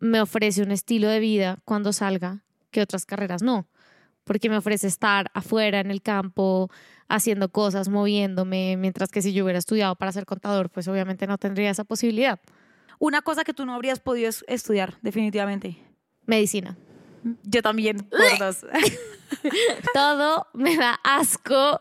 me 0.00 0.20
ofrece 0.20 0.62
un 0.62 0.72
estilo 0.72 1.08
de 1.08 1.20
vida 1.20 1.58
cuando 1.64 1.92
salga 1.92 2.42
que 2.72 2.82
otras 2.82 3.06
carreras 3.06 3.42
no. 3.42 3.68
Porque 4.24 4.48
me 4.48 4.56
ofrece 4.56 4.86
estar 4.86 5.30
afuera 5.34 5.80
en 5.80 5.90
el 5.90 6.00
campo, 6.02 6.70
haciendo 7.08 7.50
cosas, 7.50 7.88
moviéndome, 7.88 8.76
mientras 8.78 9.10
que 9.10 9.20
si 9.22 9.32
yo 9.32 9.44
hubiera 9.44 9.58
estudiado 9.58 9.94
para 9.96 10.12
ser 10.12 10.24
contador, 10.26 10.70
pues 10.70 10.88
obviamente 10.88 11.26
no 11.26 11.36
tendría 11.38 11.70
esa 11.70 11.84
posibilidad. 11.84 12.40
Una 12.98 13.22
cosa 13.22 13.44
que 13.44 13.52
tú 13.52 13.66
no 13.66 13.74
habrías 13.74 14.00
podido 14.00 14.28
es- 14.30 14.44
estudiar, 14.48 14.94
definitivamente. 15.02 15.76
Medicina. 16.26 16.76
Yo 17.42 17.60
también, 17.62 17.98
por 18.10 18.38
dos. 18.38 18.64
Todo 19.94 20.46
me 20.54 20.76
da 20.76 20.98
asco. 21.02 21.80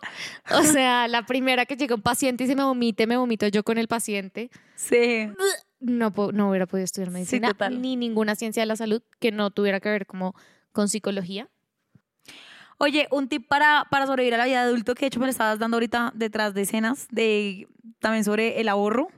O 0.51 0.63
sea, 0.63 1.07
la 1.07 1.25
primera 1.25 1.65
que 1.65 1.75
llega 1.75 1.95
un 1.95 2.01
paciente 2.01 2.43
y 2.43 2.47
se 2.47 2.55
me 2.55 2.63
vomite, 2.63 3.07
me 3.07 3.17
vomito 3.17 3.47
yo 3.47 3.63
con 3.63 3.77
el 3.77 3.87
paciente. 3.87 4.49
Sí. 4.75 5.29
No, 5.79 6.13
no 6.33 6.49
hubiera 6.49 6.65
podido 6.65 6.85
estudiar 6.85 7.11
medicina 7.11 7.53
ni 7.71 7.95
ninguna 7.97 8.35
ciencia 8.35 8.61
de 8.63 8.67
la 8.67 8.75
salud 8.75 9.01
que 9.19 9.31
no 9.31 9.51
tuviera 9.51 9.79
que 9.79 9.89
ver 9.89 10.05
como 10.05 10.33
con 10.71 10.87
psicología. 10.87 11.49
Oye, 12.77 13.07
un 13.11 13.27
tip 13.27 13.47
para, 13.47 13.87
para 13.89 14.07
sobrevivir 14.07 14.35
a 14.35 14.37
la 14.37 14.45
vida 14.45 14.63
de 14.63 14.69
adulto 14.69 14.95
que 14.95 15.01
de 15.01 15.07
hecho 15.07 15.19
me 15.19 15.25
lo 15.25 15.31
estabas 15.31 15.59
dando 15.59 15.75
ahorita 15.75 16.11
detrás 16.15 16.53
de 16.53 16.61
escenas, 16.61 17.07
de, 17.11 17.67
también 17.99 18.23
sobre 18.23 18.59
el 18.59 18.69
ahorro, 18.69 19.09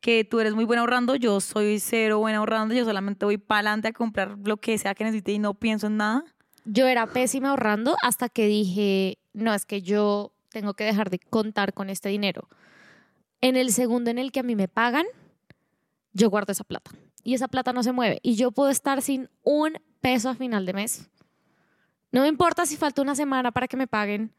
que 0.00 0.24
tú 0.24 0.40
eres 0.40 0.54
muy 0.54 0.64
buena 0.66 0.80
ahorrando, 0.80 1.16
yo 1.16 1.40
soy 1.40 1.80
cero 1.80 2.18
buena 2.18 2.38
ahorrando, 2.38 2.74
yo 2.74 2.84
solamente 2.84 3.24
voy 3.24 3.38
para 3.38 3.60
adelante 3.60 3.88
a 3.88 3.92
comprar 3.92 4.36
lo 4.44 4.58
que 4.58 4.76
sea 4.76 4.94
que 4.94 5.04
necesite 5.04 5.32
y 5.32 5.38
no 5.38 5.54
pienso 5.54 5.86
en 5.86 5.96
nada. 5.96 6.24
Yo 6.66 6.86
era 6.86 7.06
pésima 7.06 7.50
ahorrando 7.50 7.96
hasta 8.02 8.28
que 8.28 8.46
dije, 8.46 9.18
no, 9.32 9.54
es 9.54 9.64
que 9.64 9.80
yo 9.80 10.32
tengo 10.50 10.74
que 10.74 10.84
dejar 10.84 11.10
de 11.10 11.18
contar 11.18 11.72
con 11.72 11.88
este 11.88 12.10
dinero. 12.10 12.48
En 13.40 13.56
el 13.56 13.72
segundo 13.72 14.10
en 14.10 14.18
el 14.18 14.30
que 14.30 14.40
a 14.40 14.42
mí 14.42 14.54
me 14.56 14.68
pagan, 14.68 15.06
yo 16.12 16.30
guardo 16.30 16.52
esa 16.52 16.64
plata. 16.64 16.90
Y 17.22 17.34
esa 17.34 17.48
plata 17.48 17.72
no 17.72 17.82
se 17.82 17.92
mueve. 17.92 18.20
Y 18.22 18.36
yo 18.36 18.52
puedo 18.52 18.70
estar 18.70 19.02
sin 19.02 19.28
un 19.42 19.78
peso 20.00 20.28
a 20.28 20.34
final 20.34 20.66
de 20.66 20.74
mes. 20.74 21.10
No 22.14 22.20
me 22.20 22.28
importa 22.28 22.64
si 22.64 22.76
falta 22.76 23.02
una 23.02 23.16
semana 23.16 23.50
para 23.50 23.66
que 23.66 23.76
me 23.76 23.88
paguen 23.88 24.32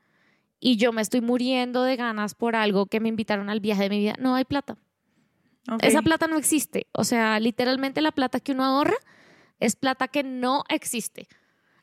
y 0.62 0.78
yo 0.78 0.94
me 0.94 1.02
estoy 1.02 1.20
muriendo 1.20 1.84
de 1.84 1.98
ganas 1.98 2.34
por 2.34 2.56
algo 2.56 2.86
que 2.86 3.02
me 3.02 3.10
invitaron 3.10 3.50
al 3.50 3.60
viaje 3.60 3.84
de 3.84 3.90
mi 3.90 4.00
vida. 4.00 4.16
No 4.18 4.34
hay 4.34 4.46
plata. 4.46 4.78
Esa 5.82 6.02
plata 6.02 6.28
no 6.28 6.38
existe. 6.38 6.88
O 6.94 7.04
sea, 7.04 7.38
literalmente 7.38 8.00
la 8.00 8.14
plata 8.14 8.40
que 8.40 8.54
uno 8.54 8.64
ahorra 8.64 8.96
es 9.60 9.76
plata 9.76 10.08
que 10.08 10.24
no 10.24 10.64
existe. 10.70 11.28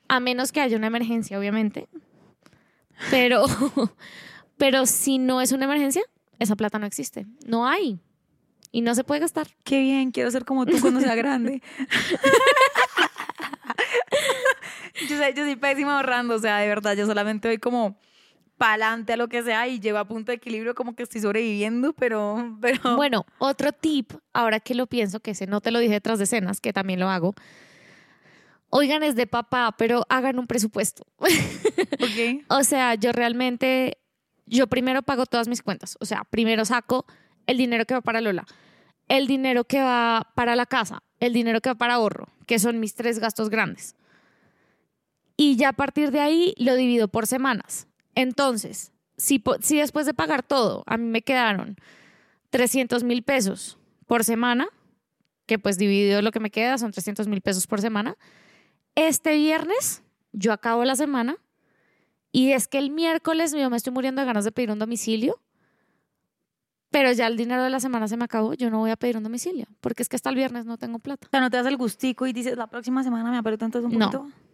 A 0.09 0.19
menos 0.19 0.51
que 0.51 0.63
haya 0.63 0.79
una 0.79 0.87
emergencia, 0.87 1.39
obviamente. 1.39 1.91
Pero, 3.11 3.45
pero 4.57 4.87
si 4.87 5.19
no 5.19 5.43
es 5.43 5.53
una 5.53 5.67
emergencia, 5.67 6.05
esa 6.39 6.57
plata 6.57 6.79
no 6.79 6.87
existe. 6.87 7.27
No 7.45 7.69
hay. 7.69 8.01
Y 8.71 8.81
no 8.81 8.95
se 8.95 9.05
puede 9.05 9.21
gastar. 9.21 9.49
Qué 9.63 9.83
bien, 9.83 10.11
quiero 10.11 10.31
ser 10.31 10.47
como 10.47 10.65
tú 10.65 10.81
cuando 10.81 11.01
sea 11.01 11.15
grande. 11.15 11.61
yo, 15.09 15.17
soy, 15.17 15.35
yo 15.35 15.45
soy 15.45 15.57
pésima 15.57 15.97
ahorrando, 15.97 16.35
o 16.35 16.39
sea, 16.39 16.59
de 16.59 16.69
verdad, 16.69 16.97
yo 16.97 17.07
solamente 17.07 17.49
voy 17.49 17.59
como 17.59 17.97
para 18.57 18.75
adelante 18.75 19.15
a 19.15 19.17
lo 19.17 19.29
que 19.29 19.43
sea 19.43 19.67
y 19.67 19.81
llevo 19.81 19.99
a 19.99 20.05
punto 20.05 20.31
de 20.31 20.37
equilibrio 20.37 20.75
como 20.75 20.95
que 20.95 21.03
estoy 21.03 21.21
sobreviviendo, 21.21 21.93
pero... 21.95 22.57
pero... 22.61 22.97
Bueno, 22.97 23.27
otro 23.39 23.73
tip, 23.73 24.13
ahora 24.33 24.61
que 24.61 24.75
lo 24.75 24.87
pienso, 24.87 25.21
que 25.21 25.33
ese 25.33 25.47
no 25.47 25.61
te 25.61 25.71
lo 25.71 25.81
dije 25.81 25.95
detrás 25.95 26.19
de 26.19 26.25
escenas, 26.25 26.61
que 26.61 26.73
también 26.73 27.01
lo 27.01 27.09
hago. 27.09 27.35
Oigan, 28.71 29.03
es 29.03 29.17
de 29.17 29.27
papá, 29.27 29.75
pero 29.77 30.07
hagan 30.09 30.39
un 30.39 30.47
presupuesto. 30.47 31.05
Ok. 32.03 32.45
O 32.49 32.65
sea, 32.65 32.97
yo 32.97 33.13
realmente, 33.13 33.99
yo 34.47 34.67
primero 34.67 35.03
pago 35.03 35.25
todas 35.25 35.47
mis 35.47 35.63
cuentas. 35.63 35.97
O 36.01 36.05
sea, 36.05 36.25
primero 36.25 36.65
saco 36.65 37.07
el 37.47 37.59
dinero 37.59 37.85
que 37.85 37.95
va 37.95 38.01
para 38.01 38.21
Lola, 38.21 38.45
el 39.09 39.27
dinero 39.27 39.65
que 39.65 39.81
va 39.81 40.33
para 40.35 40.57
la 40.57 40.67
casa, 40.67 41.03
el 41.21 41.33
dinero 41.33 41.61
que 41.61 41.71
va 41.71 41.75
para 41.77 41.95
ahorro, 41.95 42.29
que 42.47 42.59
son 42.59 42.81
mis 42.81 42.95
tres 42.95 43.19
gastos 43.21 43.51
grandes. 43.51 43.95
Y 45.37 45.57
ya 45.57 45.71
a 45.71 45.73
partir 45.73 46.11
de 46.11 46.21
ahí 46.21 46.55
lo 46.59 46.75
divido 46.75 47.09
por 47.09 47.27
semanas. 47.27 47.87
Entonces, 48.15 48.93
si, 49.17 49.43
si 49.61 49.79
después 49.79 50.07
de 50.07 50.15
pagar 50.15 50.43
todo, 50.43 50.85
a 50.87 50.97
mí 50.97 51.09
me 51.09 51.23
quedaron 51.23 51.77
300 52.51 53.05
mil 53.05 53.23
pesos 53.23 53.79
por 54.07 54.25
semana, 54.25 54.69
que 55.47 55.59
pues 55.59 55.79
dividido 55.79 56.23
lo 56.23 56.31
que 56.33 56.41
me 56.41 56.51
queda 56.51 56.79
son 56.79 56.93
300 56.93 57.29
mil 57.29 57.41
pesos 57.41 57.67
por 57.67 57.81
semana, 57.81 58.17
este 58.95 59.37
viernes 59.37 60.03
yo 60.33 60.53
acabo 60.53 60.85
la 60.85 60.97
semana 60.97 61.37
y 62.31 62.53
es 62.53 62.69
que 62.69 62.79
el 62.79 62.91
miércoles 62.91 63.53
yo 63.53 63.71
me 63.71 63.77
estoy 63.77 63.93
muriendo 63.93 64.21
de 64.21 64.27
ganas 64.27 64.45
de 64.45 64.53
pedir 64.53 64.71
un 64.71 64.79
domicilio, 64.79 65.41
pero 66.91 67.11
ya 67.13 67.27
el 67.27 67.37
dinero 67.37 67.63
de 67.63 67.71
la 67.71 67.81
semana 67.81 68.07
se 68.07 68.17
me 68.17 68.25
acabó, 68.25 68.55
yo 68.55 68.71
no 68.71 68.81
voy 68.81 68.91
a 68.91 68.97
pedir 68.97 69.17
un 69.17 69.23
domicilio, 69.23 69.67
porque 69.81 70.03
es 70.03 70.09
que 70.09 70.17
hasta 70.17 70.29
el 70.29 70.37
viernes 70.37 70.67
no 70.67 70.77
tengo 70.77 70.99
plata. 70.99 71.27
O 71.27 71.31
sea, 71.31 71.41
no 71.41 71.51
te 71.51 71.57
das 71.57 71.67
el 71.67 71.77
gustico 71.77 72.27
y 72.27 72.33
dices, 72.33 72.57
la 72.57 72.67
próxima 72.67 73.03
semana 73.03 73.31
me 73.31 73.39
aprieto 73.39 73.65
entonces 73.65 73.91
un 73.91 73.99
poquito. 73.99 74.25
No 74.25 74.52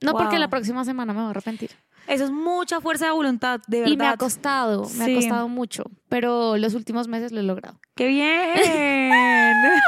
porque 0.00 0.36
Wow. 0.36 0.40
la 0.40 0.48
próxima 0.48 0.84
semana 0.84 1.12
me 1.12 1.20
voy 1.20 1.28
a 1.28 1.30
arrepentir. 1.30 1.70
Eso 2.06 2.24
es 2.24 2.30
mucha 2.30 2.80
fuerza 2.80 3.06
de 3.06 3.12
voluntad, 3.12 3.60
de 3.66 3.80
verdad. 3.80 3.92
Y 3.92 3.96
me 3.96 4.06
ha 4.06 4.16
costado, 4.16 4.84
me 4.96 5.04
Sí. 5.04 5.12
ha 5.12 5.14
costado 5.16 5.48
mucho, 5.48 5.84
pero 6.08 6.56
los 6.56 6.74
últimos 6.74 7.06
meses 7.08 7.32
lo 7.32 7.40
he 7.40 7.42
logrado. 7.42 7.78
¡Qué 7.94 8.06
bien! 8.08 8.56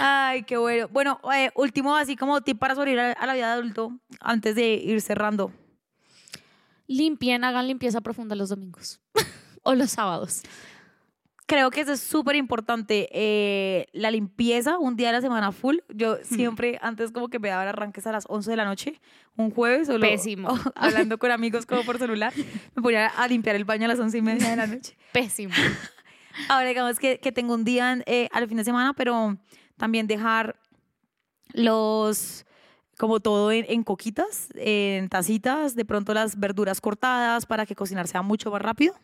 Ay, 0.00 0.42
qué 0.44 0.56
bueno. 0.56 0.88
Bueno, 0.88 1.20
eh, 1.34 1.50
último, 1.54 1.94
así 1.96 2.16
como 2.16 2.40
tip 2.40 2.58
para 2.58 2.74
sobrevivir 2.74 3.00
a, 3.00 3.12
a 3.12 3.26
la 3.26 3.34
vida 3.34 3.46
de 3.48 3.52
adulto, 3.52 3.92
antes 4.20 4.54
de 4.54 4.74
ir 4.74 5.00
cerrando. 5.00 5.52
Limpien, 6.88 7.44
hagan 7.44 7.66
limpieza 7.68 8.00
profunda 8.00 8.34
los 8.34 8.48
domingos 8.48 9.00
o 9.62 9.74
los 9.74 9.90
sábados. 9.90 10.42
Creo 11.46 11.70
que 11.70 11.80
eso 11.80 11.92
es 11.92 12.00
súper 12.00 12.34
importante. 12.34 13.08
eh, 13.12 13.86
la 13.92 14.10
limpieza, 14.10 14.78
un 14.78 14.96
día 14.96 15.08
de 15.08 15.12
la 15.14 15.20
semana 15.20 15.52
full. 15.52 15.76
Yo 15.94 16.16
siempre, 16.22 16.78
antes 16.82 17.12
como 17.12 17.28
que 17.28 17.38
me 17.38 17.48
daban 17.48 17.68
arranques 17.68 18.04
a 18.06 18.12
las 18.12 18.24
11 18.28 18.50
de 18.50 18.56
la 18.56 18.64
noche, 18.64 19.00
un 19.36 19.52
jueves, 19.52 19.86
solo 19.86 20.00
Pésimo. 20.00 20.48
hablando 20.74 21.18
con 21.18 21.30
amigos 21.30 21.64
como 21.64 21.84
por 21.84 21.98
celular, 21.98 22.32
me 22.74 22.82
ponía 22.82 23.06
a 23.06 23.28
limpiar 23.28 23.54
el 23.54 23.64
baño 23.64 23.84
a 23.84 23.88
las 23.88 24.00
11 24.00 24.18
y 24.18 24.22
media 24.22 24.50
de 24.50 24.56
la 24.56 24.66
noche. 24.66 24.96
Pésimo. 25.12 25.54
Ahora 26.48 26.68
digamos 26.68 26.98
que, 26.98 27.18
que 27.20 27.32
tengo 27.32 27.54
un 27.54 27.64
día 27.64 27.96
eh, 28.06 28.28
al 28.32 28.48
fin 28.48 28.56
de 28.56 28.64
semana, 28.64 28.92
pero 28.92 29.36
también 29.76 30.06
dejar 30.06 30.56
los, 31.52 32.44
como 32.98 33.20
todo 33.20 33.52
en, 33.52 33.64
en 33.68 33.84
coquitas, 33.84 34.48
en 34.56 35.08
tacitas, 35.08 35.76
de 35.76 35.84
pronto 35.84 36.12
las 36.12 36.38
verduras 36.38 36.80
cortadas 36.80 37.46
para 37.46 37.66
que 37.66 37.76
cocinar 37.76 38.08
sea 38.08 38.22
mucho 38.22 38.50
más 38.50 38.60
rápido. 38.60 38.94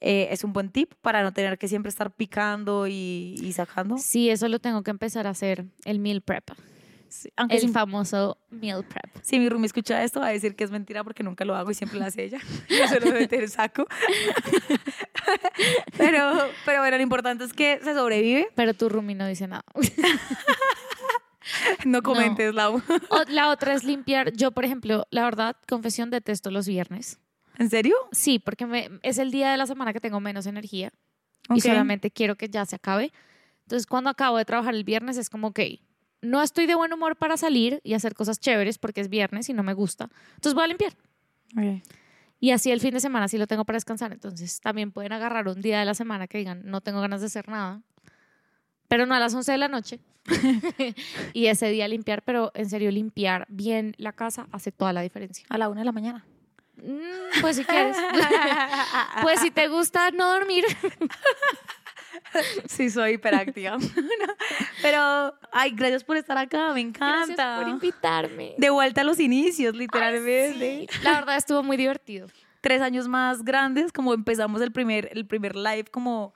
Eh, 0.00 0.28
es 0.30 0.44
un 0.44 0.52
buen 0.52 0.70
tip 0.70 0.94
para 1.02 1.22
no 1.22 1.32
tener 1.32 1.58
que 1.58 1.68
siempre 1.68 1.90
estar 1.90 2.10
picando 2.10 2.86
y, 2.86 3.34
y 3.42 3.52
sacando. 3.52 3.98
Sí, 3.98 4.30
eso 4.30 4.48
lo 4.48 4.58
tengo 4.58 4.82
que 4.82 4.90
empezar 4.90 5.26
a 5.26 5.30
hacer, 5.30 5.66
el 5.84 5.98
meal 5.98 6.22
prep. 6.22 6.50
Sí, 7.08 7.28
aunque 7.36 7.56
El 7.56 7.70
famoso 7.70 8.38
meal 8.50 8.84
prep. 8.84 9.10
si 9.22 9.40
mi 9.40 9.48
roomie 9.48 9.66
escucha 9.66 10.02
esto 10.04 10.20
va 10.20 10.28
a 10.28 10.30
decir 10.30 10.54
que 10.54 10.62
es 10.62 10.70
mentira 10.70 11.02
porque 11.02 11.24
nunca 11.24 11.44
lo 11.44 11.56
hago 11.56 11.70
y 11.70 11.74
siempre 11.74 11.98
lo 11.98 12.04
hace 12.04 12.22
ella. 12.24 12.38
Yo 12.68 13.12
meter 13.12 13.48
saco. 13.50 13.84
pero, 15.98 16.32
pero 16.64 16.80
bueno, 16.80 16.96
lo 16.96 17.02
importante 17.02 17.44
es 17.44 17.52
que 17.52 17.80
se 17.82 17.94
sobrevive. 17.94 18.48
Pero 18.54 18.74
tu 18.74 18.88
roomie 18.88 19.16
no 19.16 19.26
dice 19.26 19.46
nada. 19.48 19.64
No 21.84 22.02
comentes, 22.02 22.54
Lau. 22.54 22.76
O- 23.08 23.24
la 23.28 23.50
otra 23.50 23.74
es 23.74 23.82
limpiar. 23.82 24.32
Yo, 24.32 24.52
por 24.52 24.64
ejemplo, 24.64 25.06
la 25.10 25.24
verdad, 25.24 25.56
confesión, 25.68 26.10
detesto 26.10 26.50
los 26.50 26.68
viernes. 26.68 27.18
¿En 27.60 27.68
serio? 27.68 27.94
Sí, 28.10 28.38
porque 28.38 28.64
me- 28.64 28.88
es 29.02 29.18
el 29.18 29.30
día 29.30 29.50
de 29.50 29.58
la 29.58 29.66
semana 29.66 29.92
que 29.92 30.00
tengo 30.00 30.18
menos 30.18 30.46
energía 30.46 30.92
y 31.54 31.60
solamente 31.68 32.10
quiero 32.10 32.34
que 32.36 32.48
ya 32.48 32.64
se 32.64 32.76
acabe. 32.76 33.12
Entonces, 33.64 33.86
cuando 33.86 34.08
acabo 34.08 34.38
de 34.38 34.46
trabajar 34.46 34.74
el 34.74 34.82
viernes, 34.82 35.18
es 35.18 35.28
como, 35.28 35.48
ok, 35.48 35.60
no 36.22 36.42
estoy 36.42 36.64
de 36.66 36.74
buen 36.74 36.90
humor 36.90 37.16
para 37.16 37.36
salir 37.36 37.82
y 37.84 37.92
hacer 37.92 38.14
cosas 38.14 38.40
chéveres 38.40 38.78
porque 38.78 39.02
es 39.02 39.10
viernes 39.10 39.50
y 39.50 39.52
no 39.52 39.62
me 39.62 39.74
gusta. 39.74 40.08
Entonces, 40.36 40.54
voy 40.54 40.64
a 40.64 40.66
limpiar. 40.68 40.94
Ok. 41.54 41.82
Y 42.40 42.52
así 42.52 42.70
el 42.70 42.80
fin 42.80 42.94
de 42.94 43.00
semana 43.00 43.28
sí 43.28 43.36
lo 43.36 43.46
tengo 43.46 43.66
para 43.66 43.76
descansar. 43.76 44.10
Entonces, 44.12 44.60
también 44.62 44.90
pueden 44.90 45.12
agarrar 45.12 45.46
un 45.46 45.60
día 45.60 45.80
de 45.80 45.84
la 45.84 45.92
semana 45.92 46.28
que 46.28 46.38
digan, 46.38 46.62
no 46.64 46.80
tengo 46.80 47.02
ganas 47.02 47.20
de 47.20 47.26
hacer 47.26 47.46
nada. 47.50 47.82
Pero 48.88 49.04
no 49.04 49.14
a 49.14 49.20
las 49.20 49.34
11 49.34 49.52
de 49.52 49.58
la 49.58 49.68
noche. 49.68 50.00
y 51.34 51.46
ese 51.46 51.68
día 51.68 51.86
limpiar, 51.88 52.22
pero 52.22 52.52
en 52.54 52.70
serio, 52.70 52.90
limpiar 52.90 53.44
bien 53.50 53.94
la 53.98 54.12
casa 54.12 54.48
hace 54.50 54.72
toda 54.72 54.94
la 54.94 55.02
diferencia. 55.02 55.44
A 55.50 55.58
la 55.58 55.68
una 55.68 55.82
de 55.82 55.84
la 55.84 55.92
mañana. 55.92 56.24
Mm, 56.82 57.40
pues 57.40 57.56
si 57.56 57.64
quieres. 57.64 57.96
pues 59.22 59.40
si 59.40 59.50
te 59.50 59.68
gusta 59.68 60.10
no 60.10 60.30
dormir. 60.32 60.64
Sí, 62.68 62.90
soy 62.90 63.12
hiperactiva. 63.14 63.78
Pero, 64.82 65.34
ay, 65.52 65.70
gracias 65.72 66.04
por 66.04 66.16
estar 66.16 66.36
acá, 66.38 66.72
me 66.72 66.82
Gracias 66.84 67.30
encanta. 67.30 67.60
por 67.60 67.68
invitarme. 67.68 68.54
De 68.58 68.70
vuelta 68.70 69.00
a 69.00 69.04
los 69.04 69.18
inicios, 69.20 69.74
Ay, 69.74 69.80
literalmente. 69.80 70.86
sí. 70.90 70.98
La 71.02 71.14
verdad 71.14 71.36
estuvo 71.36 71.62
muy 71.62 71.76
divertido. 71.76 72.28
Tres 72.60 72.82
años 72.82 73.08
más 73.08 73.44
grandes, 73.44 73.92
como 73.92 74.12
empezamos 74.14 74.60
el 74.60 74.70
primer, 74.72 75.08
el 75.12 75.26
primer 75.26 75.56
live, 75.56 75.84
como... 75.90 76.34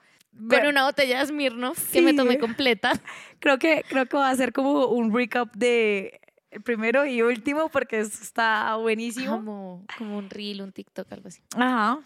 Con 0.49 0.65
una 0.67 0.83
botella 0.83 1.19
de 1.19 1.27
Smirnoff 1.27 1.77
que 1.93 1.99
Sí. 1.99 2.01
me 2.01 2.13
tomé 2.13 2.37
completa. 2.39 2.91
Creo 3.39 3.57
que, 3.57 3.85
creo 3.87 4.05
que 4.05 4.17
va 4.17 4.29
a 4.29 4.35
ser 4.35 4.51
como 4.51 4.87
un 4.87 5.13
recap 5.15 5.53
de 5.55 6.19
el 6.55 6.61
primero 6.61 7.05
y 7.05 7.21
último, 7.21 7.69
porque 7.69 7.99
está 7.99 8.75
buenísimo. 8.77 9.35
Como, 9.35 9.85
como 9.97 10.17
un 10.17 10.29
reel, 10.29 10.61
un 10.61 10.71
TikTok, 10.71 11.11
algo 11.11 11.27
así. 11.27 11.41
Ajá. 11.55 11.99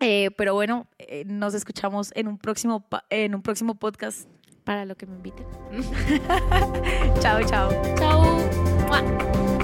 Eh, 0.00 0.30
pero 0.36 0.54
bueno, 0.54 0.86
eh, 0.98 1.24
nos 1.24 1.54
escuchamos 1.54 2.10
en 2.16 2.26
un 2.26 2.36
próximo, 2.36 2.84
en 3.10 3.34
un 3.34 3.42
próximo 3.42 3.76
podcast. 3.76 4.28
Para 4.64 4.84
lo 4.84 4.96
que 4.96 5.06
me 5.06 5.14
inviten. 5.14 5.46
Chao, 7.20 7.40
chao. 7.44 7.70
Chao. 7.96 8.24
Mua. 8.88 9.55